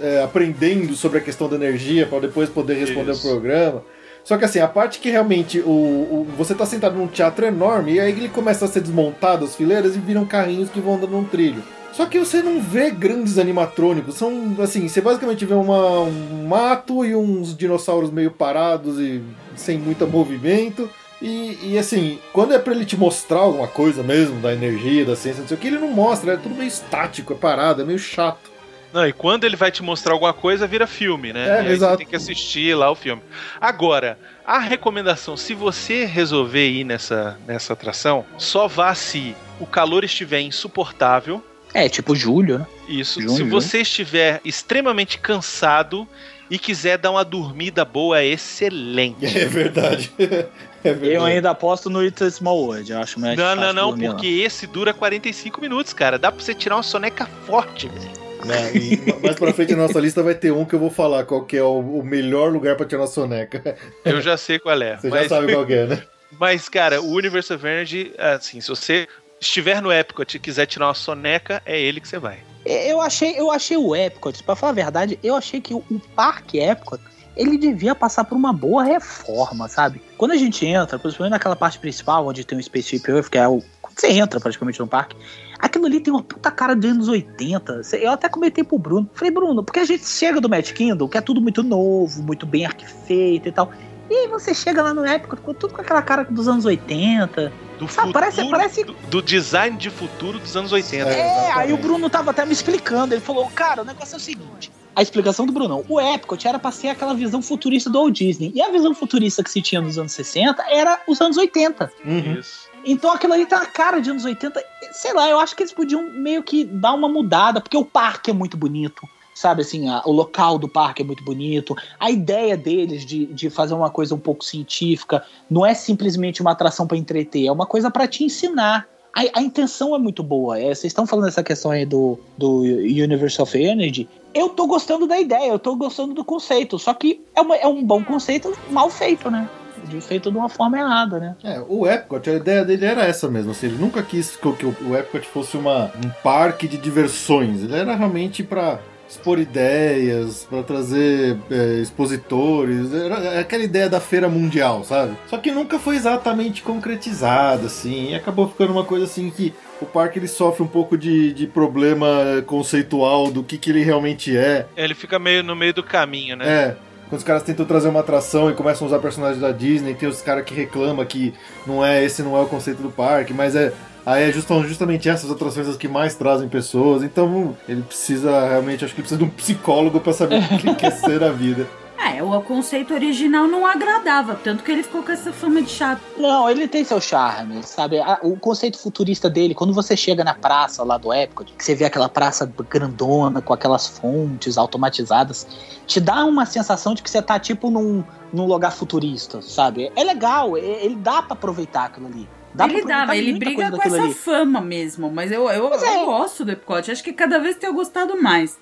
[0.00, 3.26] é, aprendendo sobre a questão da energia para depois poder responder Isso.
[3.26, 3.82] o programa.
[4.24, 7.92] Só que assim, a parte que realmente o, o- você tá sentado num teatro enorme
[7.94, 11.12] e aí ele começa a ser desmontado as fileiras e viram carrinhos que vão andando
[11.12, 11.62] num trilho.
[11.96, 17.06] Só que você não vê grandes animatrônicos, são assim, você basicamente vê uma, um mato
[17.06, 19.22] e uns dinossauros meio parados e
[19.56, 20.90] sem muito movimento.
[21.22, 25.16] E, e, assim, quando é pra ele te mostrar alguma coisa mesmo, da energia, da
[25.16, 27.84] ciência, não sei o que, ele não mostra, é tudo meio estático, é parado, é
[27.86, 28.50] meio chato.
[28.92, 31.66] Não, e quando ele vai te mostrar alguma coisa, vira filme, né?
[31.66, 31.92] É, exato.
[31.92, 33.22] Você tem que assistir lá o filme.
[33.58, 40.04] Agora, a recomendação, se você resolver ir nessa, nessa atração, só vá se o calor
[40.04, 41.42] estiver insuportável.
[41.76, 42.66] É, tipo julho, né?
[42.88, 43.20] Isso.
[43.20, 46.08] Junho, se você estiver extremamente cansado
[46.50, 49.26] e quiser dar uma dormida boa, é excelente.
[49.36, 50.10] É verdade.
[50.84, 51.14] É verdade.
[51.14, 53.90] Eu ainda aposto no It's a Small World, eu acho mais Não, fácil não, não,
[53.90, 54.12] lá.
[54.14, 56.16] porque esse dura 45 minutos, cara.
[56.16, 58.10] Dá pra você tirar uma soneca forte, velho.
[58.44, 61.24] Né, e mais pra frente na nossa lista vai ter um que eu vou falar
[61.24, 63.76] qual que é o, o melhor lugar pra tirar uma soneca.
[64.04, 64.96] Eu já sei qual é.
[64.96, 66.02] Você já mas, sabe qual que é, né?
[66.38, 69.08] mas, cara, o Universe of Energy, assim, se você
[69.40, 72.38] estiver no Epcot e quiser tirar uma soneca, é ele que você vai.
[72.64, 75.84] Eu achei, eu achei o Epcot, pra falar a verdade, eu achei que o,
[76.14, 77.00] parque Epcot,
[77.36, 80.02] ele devia passar por uma boa reforma, sabe?
[80.16, 83.46] Quando a gente entra, principalmente naquela parte principal, onde tem o Spaceship Earth, que é
[83.46, 83.62] o...
[83.94, 85.16] Você entra praticamente no parque,
[85.58, 87.82] aquilo ali tem uma puta cara de anos 80.
[87.94, 89.08] Eu até comentei pro Bruno.
[89.14, 92.44] Falei, Bruno, porque a gente chega do Magic Kingdom, que é tudo muito novo, muito
[92.44, 93.72] bem arquifeito e tal.
[94.08, 97.52] E aí você chega lá no Epcot, com tudo com aquela cara dos anos 80.
[97.78, 101.10] Do Ah, futuro, parece- parece- do, do design de futuro dos anos 80.
[101.10, 101.18] É.
[101.48, 103.14] É, aí o Bruno tava até me explicando.
[103.14, 104.70] Ele falou, cara, o negócio é o seguinte.
[104.94, 105.84] A explicação do Brunão.
[105.88, 108.50] O Epcot era pra ser aquela visão futurista do Walt Disney.
[108.54, 111.92] E a visão futurista que se tinha nos anos 60 era os anos 80.
[112.02, 112.38] Uhum.
[112.40, 112.66] Isso.
[112.82, 114.62] Então aquilo ali tá na cara de anos 80.
[114.92, 118.30] Sei lá, eu acho que eles podiam meio que dar uma mudada, porque o parque
[118.30, 119.06] é muito bonito.
[119.36, 121.76] Sabe assim, a- o local do parque é muito bonito.
[122.00, 126.52] A ideia deles de, de fazer uma coisa um pouco científica não é simplesmente uma
[126.52, 128.88] atração pra entreter, é uma coisa pra te ensinar.
[129.14, 130.58] A, a intenção é muito boa.
[130.58, 134.08] É, vocês estão falando essa questão aí do, do Universe of Energy.
[134.32, 136.78] Eu tô gostando da ideia, eu tô gostando do conceito.
[136.78, 139.46] Só que é, uma- é um bom conceito mal feito, né?
[139.90, 141.36] De feito de uma forma errada, né?
[141.44, 143.50] É, o Epcot, a ideia dele era essa mesmo.
[143.50, 147.62] Assim, ele nunca quis que o, que o Epcot fosse uma, um parque de diversões.
[147.62, 152.92] Ele era realmente pra expor ideias, pra trazer é, expositores.
[152.92, 155.16] Era aquela ideia da feira mundial, sabe?
[155.28, 158.10] Só que nunca foi exatamente concretizada, assim.
[158.10, 161.46] E acabou ficando uma coisa assim que o parque ele sofre um pouco de, de
[161.46, 164.66] problema conceitual do que, que ele realmente é.
[164.76, 166.48] Ele fica meio no meio do caminho, né?
[166.48, 166.76] É.
[167.08, 170.08] Quando os caras tentam trazer uma atração e começam a usar personagens da Disney, tem
[170.08, 171.32] os caras que reclamam que
[171.64, 173.72] não é esse não é o conceito do parque, mas é
[174.06, 177.02] aí é justam- justamente essas atrações as que mais trazem pessoas.
[177.02, 180.74] Então ele precisa realmente, acho que ele precisa de um psicólogo pra saber o que
[180.76, 181.66] quer ser a vida.
[181.98, 186.00] É, o conceito original não agradava, tanto que ele ficou com essa fama de chato.
[186.18, 187.96] Não, ele tem seu charme, sabe?
[188.22, 191.86] O conceito futurista dele, quando você chega na praça lá do Epcot, que você vê
[191.86, 195.46] aquela praça grandona com aquelas fontes automatizadas,
[195.86, 199.90] te dá uma sensação de que você tá tipo num, num lugar futurista, sabe?
[199.96, 202.28] É legal, e- ele dá pra aproveitar aquilo ali.
[202.56, 204.14] Dá ele dava, ele briga com essa ali.
[204.14, 205.96] fama mesmo, mas eu, eu, é.
[205.96, 206.90] eu gosto do Epcot.
[206.90, 208.58] Acho que cada vez tenho gostado mais.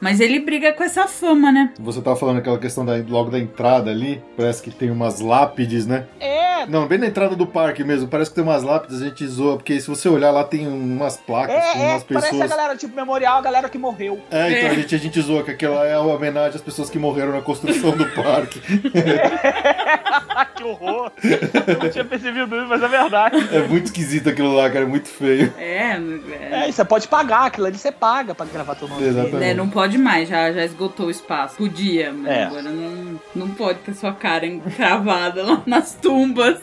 [0.00, 1.72] Mas ele briga com essa fama, né?
[1.80, 5.86] Você tava falando aquela questão da, logo da entrada ali, parece que tem umas lápides,
[5.86, 6.04] né?
[6.20, 9.26] É, Não, bem na entrada do parque mesmo, parece que tem umas lápides, a gente
[9.26, 12.30] zoa, porque se você olhar lá tem umas placas com é, é, umas parece a
[12.30, 12.50] pessoas.
[12.50, 14.20] galera, tipo, memorial, a galera que morreu.
[14.30, 14.72] É, então É.
[14.72, 17.40] a gente, a gente zoa que aquela é uma homenagem às pessoas que morreram na
[17.40, 18.60] construção do parque.
[20.56, 21.10] que horror!
[21.22, 23.36] Eu não tinha percebido isso, mas é verdade.
[23.54, 25.52] É muito esquisito aquilo lá, cara, é muito feio.
[25.58, 26.68] É, é.
[26.68, 29.02] É, você pode pagar, aquilo ali você paga pra gravar teu nome.
[29.06, 29.36] Exatamente.
[29.36, 31.56] né, não pode mais, já, já esgotou o espaço.
[31.56, 32.44] Podia, mas É.
[32.44, 36.60] agora não, não pode ter sua cara encravada lá nas tumbas.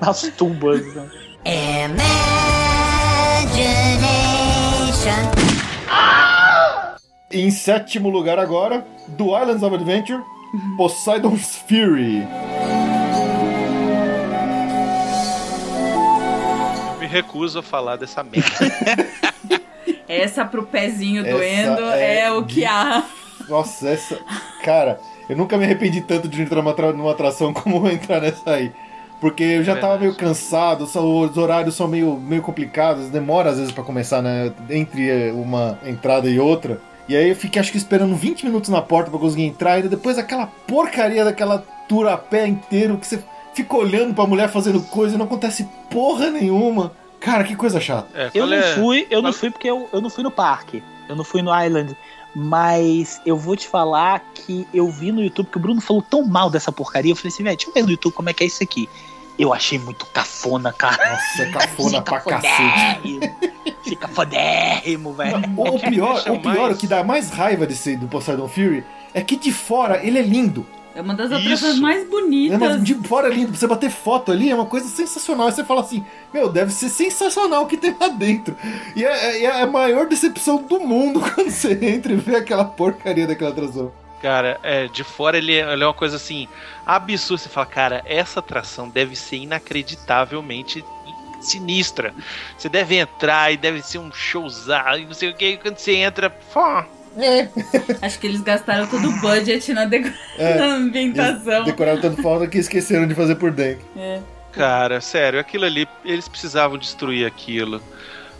[0.00, 1.08] Nas tumbas, né?
[4.28, 5.32] Imagination.
[7.30, 10.22] Em sétimo lugar agora, do Islands of Adventure,
[10.76, 12.26] Poseidon's Fury.
[16.98, 18.48] Me recuso a falar dessa merda.
[20.08, 23.04] Essa pro pezinho Essa doendo é é, o que há.
[23.48, 24.18] Nossa, essa.
[24.64, 24.98] Cara,
[25.28, 28.72] eu nunca me arrependi tanto de entrar numa, atra- numa atração como entrar nessa aí.
[29.20, 33.58] Porque eu já tava meio cansado, só- os horários são meio, meio complicados, demora às
[33.58, 34.52] vezes pra começar, né?
[34.70, 36.80] Entre eh, uma entrada e outra.
[37.08, 39.88] E aí eu fiquei acho que esperando 20 minutos na porta pra conseguir entrar, e
[39.88, 43.18] depois aquela porcaria daquela tour a pé inteiro que você
[43.54, 46.92] fica olhando pra mulher fazendo coisa e não acontece porra nenhuma.
[47.20, 48.08] Cara, que coisa chata.
[48.14, 50.82] É, Eu não é- fui, eu não fui porque eu, eu não fui no parque.
[51.08, 51.96] Eu não fui no Island.
[52.34, 56.24] Mas eu vou te falar que eu vi no YouTube que o Bruno falou tão
[56.26, 57.10] mal dessa porcaria.
[57.12, 58.88] Eu falei assim, velho, deixa eu ver no YouTube como é que é isso aqui.
[59.38, 61.10] Eu achei muito cafona, cara.
[61.12, 63.20] Nossa, é cafona pra cacete.
[63.84, 65.36] Fica fodérrimo, velho.
[65.56, 68.84] O, pior, o pior, mais- o que dá mais raiva desse, do Poseidon Fury
[69.14, 70.66] é que de fora ele é lindo.
[70.98, 71.40] É uma das Isso.
[71.40, 72.10] atrações mais Né?
[72.10, 72.58] bonitas.
[72.58, 73.56] Mas de fora é lindo.
[73.56, 75.46] Você bater foto ali é uma coisa sensacional.
[75.46, 76.04] Aí você fala assim,
[76.34, 78.56] meu, deve ser sensacional o que tem lá dentro.
[78.96, 83.28] E é, é a maior decepção do mundo quando você entra e vê aquela porcaria
[83.28, 83.92] daquela atração.
[84.20, 86.48] Cara, é, de fora ele é, ele é uma coisa assim,
[86.84, 87.44] absurda.
[87.44, 90.84] Você fala, cara, essa atração deve ser inacreditavelmente
[91.40, 92.12] sinistra.
[92.56, 95.50] Você deve entrar e deve ser um showzão e não sei o que.
[95.50, 96.84] E quando você entra, fó,
[97.18, 97.48] É.
[98.00, 100.08] Acho que eles gastaram todo o budget na, deco-
[100.38, 100.54] É.
[100.58, 101.64] na ambientação.
[101.64, 103.84] Decoraram tanto foda que esqueceram de fazer por dentro.
[103.96, 104.20] É.
[104.52, 107.82] Cara, sério, aquilo ali, eles precisavam destruir aquilo.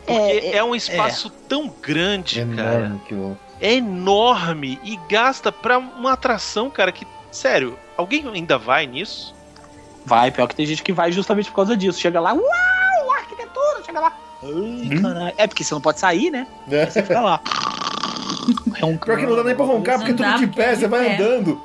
[0.07, 2.99] Porque É, é, um espaço tão grande, cara.
[3.11, 3.37] Enorme.
[3.61, 7.07] É enorme e gasta pra uma atração, cara, que.
[7.31, 9.35] Sério, alguém ainda vai nisso?
[10.07, 12.01] Vai, pior que tem gente que vai justamente por causa disso.
[12.01, 14.17] Chega lá, uau, arquitetura, chega lá.
[14.43, 14.89] Hum?
[14.91, 15.35] Ai, caralho.
[15.37, 16.47] É porque você não pode sair, né?
[16.71, 16.85] É.
[16.85, 17.41] Aí você fica lá.
[18.81, 20.77] Roncando, Pior que não dá nem pra roncar, porque é tudo de porque pé, é
[20.77, 21.61] você vai andando.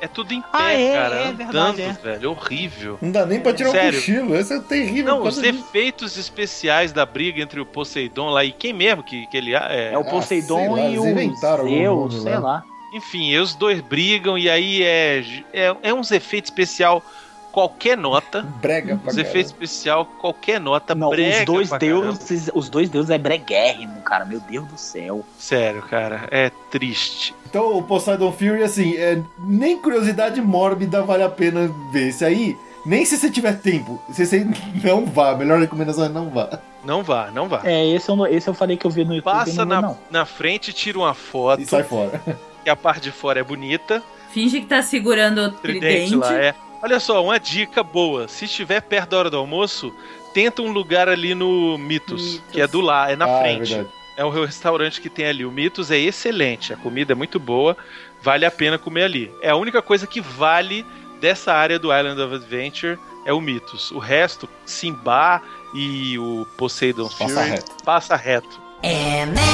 [0.00, 1.14] É tudo em pé, Ah, é, cara.
[1.16, 1.92] é andando, verdade, é.
[1.92, 2.24] velho.
[2.24, 2.98] É horrível.
[3.02, 3.98] Não dá nem pra tirar um Sério.
[3.98, 4.36] cochilo.
[4.36, 5.04] Esse é terrível.
[5.16, 5.46] Não, os disso.
[5.46, 9.90] efeitos especiais da briga entre o Poseidon lá e quem mesmo que, que ele é.
[9.92, 10.10] É o Ah, sei
[10.42, 12.38] Poseidon lá, e o Zeus, sei lá.
[12.38, 12.64] lá.
[12.94, 15.22] Enfim, os dois brigam e aí é,
[15.52, 17.02] é, é uns efeitos especial
[17.52, 18.42] qualquer nota.
[18.60, 20.94] Brega pra Os efeitos especial qualquer nota.
[20.94, 22.00] Não, brega os dois pra caramba.
[22.02, 24.24] deuses, os dois deuses é breguérrimo, cara.
[24.24, 25.24] Meu Deus do céu.
[25.38, 27.34] Sério, cara, é triste.
[27.48, 32.08] Então o Poseidon Fury, assim, é, nem curiosidade mórbida vale a pena ver.
[32.08, 34.00] Esse aí, nem se você tiver tempo.
[34.12, 34.46] Se você
[34.84, 36.58] não vá, a melhor recomendação é não vá.
[36.84, 37.62] Não vá, não vá.
[37.64, 39.32] É, esse eu, não- esse eu falei que eu vi no YouTube.
[39.32, 42.20] Passa na, vou, na frente, tira uma foto, E sai fora.
[42.62, 44.02] que a parte de fora é bonita.
[44.30, 45.80] Finge que tá segurando o Tridente
[46.10, 46.14] tridente.
[46.16, 46.54] lá, é.
[46.82, 48.28] Olha só, uma dica boa.
[48.28, 49.92] Se estiver perto da hora do almoço,
[50.32, 52.52] tenta um lugar ali no Mitos, Mitos.
[52.52, 53.74] que é do lá, é na ah, frente.
[53.74, 53.84] É.
[54.16, 55.44] É o restaurante que tem ali.
[55.44, 57.76] O Mitos é excelente, a comida é muito boa,
[58.20, 59.32] vale a pena comer ali.
[59.40, 60.84] É a única coisa que vale
[61.20, 63.92] dessa área do Island of Adventure é o Mitos.
[63.92, 65.40] O resto, Simba
[65.72, 67.84] e o Poseidon Passa Fury, reto.
[67.84, 68.60] passa reto.
[68.82, 69.48] Imagination.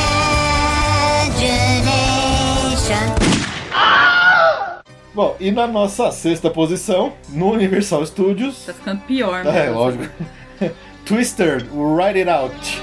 [3.75, 4.34] Attention.
[5.15, 9.67] Bom, e na nossa sexta posição, no Universal Studios, Tá ficando pior, né?
[9.67, 10.05] é lógico,
[11.07, 12.81] Twister, Write It Out.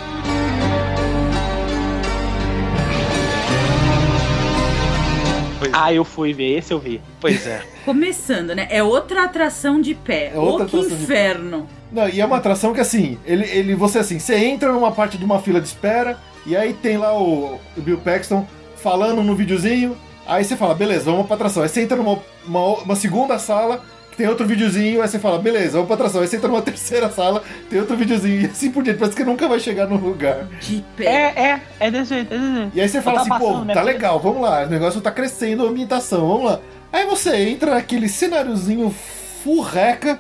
[5.60, 7.02] Pois, Ah, eu fui ver, esse eu vi.
[7.20, 7.62] pois é.
[7.86, 8.68] Começando, né?
[8.70, 10.32] É outra atração de pé.
[10.34, 11.68] É outra Ô, que inferno.
[11.91, 15.18] Não, e é uma atração que assim, ele, ele você assim, você entra numa parte
[15.18, 18.48] de uma fila de espera, e aí tem lá o, o Bill Paxton
[18.78, 19.95] falando no videozinho,
[20.36, 21.64] aí você fala, beleza, vamos pra atração.
[21.64, 25.40] Aí você entra numa uma, uma segunda sala, que tem outro videozinho, aí você fala,
[25.40, 26.22] beleza, vamos pra atração.
[26.22, 29.24] Aí você entra numa terceira sala, tem outro videozinho, e assim por diante, parece que
[29.24, 30.48] nunca vai chegar no lugar.
[30.60, 31.06] De pé.
[31.06, 32.72] É, é, é desse jeito, é desse jeito.
[32.78, 35.66] E aí você fala tá assim, pô, tá legal, vamos lá, o negócio tá crescendo
[35.66, 36.60] a ambientação, vamos lá.
[36.91, 38.94] Aí você entra naquele cenáriozinho
[39.44, 40.20] furreca,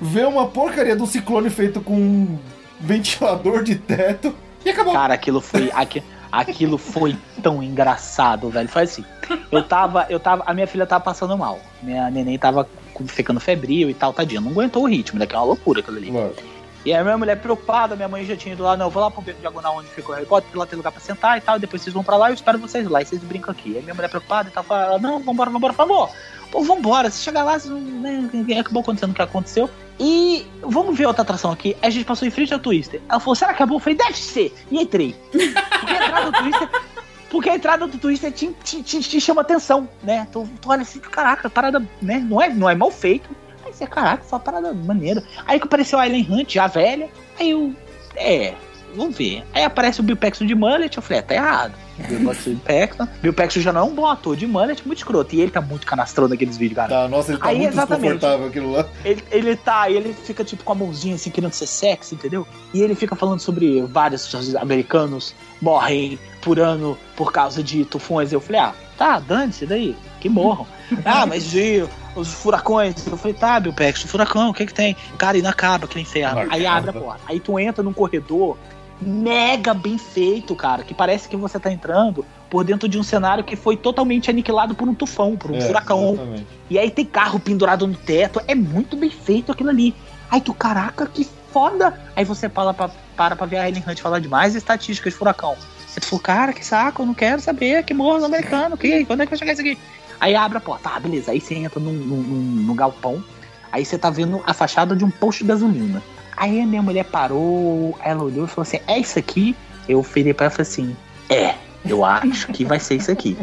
[0.00, 2.38] vê uma porcaria de um ciclone feito com um
[2.80, 4.34] ventilador de teto
[4.64, 4.92] e acabou.
[4.92, 5.70] Cara, aquilo foi.
[5.74, 6.02] aqui-
[6.32, 8.68] aquilo foi tão engraçado, velho.
[8.68, 9.04] Foi assim.
[9.50, 10.42] Eu tava, eu tava.
[10.46, 11.60] A minha filha tava passando mal.
[11.82, 12.66] Minha neném tava
[13.06, 14.40] ficando febril e tal, tadinha.
[14.40, 16.10] Não aguentou o ritmo, daqui é uma loucura aquilo ali.
[16.10, 16.42] Lógico.
[16.84, 19.00] E aí a minha mulher preocupada, minha mãe já tinha ido lá, não, eu vou
[19.00, 21.38] lá pro beco diagonal onde ficou o Harry Potter, porque lá tem lugar pra sentar
[21.38, 23.22] e tal, e depois vocês vão pra lá e eu espero vocês lá, e vocês
[23.22, 23.76] brincam aqui.
[23.76, 26.10] Aí minha mulher preocupada e tal, fala, não, vambora, vambora, por favor.
[26.50, 29.70] Pô, vambora, se chegar lá, vocês não- né, acabou acontecendo o que aconteceu.
[30.04, 31.76] E vamos ver outra atração aqui.
[31.80, 33.00] A gente passou em frente ao Twister.
[33.08, 33.76] Ela falou, será que acabou?
[33.76, 34.52] Eu falei, deve ser.
[34.68, 35.14] E entrei.
[35.30, 36.68] Porque a entrada do Twister.
[37.30, 40.26] Porque a entrada do Twister te, te, te- te chama atenção, né?
[40.32, 42.18] Tu, tu olha assim, caraca, parada, né?
[42.28, 43.30] Não é, não é mal feito.
[43.64, 45.22] Aí você, caraca, só uma parada maneira.
[45.46, 47.08] Aí que apareceu a Ellen Hunt, já velha.
[47.38, 47.72] Aí eu,
[48.16, 48.54] é,
[48.94, 49.44] vamos ver.
[49.52, 51.74] Aí aparece o Bill Paxton de mullet, eu falei, é, tá errado.
[52.08, 53.20] Bill Paxton de.
[53.20, 55.34] Bill Paxton já não é um bom ator de mullet, muito escroto.
[55.34, 56.88] E ele tá muito canastrão naqueles vídeos, cara.
[56.88, 58.02] Tá, nossa, ele tá Aí, muito exatamente.
[58.02, 58.86] desconfortável aquilo lá.
[59.04, 62.46] Ele, ele tá, ele fica tipo com a mãozinha assim, querendo ser sexy, entendeu?
[62.72, 68.32] E ele fica falando sobre vários americanos morrem por ano por causa de tufões.
[68.32, 70.66] Eu falei, ah, tá, dane-se daí, que morram.
[71.04, 71.86] ah, mas e
[72.16, 73.06] os furacões?
[73.06, 74.96] Eu falei, tá, Bill Paxton, furacão, o que que tem?
[75.16, 76.44] Cara, e acaba, aquele inferno.
[76.44, 77.20] Não Aí abre a porta.
[77.26, 78.58] Aí tu entra num corredor
[79.00, 83.42] mega bem feito, cara, que parece que você tá entrando por dentro de um cenário
[83.42, 86.12] que foi totalmente aniquilado por um tufão, por um É, furacão.
[86.14, 86.46] exatamente.
[86.70, 88.40] E aí tem carro pendurado no teto.
[88.46, 89.94] É muito bem feito aquilo ali.
[90.30, 91.98] Aí tu, caraca, que foda.
[92.14, 95.18] Aí você para pra, para pra ver a Ellen Hunt falar de mais estatísticas de
[95.18, 95.56] furacão.
[95.94, 99.26] Tu falou, cara, que saco, eu não quero saber, que morro americano, que, quando é
[99.26, 99.78] que vai chegar isso aqui?
[100.18, 101.32] Aí abre a porta, ah, beleza.
[101.32, 103.22] Aí você entra num, num, num- num galpão.
[103.70, 106.02] Aí você tá vendo a fachada de um posto de gasolina.
[106.36, 109.56] Aí a minha mulher parou, ela olhou e falou assim: É isso aqui?
[109.88, 110.96] Eu virei pra ela e falei assim:
[111.28, 111.54] É,
[111.84, 113.36] eu acho que vai ser isso aqui.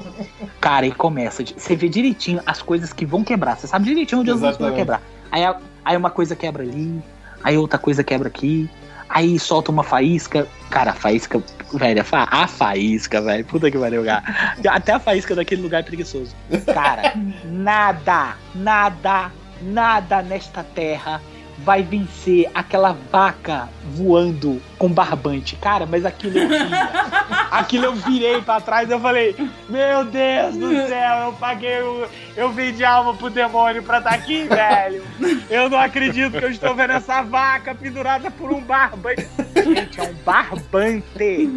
[0.60, 1.44] Cara, e começa.
[1.44, 3.58] Você vê direitinho as coisas que vão quebrar.
[3.58, 5.02] Você sabe direitinho onde as coisas vão quebrar.
[5.32, 5.44] Aí,
[5.84, 7.02] aí uma coisa quebra ali,
[7.44, 8.70] aí outra coisa quebra aqui.
[9.10, 10.48] Aí solta uma faísca.
[10.70, 11.42] Cara, a faísca.
[11.74, 13.44] Velho, a faísca, velho.
[13.46, 14.24] Puta que pariu, cara.
[14.68, 16.36] Até a faísca daquele lugar é preguiçoso.
[16.74, 17.14] Cara,
[17.44, 21.20] nada, nada, nada nesta terra
[21.64, 25.56] vai vencer aquela vaca voando com barbante.
[25.56, 27.10] Cara, mas aquilo eu via.
[27.52, 29.36] Aquilo eu virei pra trás e eu falei:
[29.68, 32.08] Meu Deus do céu, eu paguei o.
[32.38, 35.04] Eu vendi alma pro demônio pra estar aqui, velho.
[35.50, 39.28] Eu não acredito que eu estou vendo essa vaca pendurada por um barbante.
[39.56, 41.50] Gente, é um barbante.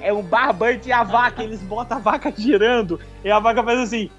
[0.00, 3.78] É um barbante e a vaca, eles botam a vaca girando e a vaca faz
[3.80, 4.10] assim.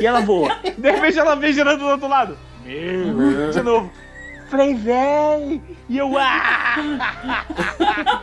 [0.00, 0.56] E ela voa.
[0.76, 2.36] De repente ela vem girando do outro lado.
[3.52, 3.90] De novo.
[4.48, 5.60] Falei, véi.
[5.88, 6.16] E eu.
[6.18, 7.44] Ah!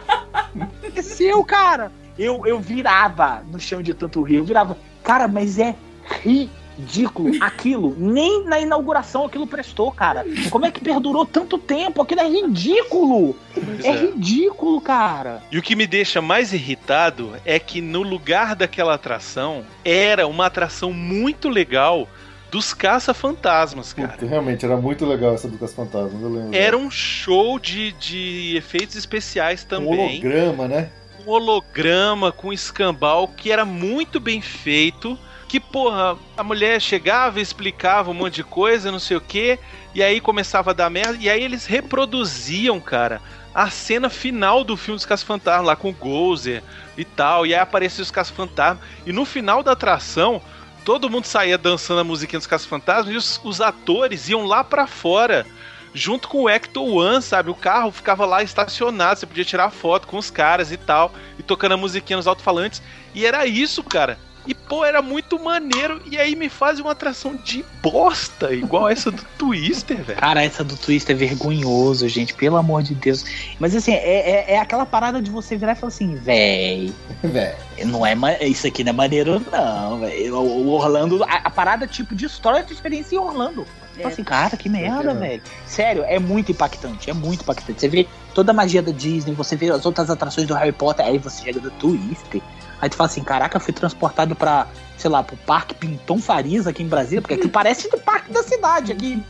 [0.84, 1.91] Esqueceu, cara.
[2.18, 4.38] Eu, eu virava no chão de tanto rir.
[4.38, 4.78] Eu virava.
[5.03, 5.76] Cara, mas é
[6.24, 7.95] ridículo aquilo.
[7.98, 10.26] Nem na inauguração aquilo prestou, cara.
[10.49, 12.02] Como é que perdurou tanto tempo?
[12.02, 13.38] Aquilo é ridículo.
[13.53, 13.95] Pois É é.
[14.07, 15.41] ridículo, cara.
[15.52, 20.48] E o que me deixa mais irritado é que no lugar daquela atração era uma
[20.48, 22.07] atração muito legal
[22.52, 24.10] dos caça-fantasmas, cara.
[24.10, 26.56] Puta, realmente, era muito legal essa do Cas Fantasmas, eu lembro.
[26.56, 30.19] Era um show de, de efeitos especiais um também.
[30.22, 30.90] holograma, né?
[31.28, 35.19] um holograma com escambau que era muito bem feito.
[35.48, 39.57] Que, porra, a mulher chegava e explicava um monte de coisa, não sei o que,
[39.95, 43.22] e aí começava a dar merda, e aí eles reproduziam, cara,
[43.56, 46.61] a cena final do filme dos Caça-Fantasmas, lá com o Gozer
[46.98, 50.41] e tal, e aí apareciam os Caça-Fantasmas, e no final da atração,
[50.88, 54.88] todo mundo saía dançando a musiquinha dos Caça-Fantasmas, e os, os atores iam lá pra
[54.88, 55.45] fora,
[55.93, 57.49] junto com o Ecto One, sabe?
[57.49, 61.43] O carro ficava lá estacionado, você podia tirar foto com os caras e tal, e
[61.43, 62.81] tocando a musiquinha nos alto-falantes.
[63.14, 64.18] E era isso, cara.
[64.48, 66.02] E, pô, era muito maneiro.
[66.10, 70.19] E aí me fazem uma atração de bosta, igual essa do Twister, velho.
[70.19, 73.26] Cara, essa do Twister é vergonhoso, gente, pelo amor de Deus.
[73.60, 77.56] Mas assim, é, é, é aquela parada de você virar e falar assim, véi, Véi.
[77.86, 78.15] não é
[78.48, 80.36] isso aqui não é maneiro, não, velho.
[80.38, 83.65] O o Orlando, a, a parada tipo de história de experiência em Orlando.
[83.94, 85.14] Você fala assim, cara, que merda, É.
[85.15, 85.41] velho.
[85.65, 87.80] Sério, é muito impactante, é muito impactante.
[87.82, 91.06] Você vê toda a magia da Disney, você vê as outras atrações do Harry Potter,
[91.06, 92.41] aí você chega do Twister.
[92.81, 94.67] Aí tu fala assim, caraca, eu fui transportado pra,
[94.97, 98.43] sei lá, pro Parque Pinton Farias aqui em Brasília, porque aqui parece do parque da
[98.43, 99.21] cidade aqui.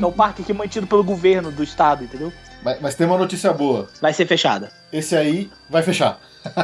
[0.00, 2.32] É o parque aqui mantido pelo governo do estado, entendeu?
[2.62, 3.88] Mas, mas tem uma notícia boa.
[4.00, 4.70] Vai ser fechada.
[4.92, 6.18] Esse aí vai fechar.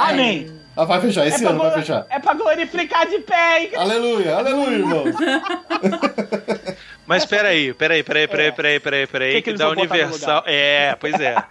[0.00, 0.56] Amém!
[0.76, 2.06] Ah, vai fechar, esse É ano vai fechar.
[2.08, 3.70] É pra glorificar de pé, hein?
[3.76, 5.04] Aleluia, aleluia, irmão.
[7.06, 8.50] Mas peraí, peraí, peraí, peraí, É.
[8.52, 9.30] peraí, peraí, peraí.
[9.30, 10.42] Que Que, que eles da vão botar no Universal.
[10.46, 11.42] É, pois é.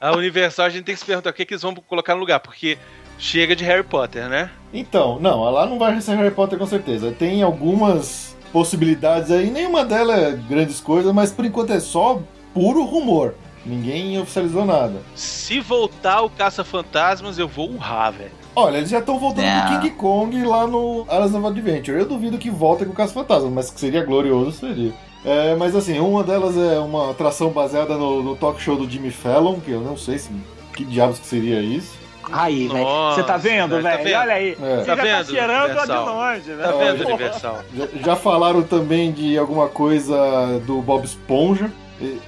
[0.00, 2.20] A Universal a gente tem que se perguntar o que, que eles vão colocar no
[2.20, 2.78] lugar, porque
[3.22, 4.50] chega de Harry Potter, né?
[4.74, 7.12] Então, não, lá não vai ser Harry Potter com certeza.
[7.12, 12.20] Tem algumas possibilidades aí, nenhuma delas é grandes coisas, mas por enquanto é só
[12.52, 13.34] puro rumor.
[13.64, 15.00] Ninguém oficializou nada.
[15.14, 18.32] Se voltar o Caça-Fantasmas, eu vou urrar, velho.
[18.56, 19.68] Olha, eles já estão voltando Não.
[19.68, 21.96] com King Kong lá no Alice of Adventure.
[21.96, 24.92] Eu duvido que volte com o Caça Fantasma, mas que seria glorioso, seria.
[25.24, 29.12] É, mas assim, uma delas é uma atração baseada no, no talk show do Jimmy
[29.12, 30.28] Fallon, que eu não sei se,
[30.74, 32.01] que diabos que seria isso.
[32.30, 32.84] Aí, velho.
[33.14, 34.20] Você tá vendo, velho, tá?
[34.20, 34.50] Olha aí.
[34.52, 34.76] É.
[34.76, 36.04] Você Tá já vendo, tá cheirando de Universal?
[36.06, 36.78] longe, Tá velho.
[36.78, 37.14] vendo, Porra.
[37.14, 37.58] Universal?
[37.74, 41.70] Já, já falaram também de alguma coisa do Bob Esponja.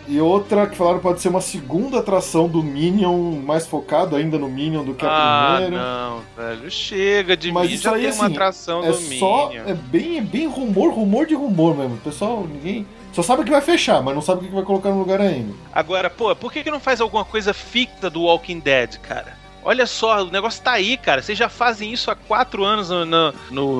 [0.06, 4.48] E, outra que falaram pode ser uma segunda atração do Minion, mais focado ainda no
[4.48, 5.82] Minion do que a Ah, primeira.
[5.84, 6.70] não, velho.
[6.70, 7.74] Chega de Mas mim.
[7.74, 9.48] isso Já aí, tem uma assim, atração É do só.
[9.48, 9.64] Minion.
[9.66, 11.94] É bem, é bem rumor, rumor de rumor mesmo.
[11.94, 12.86] O pessoal, ninguém.
[13.12, 15.20] Só sabe que vai fechar, mas não sabe o que que vai colocar no lugar
[15.20, 15.52] ainda.
[15.72, 19.36] Agora, pô, por que, que não faz alguma coisa fixa do Walking Dead, cara?
[19.64, 21.22] Olha só, o negócio tá aí, cara.
[21.22, 23.32] Vocês já fazem isso há quatro anos no, no,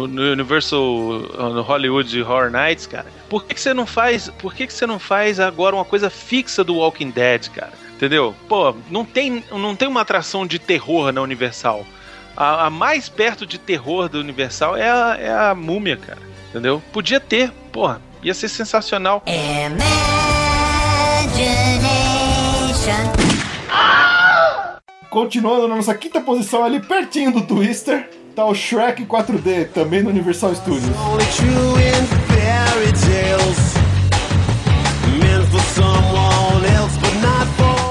[0.09, 3.06] no- Universal, no Hollywood Horror Nights, cara.
[3.28, 4.31] Por que, que você não faz?
[4.39, 7.73] Por que, que você não faz agora uma coisa fixa do Walking Dead, cara?
[7.94, 8.35] Entendeu?
[8.48, 11.86] Pô, não tem, não tem uma atração de terror na Universal.
[12.36, 16.19] A, a mais perto de terror do Universal é a, é a múmia, cara.
[16.51, 16.82] Entendeu?
[16.93, 18.01] Podia ter, porra.
[18.23, 19.23] Ia ser sensacional.
[19.27, 19.85] Imagination.
[25.15, 30.11] Continuando na nossa quinta posição, ali pertinho do Twister, tá o Shrek 4D, também no
[30.11, 30.91] Universal Studios.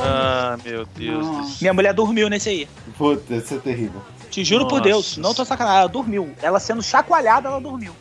[0.04, 1.58] Ah, meu Deus do céu.
[1.62, 2.68] Minha mulher dormiu nesse aí.
[2.98, 4.02] Puta, isso é terrível.
[4.30, 4.90] Te juro por Nossa.
[4.90, 6.30] Deus, não tô sacanagem, ela dormiu.
[6.42, 7.94] Ela sendo chacoalhada, ela dormiu.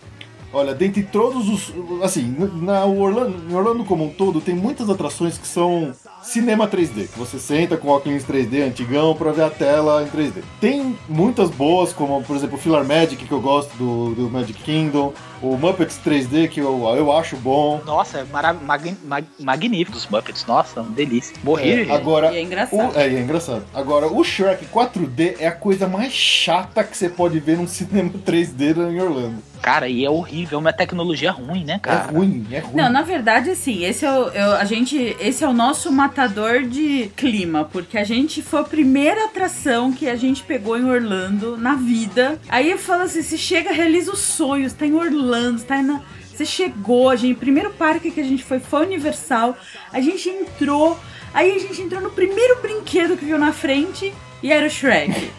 [0.53, 1.73] Olha, dentre todos os.
[2.03, 7.09] Assim, na Orlando, em Orlando como um todo, tem muitas atrações que são cinema 3D.
[7.09, 10.43] Que você senta com óculos 3D antigão pra ver a tela em 3D.
[10.61, 14.61] Tem muitas boas, como por exemplo o Filar Magic, que eu gosto do, do Magic
[14.63, 15.13] Kingdom.
[15.43, 17.81] O Muppets 3D, que eu, eu acho bom.
[17.85, 20.47] Nossa, é mara- magni- mag- magnífico os Muppets.
[20.47, 21.35] Nossa, uma delícia.
[21.43, 21.91] Morri, É, gente.
[21.91, 22.95] agora, E é engraçado.
[22.95, 23.65] O, é, é engraçado.
[23.75, 28.11] Agora, o Shrek 4D é a coisa mais chata que você pode ver num cinema
[28.25, 29.43] 3D em Orlando.
[29.61, 32.11] Cara, e é horrível, é uma tecnologia ruim, né, É cara?
[32.13, 32.75] ruim, é ruim.
[32.77, 36.63] Não, na verdade, assim, esse é o, eu- a gente, esse é o nosso matador
[36.63, 41.57] de clima, porque a gente foi a primeira atração que a gente pegou em Orlando
[41.57, 42.39] na vida.
[42.51, 46.45] Aí eu falo assim, você chega, realiza os sonhos, tá em Orlando, tá na, você
[46.45, 49.57] chegou, a gente, o primeiro parque que a gente foi foi Universal,
[49.91, 50.99] a gente entrou,
[51.33, 54.13] aí a gente entrou no primeiro brinquedo que viu na frente
[54.43, 55.31] e era o Shrek.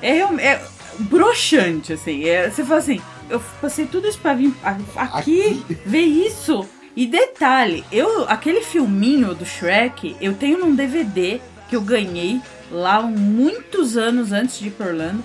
[0.00, 0.62] É, é
[1.00, 2.24] broxante, assim.
[2.24, 2.98] É, você fala assim,
[3.28, 4.78] eu passei tudo isso pra vir a-
[5.18, 6.66] aqui, ver isso.
[6.96, 12.40] E detalhe, eu aquele filminho do Shrek, eu tenho num DVD que eu ganhei
[12.70, 15.22] lá muitos anos antes de ir pra Orlando.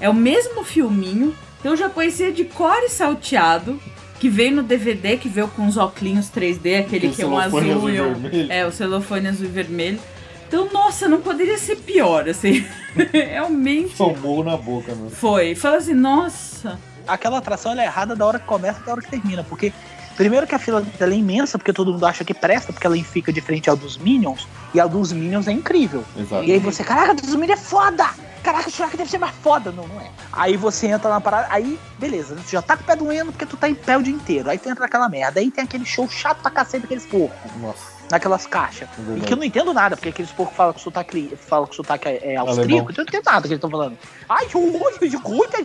[0.00, 3.80] É o mesmo filminho que eu já conhecia de cor e salteado,
[4.20, 7.36] que veio no DVD, que veio com os óculos 3D, aquele Aquele que é um
[7.38, 8.52] azul azul e um, vermelho.
[8.52, 9.98] é, o celofane azul e vermelho.
[10.46, 12.64] Então, nossa, não poderia ser pior, assim.
[13.12, 15.10] Realmente Tomou na boca, meu.
[15.10, 15.54] foi.
[15.54, 16.78] Fala assim, nossa.
[17.06, 19.44] Aquela atração ela é errada da hora que começa e da hora que termina.
[19.44, 19.72] Porque,
[20.18, 22.96] primeiro que a fila dela é imensa, porque todo mundo acha que presta, porque ela
[23.04, 26.04] fica de frente ao dos Minions, e a dos Minions é incrível.
[26.16, 26.44] Exato.
[26.44, 28.04] E aí você, caraca, dos Minions é foda!
[28.42, 29.70] Caraca, o Shrek deve ser mais foda.
[29.70, 30.10] Não, não é.
[30.32, 33.46] Aí você entra na parada, aí, beleza, tu já tá com o pé doendo porque
[33.46, 34.50] tu tá em pé o dia inteiro.
[34.50, 35.38] Aí tu entra naquela merda.
[35.38, 38.88] Aí tem aquele show chato pra cacete daqueles porcos, Nossa, naquelas caixas.
[38.98, 41.72] é E que eu não entendo nada, porque aqueles porcos falam com sotaque, falam com
[41.72, 43.98] sotaque é, é austríaco, então eu não entendo nada que eles estão falando.
[44.28, 45.58] Ai, hoje, de cuida,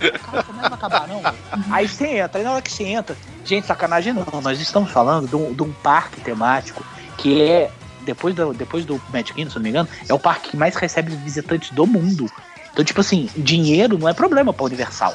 [0.00, 1.22] Cara, isso não vai acabar, não.
[1.70, 5.28] Aí você entra, aí na hora que você entra, gente, sacanagem não, nós estamos falando
[5.28, 6.84] de um, de um parque temático
[7.16, 7.70] que é,
[8.02, 10.56] depois do, depois do Magic Kingdom, se eu não me engano, é o parque que
[10.56, 12.30] mais recebe visitantes do mundo.
[12.72, 15.14] Então, tipo assim, dinheiro não é problema pra Universal.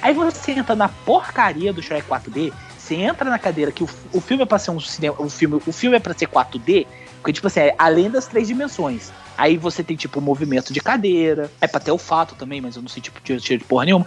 [0.00, 2.52] Aí você entra na porcaria do Shrek 4D,
[2.90, 5.14] você entra na cadeira que o, o filme é pra ser um cinema.
[5.18, 6.86] O filme, o filme é pra ser 4D,
[7.16, 9.12] porque, tipo assim, é além das três dimensões.
[9.38, 11.50] Aí você tem, tipo, movimento de cadeira.
[11.60, 14.06] É pra ter olfato também, mas eu não sei, tipo, tiro de porra nenhuma.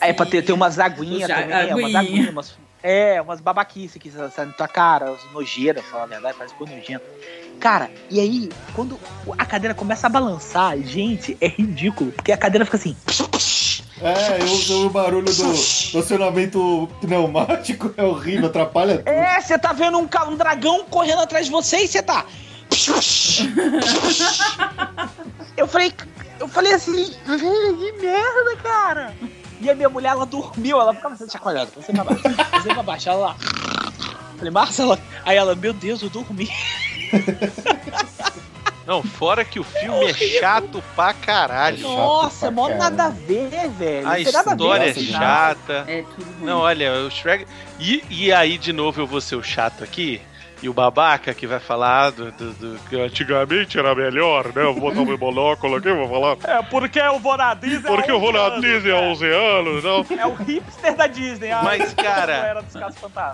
[0.00, 2.00] É pra ter, ter umas aguinhas também, é, umas aguinha.
[2.00, 6.54] aguinhas, umas, é, umas babaquices que saem na tua cara, pra falar a verdade, parece
[6.54, 7.04] coisa nojenta.
[7.60, 8.98] Cara, e aí, quando
[9.36, 12.96] a cadeira começa a balançar, gente, é ridículo, porque a cadeira fica assim.
[14.02, 19.08] É, eu uso o barulho do, acionamento pneumático, é horrível, atrapalha tudo.
[19.08, 22.24] É, você tá vendo um, um dragão correndo atrás de você e você tá.
[25.56, 25.92] Eu falei,
[26.38, 29.14] eu falei assim, que merda, cara.
[29.60, 32.82] E a minha mulher, ela dormiu, ela ficava se chacoalhando, você pra baixo, você pra
[32.82, 33.36] baixo, ela lá.
[34.38, 36.48] Falei, Marcela, aí ela, meu Deus, eu dormi.
[38.90, 41.76] Não, fora que o filme é chato pra caralho.
[41.78, 42.78] Chato Nossa, pra mó caralho.
[42.82, 44.08] nada a ver, velho.
[44.08, 45.84] A Não tem nada a ver história é chata.
[45.86, 46.44] É tudo ruim.
[46.44, 47.46] Não, olha, o Shrek.
[47.78, 50.20] E, e aí, de novo, eu vou ser o chato aqui.
[50.62, 54.62] E o babaca que vai falar do, do- do- que antigamente era melhor, né?
[54.62, 56.36] Eu vou botar meu monóculo aqui, vou falar.
[56.58, 60.04] É, porque o vou na Disney Porque eu vou na Disney há 11 anos, não.
[60.18, 61.50] É o hipster da Disney.
[61.52, 62.62] a- Mas, cara,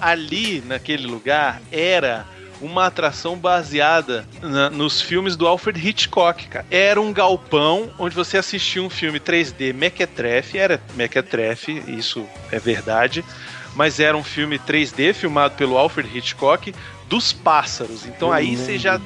[0.00, 2.24] ali naquele lugar era
[2.60, 6.66] uma atração baseada na- nos filmes do Alfred Hitchcock, cara.
[6.70, 13.24] Era um galpão onde você assistia um filme 3D mequetrefe, era mequetrefe, isso é verdade,
[13.74, 16.74] mas era um filme 3D filmado pelo Alfred Hitchcock
[17.08, 18.06] dos pássaros.
[18.06, 19.00] Então Eu aí você já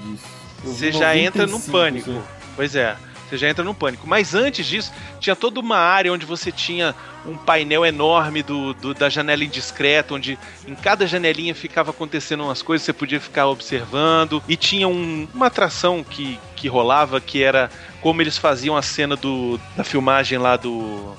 [0.62, 2.22] você já entra 95, pânico.
[2.55, 2.94] Pois é,
[3.31, 4.07] você já entra num pânico.
[4.07, 6.94] Mas antes disso, tinha toda uma área onde você tinha
[7.24, 12.61] um painel enorme do, do- da janela indiscreta, onde em cada janelinha ficava acontecendo umas
[12.62, 14.43] coisas, você podia ficar observando.
[14.48, 17.70] E tinha um- uma atração que, que rolava, que era
[18.01, 21.15] como eles faziam a cena do, da filmagem lá do,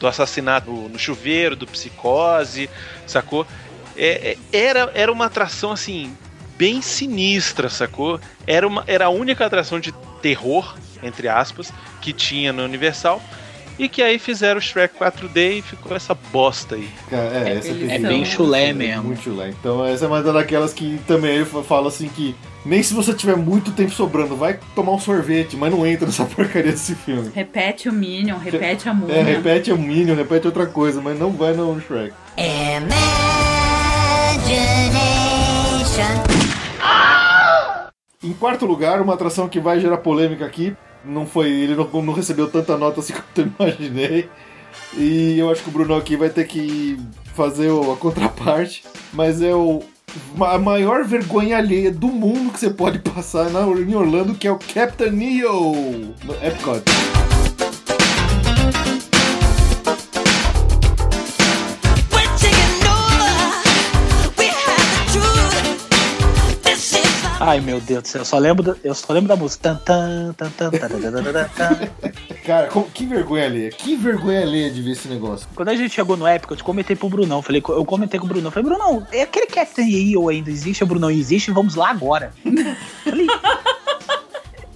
[0.00, 2.70] do assassinato no, no chuveiro, do psicose,
[3.06, 3.46] sacou?
[3.96, 6.16] É- é- era, era uma atração assim
[6.56, 8.20] bem sinistra, sacou?
[8.46, 9.90] Era, uma, era a única atração de
[10.22, 10.76] terror,
[11.06, 13.22] entre aspas, que tinha no Universal.
[13.76, 16.88] E que aí fizeram o Shrek 4D e ficou essa bosta aí.
[17.10, 19.02] É, essa eles tem- são- bem chulé é mesmo.
[19.02, 19.48] Muito chulé.
[19.48, 23.34] Então essa é uma daquelas que também eu falo assim que nem se você tiver
[23.36, 27.32] muito tempo sobrando, vai tomar um sorvete, mas não entra nessa porcaria desse filme.
[27.34, 29.22] Repete o Minion, repete a É, música.
[29.24, 32.14] repete o Minion, repete outra coisa, mas não vai no Shrek.
[38.22, 40.74] Em quarto lugar, uma atração que vai gerar polêmica aqui.
[41.04, 41.50] Não foi.
[41.50, 44.28] Ele não, não recebeu tanta nota assim quanto eu imaginei.
[44.96, 46.98] E eu acho que o Bruno aqui vai ter que
[47.34, 48.84] fazer a contraparte.
[49.12, 49.82] Mas é o.
[50.40, 54.52] A maior vergonha alheia do mundo que você pode passar na, em Orlando, que é
[54.52, 56.84] o Captain Neo no Epcot.
[67.46, 69.78] Ai, meu Deus do céu, eu só lembro, eu só lembro da música.
[72.42, 75.46] Cara, que vergonha ler que vergonha ler de ver esse negócio.
[75.54, 78.28] Quando a gente chegou no época eu comentei pro Brunão, falei, eu comentei com o
[78.30, 80.82] Brunão, falei, Brunão, é aquele questão é aí ou ainda existe?
[80.82, 82.32] O Brunão existe, vamos lá agora.
[83.04, 83.26] falei,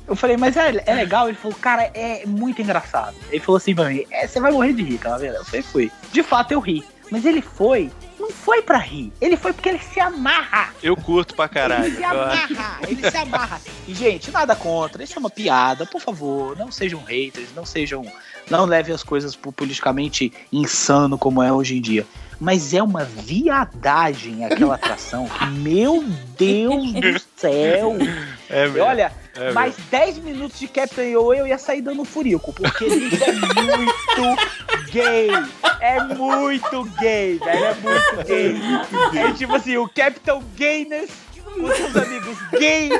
[0.07, 1.27] eu falei, mas é, é, legal?
[1.27, 3.17] Ele falou, cara, é muito engraçado.
[3.31, 5.37] Ele falou assim pra mim, é, você vai morrer de rir, tá vendo?
[5.37, 5.91] Eu falei, fui.
[6.13, 6.85] De fato, eu ri.
[7.11, 9.13] Mas ele foi não foi pra rir.
[9.21, 10.71] Ele foi porque ele se amarra.
[10.83, 11.87] Eu curto pra caralho.
[11.87, 13.61] Ele se amarra, ele se amarra.
[13.87, 18.05] E, gente, nada contra, isso é uma piada, por favor, não sejam haters, não sejam.
[18.51, 22.07] Não levem as coisas pro politicamente insano como é hoje em dia.
[22.41, 25.29] Mas é uma viadagem aquela atração.
[25.53, 26.03] Meu
[26.39, 27.97] Deus do céu!
[28.49, 28.85] É E mesmo.
[28.89, 33.25] olha, É mais 10 minutos de Captain EO eu ia sair dando furico, porque isso
[33.25, 34.43] é muito
[34.91, 35.29] gay.
[35.81, 37.65] É muito gay, velho.
[37.65, 39.21] É muito gay.
[39.21, 41.11] É tipo assim, o Capitão Gayness
[41.59, 42.91] com seus amigos gay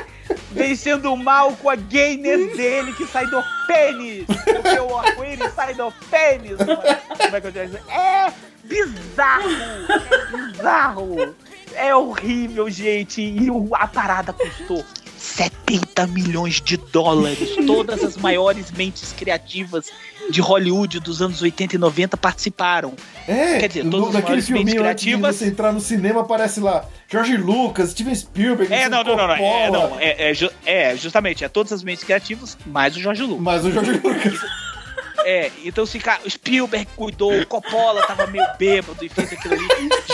[0.51, 4.25] vencendo o mal com a gayness dele que sai do pênis.
[4.25, 6.57] Porque o arco-íris sai do pênis.
[6.57, 7.77] Como é que eu digo?
[7.89, 8.31] É
[8.63, 9.49] bizarro.
[9.89, 11.35] É bizarro.
[11.73, 13.21] É horrível, gente.
[13.21, 14.83] E a parada custou
[15.19, 17.49] 70 milhões de dólares.
[17.67, 19.87] Todas as maiores mentes criativas
[20.29, 22.93] de Hollywood dos anos 80 e 90 participaram.
[23.27, 26.59] É, Quer dizer, no- todas as naquele maiores mentes criativas- você entrar no cinema, aparece
[26.59, 29.35] lá George Lucas, Steven Spielberg, É, não, não, não, não.
[29.35, 30.33] É, não, é, é
[30.65, 33.41] é, justamente, é todas as mentes criativas, mais o Jorge Lucas.
[33.43, 34.39] Mas o George Lucas.
[35.25, 39.53] É, então assim, cara, o Spielberg cuidou, o Coppola tava meio bêbado e fez aquilo
[39.55, 39.67] ali.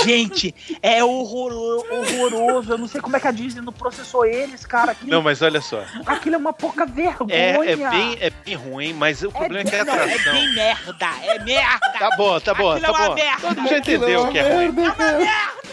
[0.04, 2.72] Gente, é horroroso, horroroso.
[2.72, 4.92] Eu não sei como é que a Disney não processou eles, cara.
[4.92, 5.84] Aquilo, Não, mas olha só.
[6.06, 7.34] aquilo é uma pouca vergonha.
[7.34, 10.34] É, é, bem, é bem ruim, mas o problema é, que a não, é atração.
[10.34, 11.90] bem merda, é merda.
[12.00, 13.16] Tá bom, tá bom, Aquilo tá é uma bom.
[13.16, 13.42] merda.
[13.42, 14.74] Todo mundo já entendeu o que é ruim.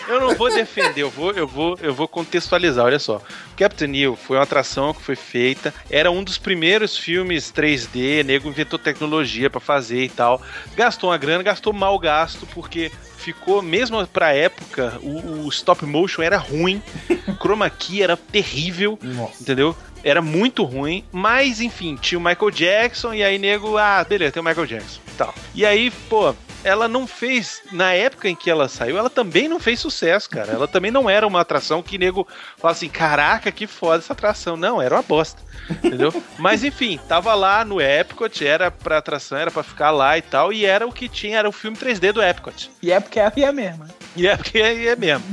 [0.08, 2.84] Eu não vou defender, eu vou, eu vou, eu vou contextualizar.
[2.84, 3.22] Olha só,
[3.56, 8.48] Captain Neil foi uma atração que foi feita, era um dos primeiros filmes 3D, nego
[8.48, 10.40] inventou tecnologia pra fazer e tal.
[10.76, 16.22] Gastou uma grana, gastou mal gasto porque ficou mesmo pra época o, o stop motion
[16.22, 16.82] era ruim,
[17.28, 19.42] o chroma key era terrível, Nossa.
[19.42, 19.76] entendeu?
[20.04, 24.40] Era muito ruim, mas enfim, tinha o Michael Jackson e aí nego, ah, beleza, tem
[24.40, 25.34] o Michael Jackson tal.
[25.54, 29.60] E aí, pô, ela não fez, na época em que ela saiu, ela também não
[29.60, 30.52] fez sucesso, cara.
[30.52, 32.26] Ela também não era uma atração que nego
[32.56, 34.56] fala assim, caraca, que foda essa atração.
[34.56, 35.40] Não, era uma bosta,
[35.70, 36.12] entendeu?
[36.38, 40.52] Mas enfim, tava lá no Epcot, era pra atração, era pra ficar lá e tal,
[40.52, 42.70] e era o que tinha, era o filme 3D do Epcot.
[42.82, 43.86] E é porque é, e é mesmo.
[44.16, 45.24] E é porque é, é mesmo.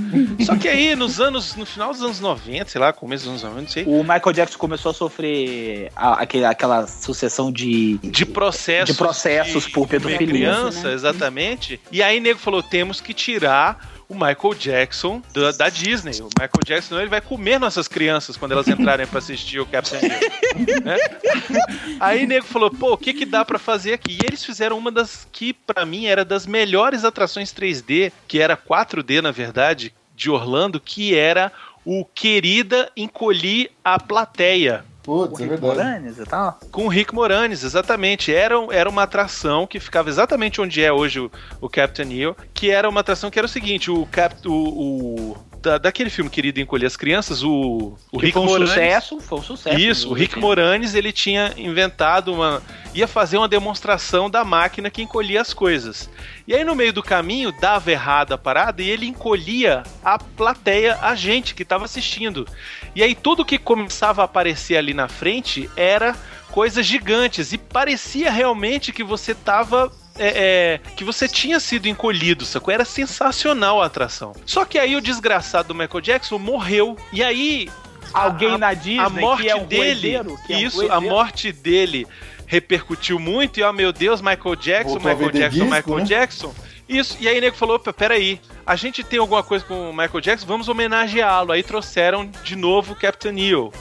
[0.46, 3.44] Só que aí, nos anos, no final dos anos 90, sei lá, começo dos anos
[3.44, 7.98] 90, não sei, O Michael Jackson começou a sofrer a- aquele- aquela sucessão de.
[8.00, 10.94] de processos, De processos por comer pedofilia, criança, né?
[10.94, 11.80] exatamente.
[11.92, 16.20] E aí nego falou, temos que tirar o Michael Jackson da, da Disney.
[16.20, 20.02] O Michael Jackson ele vai comer nossas crianças quando elas entrarem pra assistir o Captain
[20.02, 20.82] Neil.
[20.84, 20.98] né?
[22.02, 24.18] Aí nego falou, pô, o que que dá pra fazer aqui?
[24.20, 28.58] E eles fizeram uma das que pra mim era das melhores atrações 3D, que era
[28.58, 31.52] 4D na verdade, de Orlando, que era
[31.86, 35.66] o Querida Encolhi a Plateia Putz, é verdade.
[35.78, 36.60] Moranes e tal.
[36.72, 38.34] com o Rick Moranis, exatamente.
[38.34, 41.32] Era, era uma atração que ficava exatamente onde é hoje o,
[41.62, 45.38] o Captain Neil, que era uma atração que era o seguinte, o Cap, o, o-
[45.62, 49.40] da- daquele filme Querido Encolher as Crianças, o, o Rick foi um Moranis, sucesso, foi
[49.40, 49.78] um sucesso.
[49.80, 52.62] isso, o Rick Moranis, ele tinha inventado uma.
[52.94, 56.10] ia fazer uma demonstração da máquina que encolhia as coisas.
[56.48, 60.98] E aí, no meio do caminho, dava errado a parada e ele encolhia a plateia,
[61.02, 62.48] a gente que estava assistindo.
[62.96, 66.16] E aí, tudo que começava a aparecer ali na frente era
[66.52, 67.54] coisas gigantes.
[67.54, 69.92] E parecia realmente que você tava.
[70.20, 72.74] É, é, que você tinha sido encolhido, sacou?
[72.74, 74.34] Era sensacional a atração.
[74.46, 76.98] Só que aí o desgraçado do Michael Jackson morreu.
[77.14, 77.70] E aí
[78.14, 80.88] Alguém a- na Disney a morte que é um dele, que é um isso, a
[80.90, 81.02] coedeiro.
[81.16, 82.08] morte dele
[82.46, 86.04] repercutiu muito e ó meu Deus, Michael Jackson, Voltou a Michael Jackson, disco, Michael né?
[86.06, 86.56] Jackson.
[86.90, 89.94] Isso, e aí o nego falou, opa, peraí, a gente tem alguma coisa com o
[89.96, 91.52] Michael Jackson, vamos homenageá-lo.
[91.52, 93.72] Aí trouxeram de novo o Captain Neil.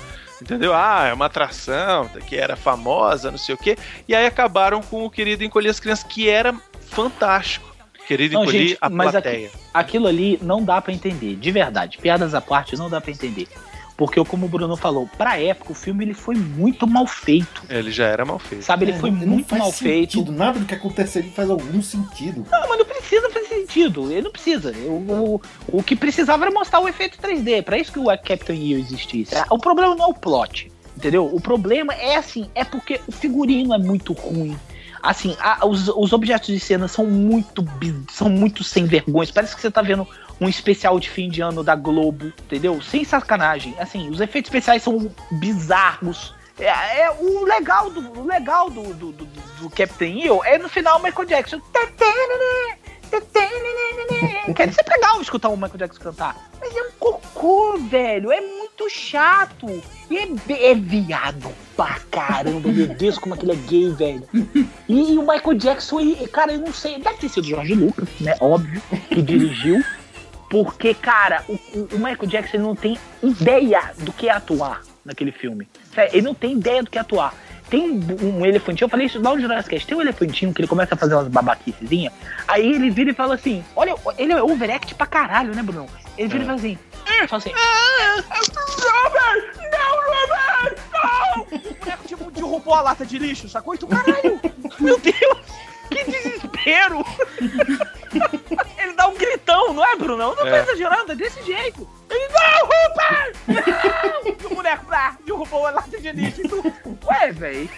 [0.40, 0.72] Entendeu?
[0.74, 3.76] Ah, é uma atração que era famosa, não sei o quê.
[4.06, 6.54] E aí acabaram com o querido Encolher as Crianças, que era
[6.86, 7.66] fantástico.
[8.06, 9.50] Querido Não, Encolher gente, a aqui- plateia.
[9.74, 11.98] Aquilo ali não dá pra entender, de verdade.
[11.98, 13.46] Piadas à parte, não dá pra entender.
[13.98, 17.64] Porque, como o Bruno falou, pra época o filme ele foi muito mal feito.
[17.68, 18.62] Ele já era mal feito.
[18.64, 20.12] Sabe, ele É, foi muito faz mal feito.
[20.12, 20.30] sentido.
[20.30, 22.46] Nada do que acontece ali faz algum sentido.
[22.48, 24.12] Não, mas não precisa fazer sentido.
[24.12, 24.70] Ele não precisa.
[24.86, 25.40] O,
[25.72, 27.64] o, o que precisava era mostrar o efeito 3D.
[27.64, 29.34] Pra isso que o Captain EO existisse.
[29.50, 30.70] O problema não é o plot.
[30.96, 31.26] Entendeu?
[31.26, 34.56] O problema é assim, é porque o figurino é muito ruim.
[35.02, 37.64] Assim, a- os, os objetos de cena são muito
[38.12, 39.28] são muito sem vergonha.
[39.34, 40.06] Parece que você tá vendo
[40.40, 42.80] um especial de fim de ano da Globo, entendeu?
[42.80, 43.74] Sem sacanagem.
[43.78, 46.34] Assim, os efeitos especiais são bizarros.
[46.58, 50.68] É, é o legal do o legal do, do, do, do Captain EO é no
[50.68, 51.60] final o Michael Jackson.
[54.54, 56.50] Quer dizer, é legal escutar o Michael Jackson cantar.
[56.60, 58.32] Mas é um cocô, velho.
[58.32, 59.82] É muito chato.
[60.10, 62.68] E é, é viado pra caramba.
[62.68, 64.28] Meu Deus, como aquele é gay, velho.
[64.88, 66.98] E, e o Michael Jackson, e, cara, eu não sei.
[66.98, 68.34] Deve ter sido o Jorge Lucas, né?
[68.40, 69.82] Óbvio, que dirigiu.
[70.50, 75.68] Porque, cara, o, o- Michael Jackson não tem ideia do que é atuar naquele filme.
[76.12, 77.34] Ele não tem ideia do que é atuar.
[77.68, 80.68] Tem um, elefantinho, eu falei isso lá no Jurassic Cast, tem um elefantinho que ele
[80.68, 82.14] começa a fazer umas babaquicezinhas,
[82.46, 85.86] aí ele vira e fala assim, olha, ele é overact pra caralho, né, Bruno?
[86.16, 87.52] Ele vira e fala assim, ele fala assim,
[88.88, 91.46] Robert, não, Robert, não!
[91.70, 93.74] O boneco tipo, derrubou a lata de lixo, sacou?
[93.74, 94.40] E tu, caralho,
[94.80, 95.38] meu Deus,
[95.90, 97.04] que desespero!
[98.78, 100.22] Ele dá um gritão, não é, Bruno?
[100.22, 100.60] Eu não tô É.
[100.62, 101.88] exagerando, é desse jeito.
[102.10, 103.36] Ele, não, Rupert!
[103.48, 104.28] Não!
[104.28, 106.40] E o boneco, ah, derrubou a lata de lixo.
[106.40, 106.62] E tu,
[107.06, 107.68] ué, velho.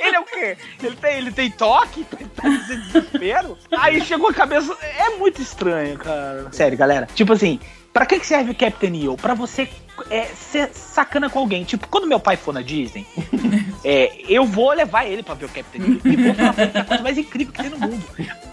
[0.00, 0.56] Ele é o quê?
[0.82, 2.04] Ele tem, ele tem toque?
[2.04, 3.56] Tá tá em desespero?
[3.78, 4.76] Aí chegou a cabeça.
[4.82, 6.48] É muito estranho, cara.
[6.52, 7.08] Sério, galera.
[7.14, 7.58] Tipo assim,
[7.92, 9.16] pra que que serve o Captain EO?
[9.16, 9.68] Pra você
[10.10, 11.64] é, ser sacana com alguém.
[11.64, 13.06] Tipo, quando meu pai for na Disney,
[13.84, 16.00] é, eu vou levar ele pra ver o Captain.
[16.04, 18.04] E vou falar que é a coisa mais incrível que tem no mundo.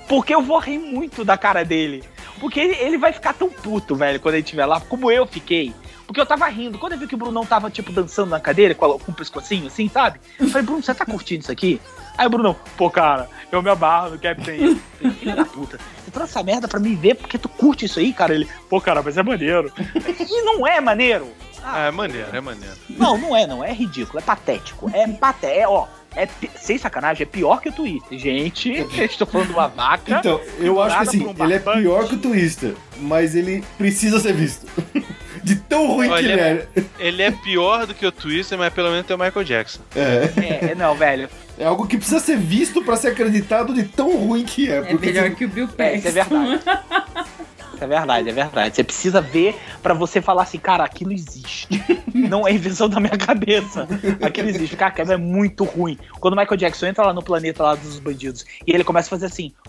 [0.08, 2.04] Porque eu vou rir muito da cara dele.
[2.40, 5.74] Porque ele, ele vai ficar tão puto, velho, quando ele estiver lá, como eu fiquei.
[6.06, 6.78] Porque eu tava rindo.
[6.78, 9.16] Quando eu vi que o Brunão tava, tipo, dançando na cadeira com, a- com o
[9.16, 10.20] pescocinho, assim, sabe?
[10.40, 11.80] Eu falei, Bruno, você tá curtindo isso aqui?
[12.18, 14.76] Aí o Brunão, pô, cara, eu me amarro no Captain.
[15.20, 18.12] Filho da puta, você trouxe essa merda pra mim ver porque tu curte isso aí,
[18.12, 18.34] cara?
[18.36, 19.72] Ele, pô, cara, mas é maneiro.
[20.20, 21.28] E não é maneiro.
[21.64, 22.76] Ah, é maneiro, é maneiro.
[22.90, 23.64] Não, não é, não.
[23.64, 24.90] É ridículo, é patético.
[24.94, 25.88] É patético, é, ó.
[26.14, 26.28] É,
[26.58, 28.18] sem sacanagem, é pior que o Twitter.
[28.20, 28.70] Gente,
[29.00, 30.18] estou falando de uma vaca.
[30.20, 34.20] Então, eu acho que assim, um ele é pior que o Twister, mas ele precisa
[34.20, 34.68] ser visto.
[35.44, 36.68] De tão ruim que Olha, ele é.
[37.00, 39.80] Ele é pior do que o Twister, mas pelo menos tem o Michael Jackson.
[39.96, 40.70] É.
[40.72, 41.28] É, não, velho.
[41.58, 44.76] É algo que precisa ser visto pra ser acreditado de tão ruim que é.
[44.78, 46.48] É melhor se- que o Bill É, isso é Paxton.
[46.48, 46.80] verdade.
[47.82, 48.76] É verdade, é verdade.
[48.76, 51.68] Você precisa ver pra você falar assim, cara, aquilo existe.
[52.14, 53.88] Não é invenção da minha cabeça.
[54.22, 54.78] Aquilo existe.
[54.78, 55.98] Cara, aquilo é muito ruim.
[56.20, 59.10] Quando o Michael Jackson entra lá no planeta lá dos bandidos e ele começa a
[59.10, 59.52] fazer assim.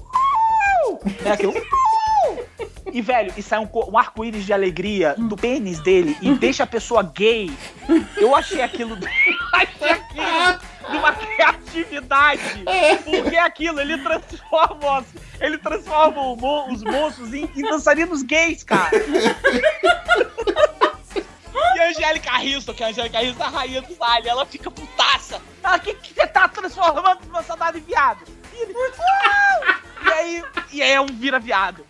[1.25, 1.55] Né, aquilo.
[2.93, 6.67] E, velho, e sai um, um arco-íris de alegria do pênis dele e deixa a
[6.67, 7.51] pessoa gay.
[8.17, 8.97] Eu achei aquilo.
[9.53, 12.43] achei aquilo de uma criatividade.
[13.05, 15.07] Porque aquilo, ele transforma, os-
[15.41, 16.23] ele transforma
[16.73, 18.91] os moços em, em dançarinos gays, cara.
[21.75, 25.41] E a Angélica Houston, que a Angélica é a rainha do baile, ela fica putaça.
[25.63, 28.25] Ela, que que você tá transformando meu soldado em viado?
[28.53, 31.87] E ele, "Uau!" E aí, e aí é um vira viado.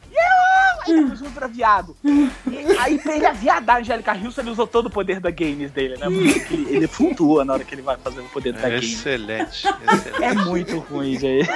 [0.84, 1.96] Aí, depois um vira viado.
[2.04, 5.70] E aí, pra ele aviadar a Angélica Houston, ele usou todo o poder da games
[5.70, 6.06] dele, né?
[6.06, 8.92] Porque ele, ele flutua na hora que ele vai fazer o poder da É games.
[8.92, 10.24] excelente, excelente.
[10.24, 11.48] É muito ruim, gente.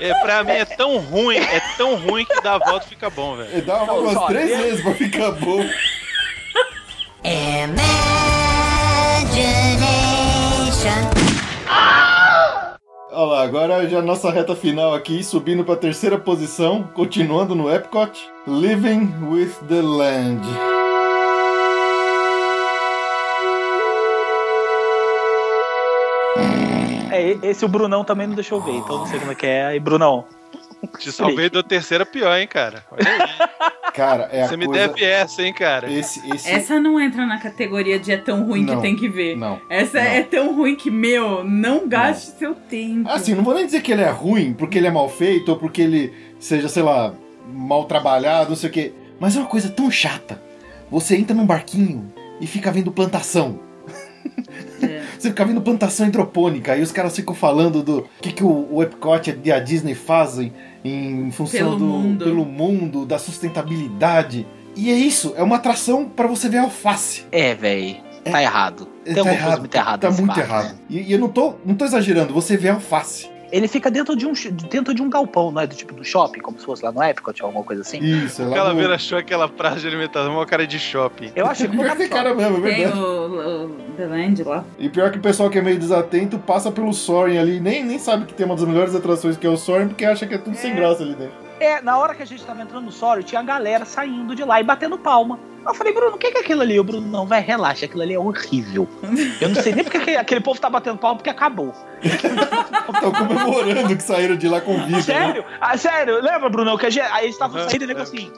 [0.00, 3.10] É, pra mim é tão ruim, é tão ruim que dá a volta e fica
[3.10, 3.50] bom, velho.
[3.52, 5.64] Ele dá uma umas só, três eu- vezes pra ficar bom.
[13.16, 18.28] Olha lá, agora já nossa reta final aqui, subindo pra terceira posição, continuando no Epcot,
[18.44, 20.42] Living with the Land.
[27.10, 29.46] É, e- esse o Brunão também não deixou ver, então não sei como é que
[29.46, 29.66] é.
[29.66, 30.24] Aí, Brunão.
[30.98, 32.84] Te salvei da terceira pior, hein, cara.
[32.90, 33.72] Olha aí.
[33.94, 34.88] Cara, é a Você me coisa...
[34.88, 35.90] deve essa, hein, cara.
[35.90, 36.50] Esse, esse...
[36.50, 39.36] Essa não entra na categoria de é tão ruim Não, que tem que ver.
[39.36, 39.60] Não.
[39.70, 40.06] Essa não.
[40.06, 43.08] é tão ruim que, meu, não gaste seu tempo.
[43.08, 45.56] Assim, não vou nem dizer que ele é ruim porque ele é mal feito ou
[45.56, 47.14] porque ele seja, sei lá,
[47.52, 48.92] mal trabalhado, não sei o quê.
[49.20, 50.42] Mas é uma coisa tão chata.
[50.90, 53.60] Você entra num barquinho e fica vendo plantação.
[55.24, 55.28] É.
[55.28, 58.82] Você fica vendo plantação hidropônica, aí os caras ficam falando do que, que o, o
[58.82, 60.52] Epcot e a Disney fazem
[60.84, 62.24] em função Pelo do mundo.
[62.24, 64.46] pelo mundo, da sustentabilidade.
[64.76, 67.24] E é isso, é uma atração pra você ver alface.
[67.32, 67.96] É, velho.
[68.24, 68.88] Tá errado.
[69.04, 70.78] Tem tá errado, coisa muito errada Tá muito errado.
[70.88, 73.28] E, e eu não tô, não tô exagerando, você vê alface.
[73.56, 74.32] Ele fica dentro de um
[74.68, 75.66] dentro de um galpão, não é?
[75.66, 77.98] Do tipo do shopping, como se fosse lá no Epcot ou alguma coisa assim.
[78.02, 81.30] Isso, é lá Aquela no- beira achou aquela praça de alimentação, uma cara de shopping.
[81.36, 82.98] Eu achei que que cara mesmo, é Tem verdade.
[83.00, 84.64] o, o The Land lá.
[84.76, 87.98] E pior que o pessoal que é meio desatento passa pelo Soaring ali, nem, nem
[88.00, 90.38] sabe que tem uma das melhores atrações que é o Soaring, porque acha que é
[90.38, 91.43] tudo sem graça ali dentro.
[91.60, 94.44] É, na hora que a gente tava entrando no Sorry, tinha a galera saindo de
[94.44, 95.38] lá e batendo palma.
[95.66, 96.78] Eu falei, Bruno, o que é aquilo ali?
[96.78, 98.86] O Bruno, não, vai, relaxa, aquilo ali é horrível.
[99.40, 101.72] Eu não sei nem porque aquele, aquele povo tá batendo palma, porque acabou.
[102.04, 104.96] Estão comemorando que saíram de lá com vida.
[104.98, 105.02] né?
[105.02, 105.44] Sério?
[105.60, 108.30] Ah, sério, lembra, Bruno, que a gente, aí eles estavam Aham, saindo e assim,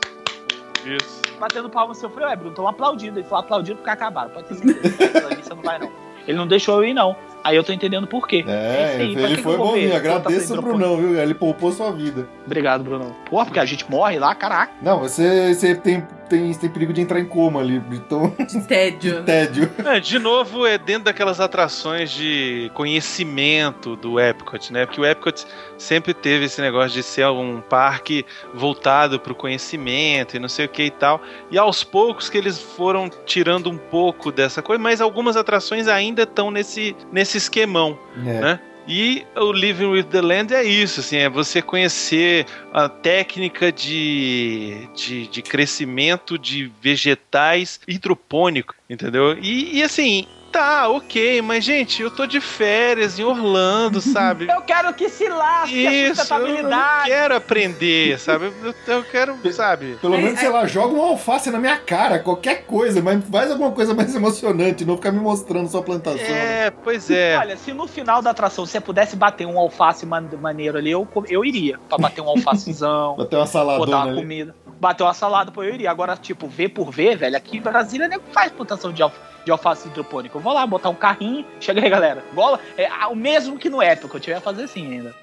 [0.85, 1.23] Isso.
[1.41, 2.05] batendo palma assim.
[2.07, 3.19] Eu falei, ué, Bruno, estão aplaudindo.
[3.19, 4.31] Ele falou, aplaudindo porque acabaram.
[4.31, 5.91] Pode ali Você não vai, não.
[6.29, 7.17] Ele não deixou eu ir, não.
[7.47, 8.45] Aí eu tô entendendo por quê.
[8.49, 9.91] É, isso aí, ele foi bonzinho.
[9.91, 10.61] Planta Agradeça o?
[10.61, 11.17] Brunão, viu?
[11.17, 12.27] Ele poupou sua vida.
[12.45, 13.15] Obrigado, Bruno.
[13.31, 14.73] Porra, porque a gente morre lá, caraca.
[14.83, 19.23] Não, você, você tem, tem, tem perigo de entrar em coma ali, então, De tédio.
[19.25, 19.71] tédio.
[19.85, 24.87] É, de novo, é dentro daquelas atrações de conhecimento do Epcot, né?
[24.87, 25.47] Porque o Epcot
[25.79, 28.25] sempre teve esse negócio de ser um parque
[28.55, 31.21] voltado para o conhecimento e não sei o que e tal.
[31.51, 36.23] E aos poucos que eles foram tirando um pouco dessa coisa, mas algumas atrações ainda
[36.23, 37.99] estão nesse, nesse esquemão.
[38.19, 38.41] É.
[38.41, 38.61] Né?
[38.89, 44.89] E o Living with the Land é isso, assim, é você conhecer a técnica de,
[44.95, 49.37] de, de crescimento de vegetais hidropônico, entendeu?
[49.39, 54.47] E, e assim, tá, ok, mas gente, eu tô de férias em Orlando, sabe?
[54.57, 57.05] Eu quero que se lasque a Isso, eu não sustentabilidade.
[57.11, 58.47] quero aprender, sabe?
[58.63, 59.99] Eu, eu quero, sabe?
[60.01, 63.71] Pelo menos, sei lá, joga um alface na minha cara, qualquer coisa, mas faz alguma
[63.73, 66.19] coisa mais emocionante, não ficar me mostrando sua plantação.
[66.27, 66.67] né?
[66.67, 67.37] É, pois é.
[67.39, 71.07] Olha, se no final da atração você pudesse bater um alface man- maneiro ali, eu,
[71.29, 71.79] eu iria.
[71.89, 74.21] Pra bater um alfacezão, Bater uma botar saladona uma ali.
[74.21, 74.55] comida.
[74.81, 75.91] Bater uma salada, pô, eu iria.
[75.91, 79.17] Agora, tipo, ver por ver, velho, aqui em Brasília nem faz plantação de, alfa,
[79.47, 80.37] de alface hidropônica.
[80.37, 82.25] Eu vou lá, botar um carrinho, chega aí, galera.
[82.33, 85.15] Bola, é o mesmo que no Epic, eu tiver fazer assim ainda.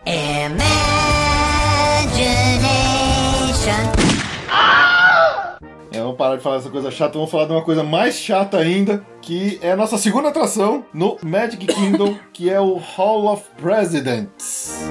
[5.92, 8.58] É, vamos parar de falar dessa coisa chata, vamos falar de uma coisa mais chata
[8.58, 13.44] ainda, que é a nossa segunda atração no Magic Kingdom, que é o Hall of
[13.58, 14.82] Presidents.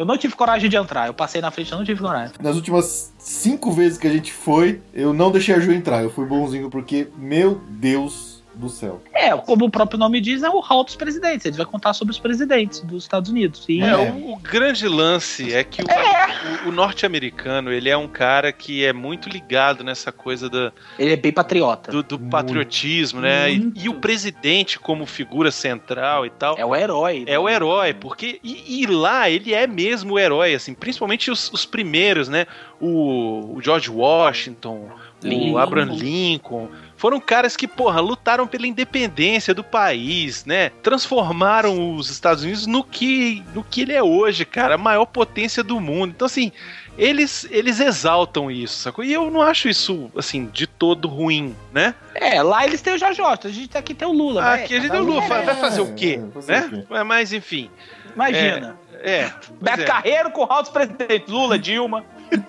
[0.00, 1.08] Eu não tive coragem de entrar.
[1.08, 2.34] Eu passei na frente, eu não tive coragem.
[2.40, 6.02] Nas últimas cinco vezes que a gente foi, eu não deixei a Ju entrar.
[6.02, 8.29] Eu fui bonzinho porque, meu Deus
[8.60, 9.02] do céu.
[9.12, 11.46] É, como o próprio nome diz, é o hall dos presidentes.
[11.46, 13.64] Ele vai contar sobre os presidentes dos Estados Unidos.
[13.68, 18.06] E É, o, o grande lance é que o, o- o norte-americano, ele é um
[18.08, 21.90] cara que é muito ligado nessa coisa da, ele é bem patriota.
[21.90, 22.30] do, do Muito.
[22.30, 23.50] patriotismo, né?
[23.52, 26.56] E, e o presidente como figura central e tal.
[26.58, 27.24] É o herói.
[27.26, 28.38] É o herói, porque.
[28.44, 32.46] E, e lá ele é mesmo o herói, assim, principalmente os, os primeiros, né?
[32.80, 34.88] O, o George Washington,
[35.22, 35.52] Lincoln.
[35.52, 36.68] o Abraham Lincoln.
[37.00, 40.68] Foram caras que, porra, lutaram pela independência do país, né?
[40.82, 45.64] Transformaram os Estados Unidos no que, no que ele é hoje, cara, a maior potência
[45.64, 46.12] do mundo.
[46.14, 46.52] Então, assim,
[46.98, 49.02] eles, eles exaltam isso, sacou?
[49.02, 51.94] E eu não acho isso, assim, de todo ruim, né?
[52.14, 53.22] É, lá eles têm o Jorge.
[53.22, 54.42] A gente aqui tem o Lula.
[54.42, 54.62] Né?
[54.64, 56.20] aqui a gente é o Lula, vai vai é, fazer o quê?
[56.34, 56.84] fazer Né?
[56.90, 57.70] Mas- Mas, enfim.
[58.14, 58.78] Imagina.
[59.02, 59.30] É.
[59.60, 59.84] Beto é.
[59.84, 61.28] Carreiro com dos presidentes.
[61.32, 62.04] Lula, Dilma.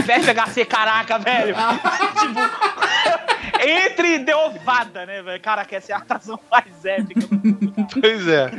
[0.00, 1.54] FHC, caraca, velho.
[1.54, 2.40] tipo,
[3.62, 5.40] entre Deovada, né, velho?
[5.40, 7.20] Caraca, essa é a atração mais épica.
[8.00, 8.50] Pois é.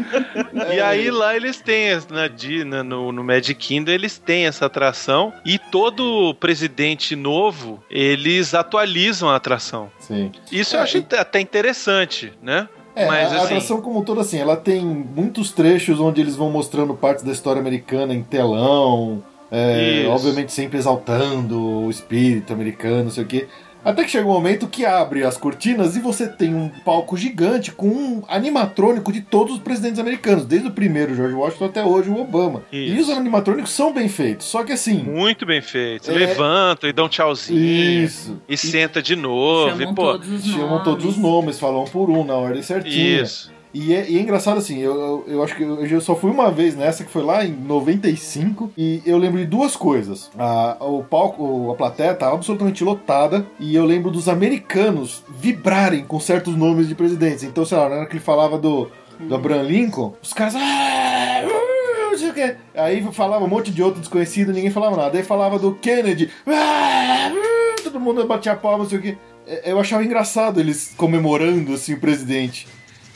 [0.75, 4.65] E aí lá eles têm, na, Di- na- no, no Magic Kingdom, eles têm essa
[4.67, 5.33] atração.
[5.45, 9.91] E todo presidente novo, eles atualizam a atração.
[9.99, 10.31] Sim.
[10.51, 12.67] Isso eu É, acho e- até interessante, né?
[12.95, 16.19] É, Mas, a, a assim- atração como um todo, assim, ela tem muitos trechos onde
[16.21, 22.53] eles vão mostrando partes da história americana em telão, é, obviamente sempre exaltando o espírito
[22.53, 23.47] americano, não sei o quê.
[23.83, 27.71] Até que chega um momento que abre as cortinas e você tem um palco gigante
[27.71, 32.09] com um animatrônico de todos os presidentes americanos, desde o primeiro George Washington até hoje
[32.09, 32.61] o Obama.
[32.71, 33.11] E Isso.
[33.11, 34.99] os animatrônicos são bem feitos, só que assim.
[35.03, 36.11] Muito bem feito.
[36.11, 36.13] É.
[36.13, 38.03] Levantam e dão tchauzinho.
[38.03, 38.39] Isso.
[38.47, 39.69] E senta de novo.
[39.71, 40.83] Chamam e, pô, todos os Chamam nomes.
[40.83, 43.21] todos os nomes, falam um por um na ordem certinha.
[43.23, 43.51] isso.
[43.73, 46.29] E é, e é engraçado assim, eu, eu, eu acho que eu, eu só fui
[46.29, 50.29] uma vez nessa, que foi lá em 95, e eu lembro de duas coisas.
[50.37, 56.19] A, o palco, a plateia tava absolutamente lotada, e eu lembro dos americanos vibrarem com
[56.19, 57.43] certos nomes de presidentes.
[57.43, 58.89] Então, sei lá, na hora que ele falava do,
[59.19, 60.55] do Abraham Lincoln, os caras.
[60.57, 62.55] "Ah, uh", não sei o quê.
[62.75, 65.17] Aí falava um monte de outro desconhecido, ninguém falava nada.
[65.17, 66.29] Aí falava do Kennedy.
[66.45, 69.17] "Ah, uh", todo mundo batia palma, não sei o quê.
[69.47, 72.67] É, Eu achava engraçado eles comemorando assim o presidente.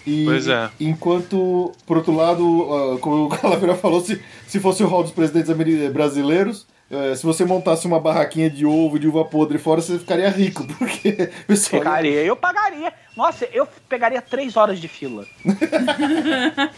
[0.05, 0.69] E, Pois é.
[0.79, 5.11] Enquanto, por outro lado, ah, como o Calaveira falou, se, se fosse o hall dos
[5.11, 9.81] presidentes ameri- brasileiros, eh, se você montasse uma barraquinha de ovo de uva podre fora,
[9.81, 11.81] você ficaria rico, porque pessoal.
[11.81, 12.93] Ficaria, eu pagaria.
[13.17, 15.25] Nossa, eu pegaria três horas de fila.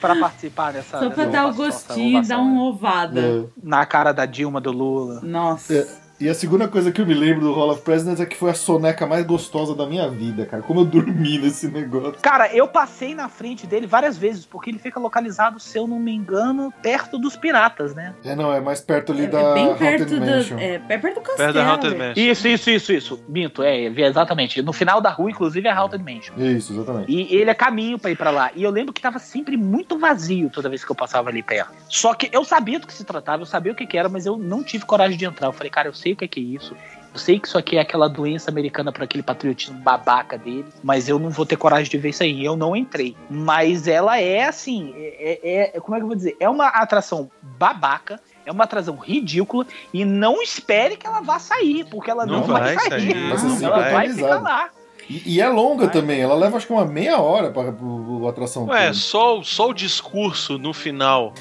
[0.00, 0.98] pra participar dessa.
[0.98, 2.58] Só pra dar o gostinho e dar né?
[2.60, 3.20] ovada.
[3.20, 3.44] É.
[3.62, 5.20] Na cara da Dilma, do Lula.
[5.22, 5.74] Nossa.
[5.74, 5.86] É,
[6.20, 8.50] E a segunda coisa que eu me lembro do Hall of Presidents é que foi
[8.50, 10.62] a soneca mais gostosa da minha vida, cara.
[10.62, 12.14] Como eu dormi nesse negócio.
[12.22, 15.98] Cara, eu passei na frente dele várias vezes, porque ele fica localizado, se eu não
[15.98, 18.14] me engano, perto dos piratas, né?
[18.24, 20.20] É, não, é mais perto ali É, da é bem Haunted perto.
[20.20, 20.58] Mansion.
[20.58, 21.36] É, é perto do castelo.
[21.36, 22.08] Perto da Haunted velho.
[22.08, 22.22] Mansion.
[22.30, 23.24] Isso, isso, isso, isso.
[23.28, 24.62] Minto, é, exatamente.
[24.62, 26.34] No final da rua, inclusive, é Haunted Mansion.
[26.38, 27.10] Isso, exatamente.
[27.12, 28.50] E ele é caminho pra ir pra lá.
[28.54, 31.72] E eu lembro que tava sempre muito vazio toda vez que eu passava ali perto.
[31.88, 34.26] Só que eu sabia do que se tratava, eu sabia o que, que era, mas
[34.26, 35.48] eu não tive coragem de entrar.
[35.48, 36.74] Eu falei, cara, eu sei o que, que é isso.
[37.12, 41.08] Eu sei que isso aqui é aquela doença americana por aquele patriotismo babaca dele, mas
[41.08, 42.44] eu não vou ter coragem de ver isso aí.
[42.44, 43.16] Eu não entrei.
[43.30, 46.36] Mas ela é assim, é, é- é- como é que eu vou dizer?
[46.40, 51.84] É uma atração babaca, é uma atração ridícula e não espere que ela vá sair,
[51.88, 53.00] porque ela não, Não vai, vai sair.
[53.12, 54.16] sair, Vai ela vai atualizado.
[54.16, 54.70] ficar lá.
[55.08, 55.92] E, e é longa Vai.
[55.92, 58.66] também, ela leva acho que uma meia hora para a atração.
[58.66, 58.92] Toda.
[58.94, 61.32] só, só o discurso no final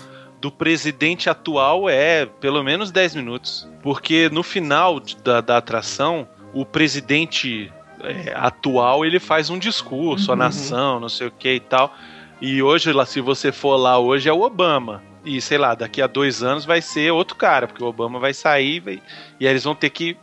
[0.43, 3.65] do presidente atual é pelo menos 10 minutos.
[3.81, 7.71] Porque no final da, da atração, o presidente
[8.01, 10.39] é, atual ele faz um discurso à Uhum.
[10.39, 11.95] nação, não sei o que e tal.
[12.41, 15.01] E hoje, lá, se você for lá hoje, é o Obama.
[15.23, 18.33] E sei lá, daqui a dois anos vai ser outro cara, porque o Obama vai
[18.33, 19.01] sair vai-
[19.39, 20.17] e aí eles vão ter que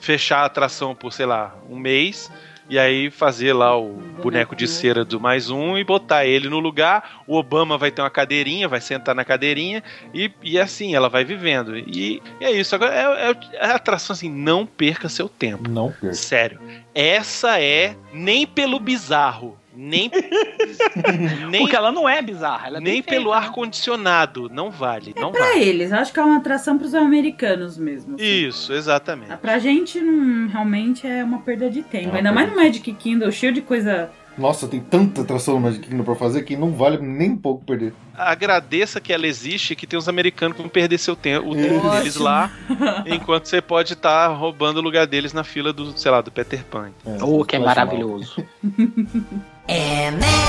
[0.00, 2.32] fechar a atração por, sei lá, um mês.
[2.68, 6.58] E aí fazer lá o boneco de cera do mais um e botar ele no
[6.58, 7.22] lugar.
[7.26, 9.82] O Obama vai ter uma cadeirinha, vai sentar na cadeirinha
[10.12, 11.76] e, e assim ela vai vivendo.
[11.76, 12.74] E, e é isso.
[12.74, 13.36] Agora é, é,
[13.66, 15.70] é atração assim, não perca seu tempo.
[15.70, 16.14] Não perca.
[16.14, 16.60] Sério.
[16.94, 20.10] Essa é nem pelo bizarro, nem
[21.50, 22.68] nem, Porque ela não é bizarra.
[22.68, 23.36] Ela é nem pelo né?
[23.36, 25.60] ar condicionado, não vale, não Pra vale.
[25.62, 28.14] eles, acho que é uma atração pros americanos mesmo.
[28.14, 28.24] assim.
[28.24, 29.36] Isso, exatamente.
[29.36, 32.14] Pra gente, não, realmente é uma perda de tempo.
[32.14, 35.86] É Ainda mais no Magic Kingdom, cheio de coisa Nossa, tem tanta atração no Magic
[35.88, 37.92] Kingdom pra fazer que não vale nem um pouco perder.
[38.16, 41.54] Agradeça que ela existe e que tem uns americanos que vão perder seu tempo, o
[41.54, 42.50] tempo deles lá,
[43.06, 46.64] enquanto você pode estar roubando o lugar deles na fila do, sei lá, do Peter
[46.64, 46.90] Pan.
[47.04, 47.76] É, Oh, que é faz
[49.66, 50.46] maravilhoso.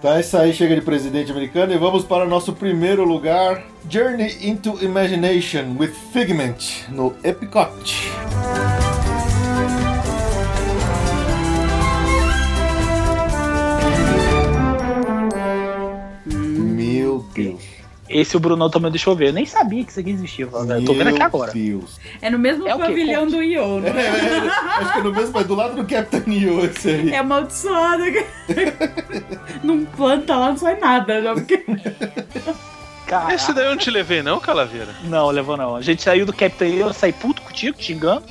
[0.00, 4.36] Tá, isso aí chega de presidente americano e vamos para o nosso primeiro lugar: Journey
[4.42, 8.12] into Imagination with Figment no Epcot.
[16.26, 17.73] Meu Deus.
[18.14, 19.30] Esse o Brunão também deixou ver.
[19.30, 20.44] Eu nem sabia que isso aqui existia.
[20.44, 21.50] Eu tô vendo aqui agora.
[21.52, 21.98] Deus.
[22.22, 24.06] É no mesmo É pavilhão do Io, É, né?
[24.06, 27.10] é, acho que é no mesmo, mas do lado do Captain Neo esse aí.
[27.10, 28.04] É amaldiçoado.
[29.64, 31.20] não planta lá, não sai nada.
[31.20, 31.64] Não, porque...
[33.06, 33.34] Caraca.
[33.34, 34.94] Esse daí eu não te levei, não, Calaveira?
[35.04, 35.74] Não, levou não.
[35.74, 38.22] A gente saiu do Captain e eu saí puto contigo, te xingando.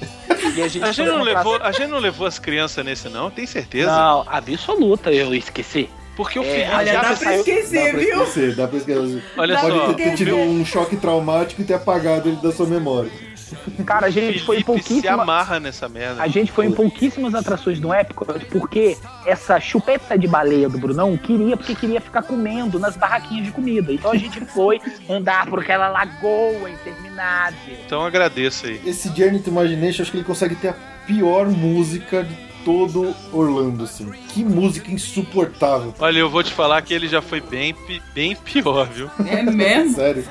[0.55, 3.30] E a gente, A gente, não levou, a gente não levou as crianças nesse, não?
[3.30, 3.91] Tem certeza?
[3.91, 5.89] Não, absoluta, eu esqueci.
[6.15, 8.10] Porque o É, Felipe Olha, já dá pra saiu- esquecer, Dá pra viu?
[8.23, 9.23] esquecer, dá pra esquecer.
[9.38, 13.10] Olha Pode só, ter, tido um choque traumático e ter apagado ele da sua memória.
[13.85, 15.22] Cara, a gente foi em Felipe se pouquíssima...
[15.23, 16.22] amarra nessa merda.
[16.23, 21.15] A gente foi em pouquíssimas atrações do Epcot porque essa chupeta de baleia do Brunão
[21.18, 23.91] queria, porque queria ficar comendo nas barraquinhas de comida.
[23.94, 27.76] Então a gente foi andar por aquela lagoa interminável.
[27.85, 28.81] Então agradeço aí.
[28.85, 30.76] Esse Journey to Imagination, acho que ele consegue ter a
[31.06, 34.11] pior música de todo Orlando, assim.
[34.30, 35.94] Que música insuportável.
[35.99, 37.76] Olha, eu vou te falar que ele já foi bem,
[38.14, 39.10] bem pior, viu?
[39.26, 39.95] É mesmo?
[39.95, 40.26] Sério.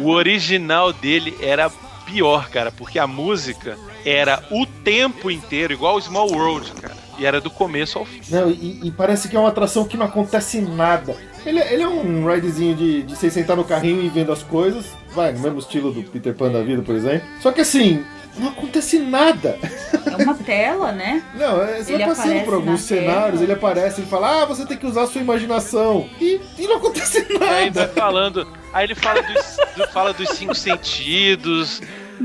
[0.00, 1.70] O original dele era
[2.06, 6.94] pior, cara, porque a música era o tempo inteiro, igual o Small World, cara.
[7.18, 8.20] E era do começo ao fim.
[8.30, 11.14] Não, e, e parece que é uma atração que não acontece nada.
[11.44, 14.42] Ele, é- ele é um ridezinho de, de você sentar no carrinho e vendo as
[14.42, 14.86] coisas.
[15.14, 17.26] Vai, no mesmo estilo do Peter Pan da vida, por exemplo.
[17.40, 18.02] Só que assim,
[18.38, 19.58] não acontece nada.
[20.06, 21.22] É uma tela, né?
[21.34, 23.42] Não, é, você Ele vai passando aparece por alguns cenários, tela.
[23.42, 26.08] ele aparece e fala, ah, você tem que usar a sua imaginação.
[26.20, 27.88] E, e não acontece E aí vai nada.
[27.88, 28.46] falando.
[28.72, 31.80] Aí ele fala dos, do- fala dos cinco sentidos.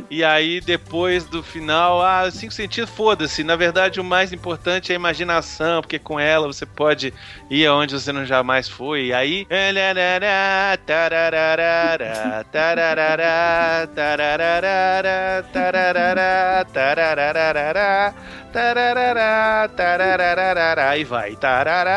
[0.10, 3.44] E aí, depois do final, ah, cinco sentidos, foda-se.
[3.44, 7.14] Na verdade, o mais importante é a imaginação, porque com ela você pode
[7.50, 9.08] ir aonde você não jamais foi.
[9.08, 9.48] E aí.
[18.56, 21.36] Tararara, tararara, Aí vai.
[21.36, 21.92] Tararara,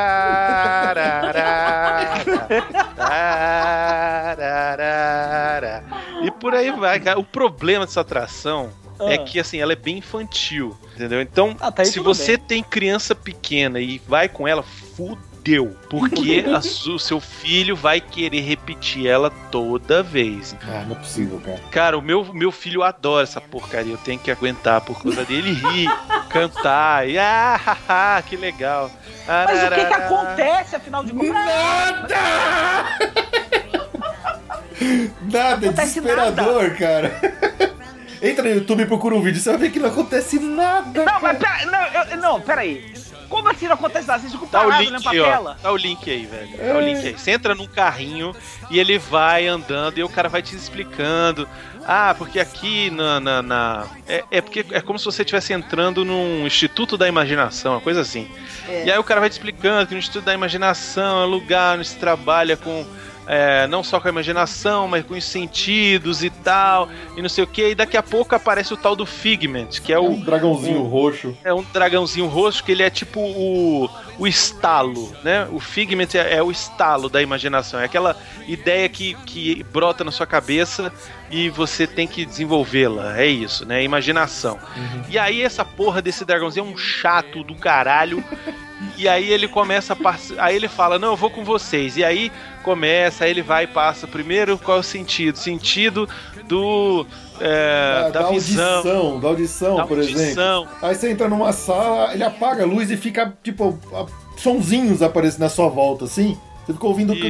[4.27, 5.85] tararara.
[6.23, 7.19] E por aí vai, cara.
[7.19, 8.71] O problema dessa atração
[9.01, 9.19] é Ah.
[9.19, 11.21] que, assim, ela é bem infantil, entendeu?
[11.23, 14.65] Então, Ah, tá se você tem criança pequena e vai com ela,
[15.49, 15.77] fudeu.
[15.89, 20.55] Porque a su- o seu filho vai querer repetir ela toda vez.
[20.63, 21.61] Ah, não é possível, cara.
[21.71, 23.93] Cara, o meu, meu filho adora essa porcaria.
[23.93, 25.89] Eu tenho que aguentar por causa dele rir,
[26.29, 27.09] cantar.
[27.09, 27.59] E, ah,
[27.89, 28.91] haha, que legal.
[29.27, 31.29] Mas o que que acontece, afinal de contas?
[31.35, 32.19] Nada!
[35.31, 37.13] Nada, é desesperador, cara.
[38.23, 41.05] Entra no YouTube e procura um vídeo, você vai ver que não acontece nada.
[41.05, 41.21] Não, cara.
[41.21, 42.93] mas pera, não, eu, não, peraí.
[43.29, 44.21] Como assim não acontece nada?
[44.21, 45.59] Vocês ficam Tá o parados link olhando pra tela?
[45.63, 46.57] Tá o link aí, velho.
[46.59, 47.13] Tá o link aí.
[47.19, 48.35] Você entra num carrinho
[48.71, 51.49] e ele vai andando e o cara vai te explicando.
[51.87, 53.19] Ah, porque aqui na.
[53.21, 57.73] na, na- É, é porque é como se você estivesse entrando num Instituto da Imaginação,
[57.75, 58.31] uma coisa assim.
[58.69, 58.85] É.
[58.87, 61.79] E aí o cara vai te explicando que no Instituto da Imaginação é um lugar
[61.79, 62.87] onde se trabalha com.
[63.29, 67.45] É, não só com a imaginação, mas com os sentidos e tal, e não sei
[67.45, 70.11] o que, e daqui a pouco aparece o tal do Figment, que é É o,
[70.11, 71.37] um dragãozinho roxo.
[71.45, 73.89] é um dragãozinho roxo que ele é tipo o,
[74.19, 75.47] o estalo, né?
[75.53, 77.79] O figment é, é o estalo da imaginação.
[77.81, 80.93] É aquela ideia que, que brota na sua cabeça
[81.31, 83.19] e você tem que desenvolvê-la.
[83.19, 83.83] É isso, né?
[83.83, 84.59] Imaginação.
[85.09, 88.23] E aí essa porra desse dragãozinho é um chato do caralho.
[88.97, 90.33] E aí ele começa a pass...
[90.39, 91.97] Aí ele fala, não, eu vou com vocês.
[91.97, 92.33] E aí
[92.63, 94.07] começa, aí ele vai e passa.
[94.07, 95.37] Primeiro, qual é o sentido?
[95.39, 96.09] Sentido
[96.47, 97.07] do.
[97.41, 98.65] é, da, visão.
[98.65, 100.21] audição, da audição, Da por exemplo.
[100.21, 100.69] audição.
[100.83, 103.79] Aí você entra numa sala, ele apaga a luz e fica, tipo,
[104.37, 106.37] sonzinhos aparecendo na sua volta, assim.
[106.69, 107.25] Você fica ouvindo Isso.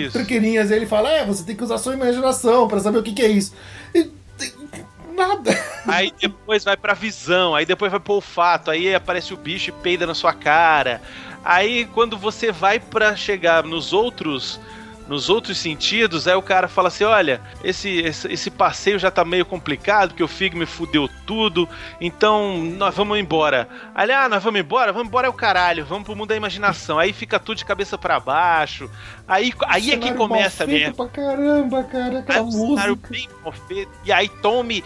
[0.73, 3.23] e ele fala, é, você tem que usar sua imaginação pra saber o que, que
[3.23, 3.55] é isso.
[3.95, 4.11] E,
[5.15, 5.57] nada.
[5.87, 9.73] Aí depois vai pra visão, aí depois vai pro olfato, aí aparece o bicho e
[9.73, 11.01] peida na sua cara.
[11.45, 14.59] Aí quando você vai pra chegar nos outros
[15.09, 19.25] nos outros sentidos, aí o cara fala assim: olha, esse, esse, esse passeio já tá
[19.25, 21.69] meio complicado, porque o Fig me fudeu tudo,
[22.01, 23.69] então nós vamos embora.
[23.95, 24.93] Aí, ah, nós vamos embora?
[24.93, 26.99] Vamos embora é o caralho, vamos pro mundo da imaginação.
[26.99, 28.91] Aí fica tudo de cabeça para baixo.
[29.27, 30.95] Aí, aí é que começa mesmo.
[30.95, 33.09] pra caramba, cara, aquela É um cenário música.
[33.11, 33.29] bem
[33.69, 33.91] feito.
[34.05, 34.85] E aí tome.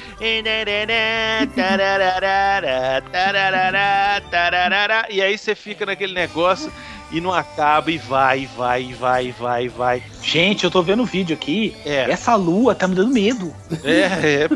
[5.10, 6.72] E aí você fica naquele negócio
[7.12, 10.02] e não acaba e vai, vai, vai, vai, vai.
[10.22, 11.76] Gente, eu tô vendo o vídeo aqui.
[11.84, 13.52] É, Essa lua tá me dando medo.
[13.84, 14.48] é, é.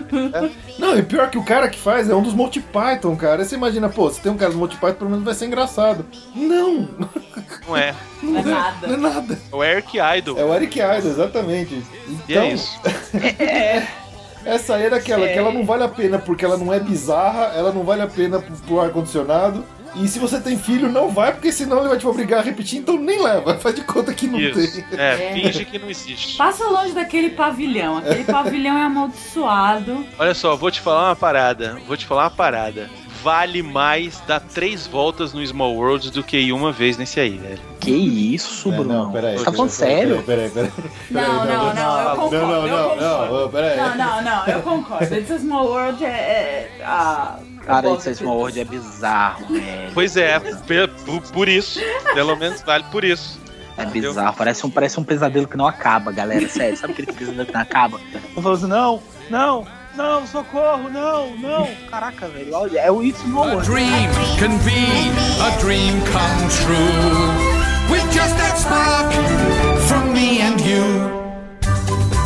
[0.78, 3.42] Não, e pior que o cara que faz é um dos Monty Python, cara.
[3.42, 5.46] Aí você imagina, pô, se tem um cara do Monty Python, pelo menos vai ser
[5.46, 6.06] engraçado.
[6.34, 6.88] Não,
[7.66, 7.94] Não é.
[8.22, 8.86] Não é nada.
[8.86, 9.38] não é nada.
[9.52, 10.38] É o Eric Idle.
[10.40, 11.74] É o Eric Idle, exatamente.
[12.08, 12.80] E Então, é isso.
[14.44, 15.32] essa aí é daquela É.
[15.32, 18.06] que ela não vale a pena porque ela não é bizarra, ela não vale a
[18.06, 19.64] pena pro ar-condicionado.
[20.02, 22.78] E se você tem filho, não vai, porque senão ele vai te obrigar a repetir,
[22.80, 23.54] então nem leva.
[23.58, 24.82] Faz de conta que não Isso.
[24.90, 24.98] tem.
[24.98, 26.36] É, finge que não existe.
[26.36, 27.98] Passa longe daquele pavilhão.
[27.98, 30.04] Aquele pavilhão é amaldiçoado.
[30.18, 31.78] Olha só, vou te falar uma parada.
[31.86, 32.90] Vou te falar uma parada.
[33.22, 37.36] Vale mais dar três voltas no Small World do que ir uma vez nesse aí,
[37.38, 37.58] velho.
[37.80, 38.92] Que isso, É, Bruno?
[39.04, 39.36] não, peraí.
[39.38, 40.22] Você tá falando peraí, sério?
[40.22, 40.90] Peraí, peraí, peraí.
[41.10, 42.36] Não, não, não, eu concordo.
[42.36, 43.40] Não, não, eu não, concordo.
[43.40, 43.76] não, peraí.
[43.76, 45.14] Não, não, não, eu concordo.
[45.14, 46.08] It's a Small World é.
[46.78, 49.90] é a- Cara, esse gosto Small World é bizarro, velho.
[49.92, 51.80] Pois é, por, por isso.
[52.14, 53.40] Pelo menos vale por isso.
[53.76, 56.48] É bizarro, parece um, parece um pesadelo que não acaba, galera.
[56.48, 58.00] Sério, sabe aquele pesadelo que não acaba?
[58.34, 59.66] Eu falo assim, não, não,
[59.96, 61.68] não, socorro, não, não.
[61.90, 63.66] Caraca, velho, olha, é o It's Small A World.
[63.66, 64.86] dream can be
[65.42, 67.56] a dream come true.
[67.90, 69.12] With just that spark
[69.88, 71.26] from me and you.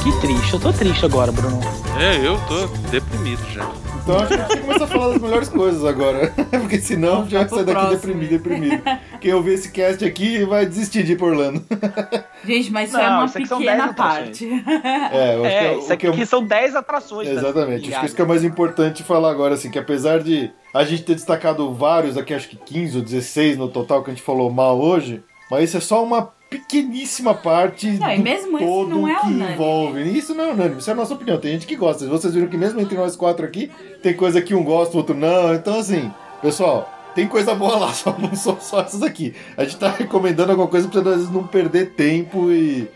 [0.02, 1.60] Que triste, eu tô triste agora, Bruno.
[1.98, 3.68] É, eu tô deprimido já.
[4.10, 6.32] Então acho que a gente tem que começar a falar das melhores coisas agora.
[6.50, 7.96] Porque senão já vai sair daqui próximo.
[7.96, 8.82] deprimido, deprimido.
[9.20, 11.64] Quem ouvir esse cast aqui vai desistir de ir por Orlando.
[12.44, 14.24] Gente, mas isso Não, é uma isso aqui pequena 10 atrações.
[14.24, 14.64] parte.
[15.12, 17.28] É, eu acho que É, é isso o que eu- aqui são 10 atrações.
[17.28, 20.50] tá Exatamente, acho que isso que é mais importante falar agora, assim, que apesar de
[20.74, 24.14] a gente ter destacado vários, aqui acho que 15 ou 16 no total que a
[24.14, 29.08] gente falou mal hoje, mas isso é só uma pequeníssima parte Não, do todo não
[29.08, 29.52] é que unânime.
[29.54, 30.18] envolve.
[30.18, 32.06] Isso não é unânime, isso é a nossa opinião, tem gente que gosta.
[32.06, 33.70] Vocês viram que mesmo entre nós quatro aqui,
[34.02, 36.10] tem coisa que um gosta, o outro não, então assim,
[36.42, 36.96] pessoal...
[37.12, 39.34] Tem coisa boa lá, só não são só essas aqui.
[39.56, 42.88] A gente tá recomendando alguma coisa pra vezes não perder tempo e,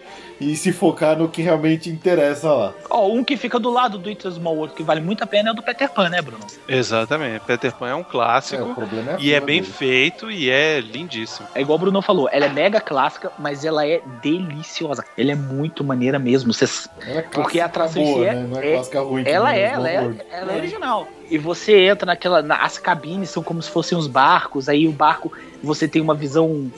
[0.52, 2.72] e se focar no que realmente interessa lá.
[2.90, 5.26] Ó, um que fica do lado do It's a Small World, que vale muito a
[5.26, 6.44] pena, é o do Peter Pan, né, Bruno?
[6.68, 7.40] Exatamente.
[7.44, 8.74] Peter Pan é um É, o clássico.
[8.74, 9.72] problema é E é bem dele.
[9.72, 11.46] feito e é lindíssimo.
[11.54, 15.04] É igual o Bruno falou, ela é mega clássica, mas ela é deliciosa.
[15.16, 16.52] Ela é muito maneira mesmo.
[16.52, 18.46] Vocês Ela é Porque a clássica atração boa, é- né?
[18.48, 19.24] Não é, é- clássica ruim.
[19.24, 20.22] que Ela é, ela é, snowboard.
[20.30, 21.08] ela é original.
[21.30, 22.42] E você entra naquela.
[22.42, 26.14] na- as cabines são como se fossem os barcos, aí o barco você tem uma
[26.14, 26.70] visão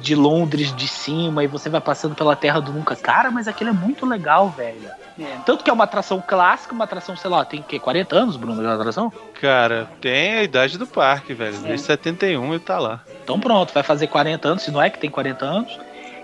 [0.00, 2.96] de Londres de cima e você vai passando pela Terra do Nunca.
[2.96, 4.88] Cara, mas aquilo é muito legal, velho.
[5.18, 5.38] É.
[5.44, 7.78] Tanto que é uma atração clássica, uma atração, sei lá, tem o quê?
[7.78, 9.12] 40 anos, Bruno, aquela atração?
[9.40, 11.56] Cara, tem a idade do parque, velho.
[11.56, 11.68] É.
[11.68, 13.00] Desde 71 ele tá lá.
[13.22, 15.78] Então pronto, vai fazer 40 anos, se não é que tem 40 anos.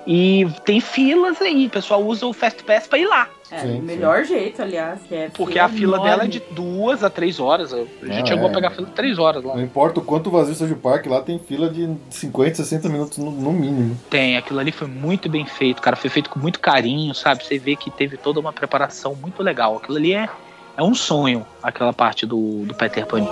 [0.06, 3.28] E tem filas aí, o pessoal usa o Fast Pass pra ir lá.
[3.50, 6.10] É, Sim, o melhor jeito, aliás, que é Porque a fila enorme.
[6.10, 7.72] dela é de duas a três horas.
[7.72, 8.50] A gente Ah, chegou é.
[8.50, 9.54] a pegar fila de três horas lá.
[9.54, 13.16] Não importa o quanto vazio seja o parque, lá tem fila de 50, 60 minutos
[13.16, 13.96] no, no mínimo.
[14.10, 15.96] Tem, aquilo ali foi muito bem feito, cara.
[15.96, 17.42] Foi feito com muito carinho, sabe?
[17.44, 19.76] Você vê que teve toda uma preparação muito legal.
[19.78, 20.28] Aquilo ali é,
[20.76, 23.26] é um sonho, aquela parte do, do Peter Pan.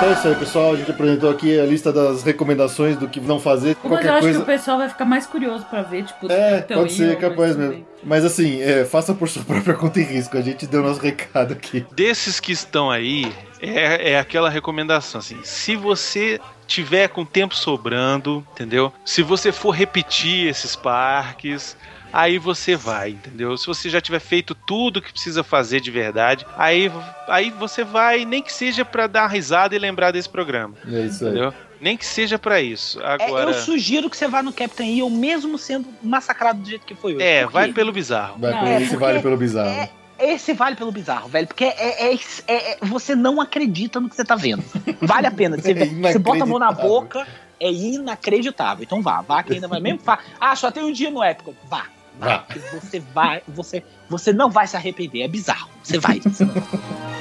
[0.00, 0.72] Então é isso aí, pessoal.
[0.72, 3.76] A gente apresentou aqui a lista das recomendações do que não fazer.
[3.76, 4.38] Mas eu Qualquer acho coisa.
[4.38, 7.16] que o pessoal vai ficar mais curioso pra ver, tipo, É, então, pode ser, eu,
[7.18, 7.72] capaz mesmo.
[7.72, 7.86] bem.
[8.02, 10.38] Mas assim, é, faça por sua própria conta e risco.
[10.38, 11.84] A gente deu nosso recado aqui.
[11.92, 18.42] Desses que estão aí, é, é aquela recomendação, assim, se você tiver com tempo sobrando,
[18.52, 18.90] entendeu?
[19.04, 21.76] Se você for repetir esses parques,
[22.12, 23.56] aí você vai, entendeu?
[23.56, 26.90] Se você já tiver feito tudo que precisa fazer de verdade, aí,
[27.28, 31.00] aí você vai, nem que seja pra dar uma risada e lembrar desse programa, É
[31.00, 31.30] isso aí.
[31.30, 31.54] entendeu?
[31.80, 33.00] Nem que seja pra isso.
[33.00, 36.84] É, Agora, eu sugiro que você vá no Captain EO, mesmo sendo massacrado do jeito
[36.84, 37.24] que foi hoje.
[37.24, 38.38] é, Por vai pelo bizarro.
[38.38, 39.68] Vai Não, pelo, é esse porque vale pelo bizarro.
[39.70, 39.90] é-
[40.22, 41.46] Esse vale pelo bizarro, velho.
[41.46, 44.62] Porque é, é- é- é- você não acredita no que você tá vendo.
[45.00, 45.56] Vale a pena.
[45.56, 47.00] Você, É você bota a mão na inacreditável.
[47.00, 47.26] boca,
[47.58, 48.84] é inacreditável.
[48.84, 50.00] Então vá, vá que ainda vai mesmo.
[50.04, 50.18] Vá.
[50.38, 51.54] Ah, só tem um dia no épico.
[51.70, 51.84] Vá.
[52.20, 52.46] Vá.
[52.74, 55.22] Você vai, você, você não vai se arrepender.
[55.22, 55.70] É bizarro.
[55.82, 56.20] Você vai.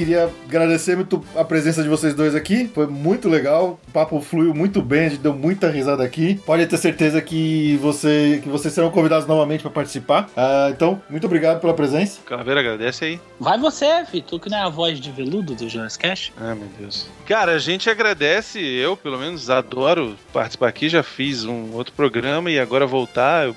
[0.00, 2.70] queria agradecer muito a presença de vocês dois aqui.
[2.74, 3.78] Foi muito legal.
[3.86, 6.40] O papo fluiu muito bem, a gente deu muita risada aqui.
[6.46, 10.30] Pode ter certeza que, você, que vocês serão convidados novamente para participar.
[10.34, 12.18] Ah, então, muito obrigado pela presença.
[12.24, 13.20] Calaveira, agradece aí.
[13.38, 16.32] Vai você, Fih, tu que não é a voz de veludo do Jonas Cash.
[16.38, 17.06] Ah, meu Deus.
[17.26, 22.50] Cara, a gente agradece, eu pelo menos adoro participar aqui, já fiz um outro programa
[22.50, 23.56] e agora voltar, eu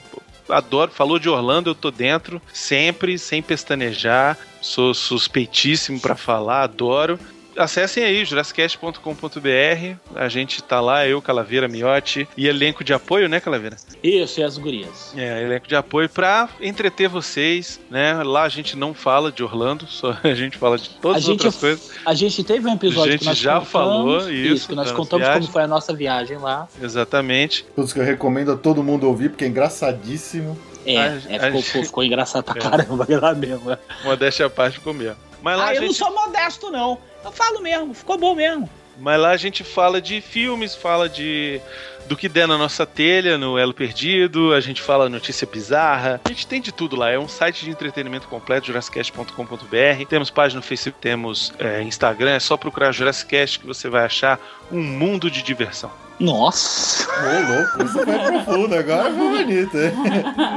[0.49, 7.19] adoro, falou de Orlando, eu tô dentro, sempre, sem pestanejar, sou suspeitíssimo pra falar, adoro.
[7.56, 13.40] Acessem aí, jurassicast.com.br, a gente tá lá, eu, Calaveira, Miotti e elenco de apoio, né,
[13.40, 13.77] Calaveira?
[14.02, 15.14] Isso, e as gurias.
[15.15, 18.23] É, elenco de apoio pra entreter vocês, né?
[18.23, 21.23] Lá a gente não fala de Orlando, só a gente fala de todas A as
[21.26, 21.91] gente, outras coisas.
[22.03, 24.91] a gente teve um episódio A gente que nós já contamos, falou isso, que nós
[24.91, 25.41] contamos viagem.
[25.41, 26.68] como foi a nossa viagem lá.
[26.81, 27.65] Exatamente.
[27.76, 30.57] Todos que eu recomendo a todo mundo ouvir, porque é engraçadíssimo.
[30.86, 32.62] É, A- é, a ficou, gente- ficou engraçado pra É.
[32.70, 33.72] caramba, é lá mesmo.
[33.72, 33.78] é.
[34.04, 35.18] Modéstia à parte ficou mesmo.
[35.42, 36.98] Mas lá, Ah, a eu não gente, sou modesto, não.
[37.24, 38.70] Eu falo mesmo, ficou bom mesmo.
[39.00, 41.60] mas lá a gente fala de filmes, fala de
[42.06, 46.28] do que der na nossa telha, no Elo Perdido, a gente fala notícia bizarra, a
[46.30, 47.10] gente tem de tudo lá.
[47.10, 50.06] É um site de entretenimento completo, jurassicast.com.br.
[50.10, 54.40] Temos página no Facebook, temos é, Instagram, é só procurar Jurassicast que você vai achar
[54.72, 55.92] um mundo de diversão.
[56.19, 57.07] Nossa!
[57.10, 59.91] Ô, louco, isso foi profundo, agora foi bonito, hein?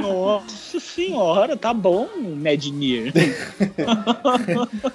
[0.02, 3.12] Nossa senhora, tá bom, Mednir.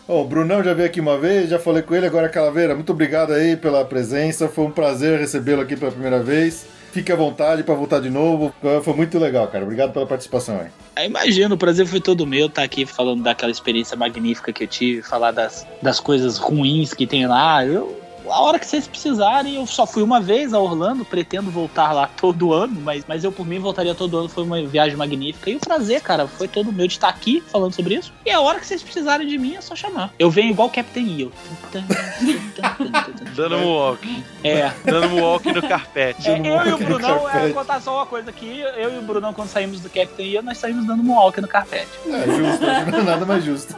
[0.08, 2.92] Ó, o Brunão já veio aqui uma vez, já falei com ele, agora Calaveira, muito
[2.92, 6.66] obrigado aí pela presença, foi um prazer recebê-lo aqui pela primeira vez.
[6.92, 9.64] Fique à vontade para voltar de novo, foi muito legal, cara.
[9.64, 10.68] Obrigado pela participação aí.
[10.98, 14.68] Eu imagino, o prazer foi todo meu estar aqui falando daquela experiência magnífica que eu
[14.68, 17.66] tive, falar das, das coisas ruins que tem lá.
[17.66, 17.98] Eu,
[18.32, 22.08] a hora que vocês precisarem, eu só fui uma vez a Orlando, pretendo voltar lá
[22.08, 25.50] todo ano, mas, mas eu por mim voltaria todo ano, foi uma viagem magnífica.
[25.50, 28.14] E o prazer, cara, foi todo meu de estar aqui falando sobre isso.
[28.26, 30.14] E a hora que vocês precisarem de mim é só chamar.
[30.18, 31.32] Eu venho igual Captain EO.
[33.36, 34.24] Dando um walk.
[34.44, 34.72] É.
[34.86, 36.30] Dando um walk no carpete.
[36.30, 38.62] É, eu e o Brunão, é, vou contar só uma coisa aqui.
[38.78, 41.48] Eu e o Brunão, quando saímos do Captain EO, nós saímos dando um walk no
[41.48, 41.90] carpete.
[42.08, 43.76] É justo, é nada mais justo.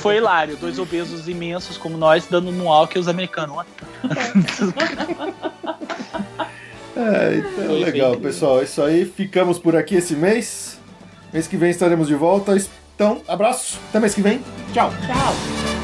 [0.00, 3.56] Foi hilário, dois obesos imensos como nós dando um walk e os americanos.
[3.56, 3.70] "What
[6.96, 8.60] É, então Foi legal, bem- pessoal.
[8.60, 10.78] É isso aí, ficamos por aqui esse mês.
[11.32, 12.56] Mês que vem estaremos de volta.
[12.94, 14.40] Então, abraço, até mês que vem.
[14.72, 14.90] Tchau.
[15.06, 15.83] Tchau.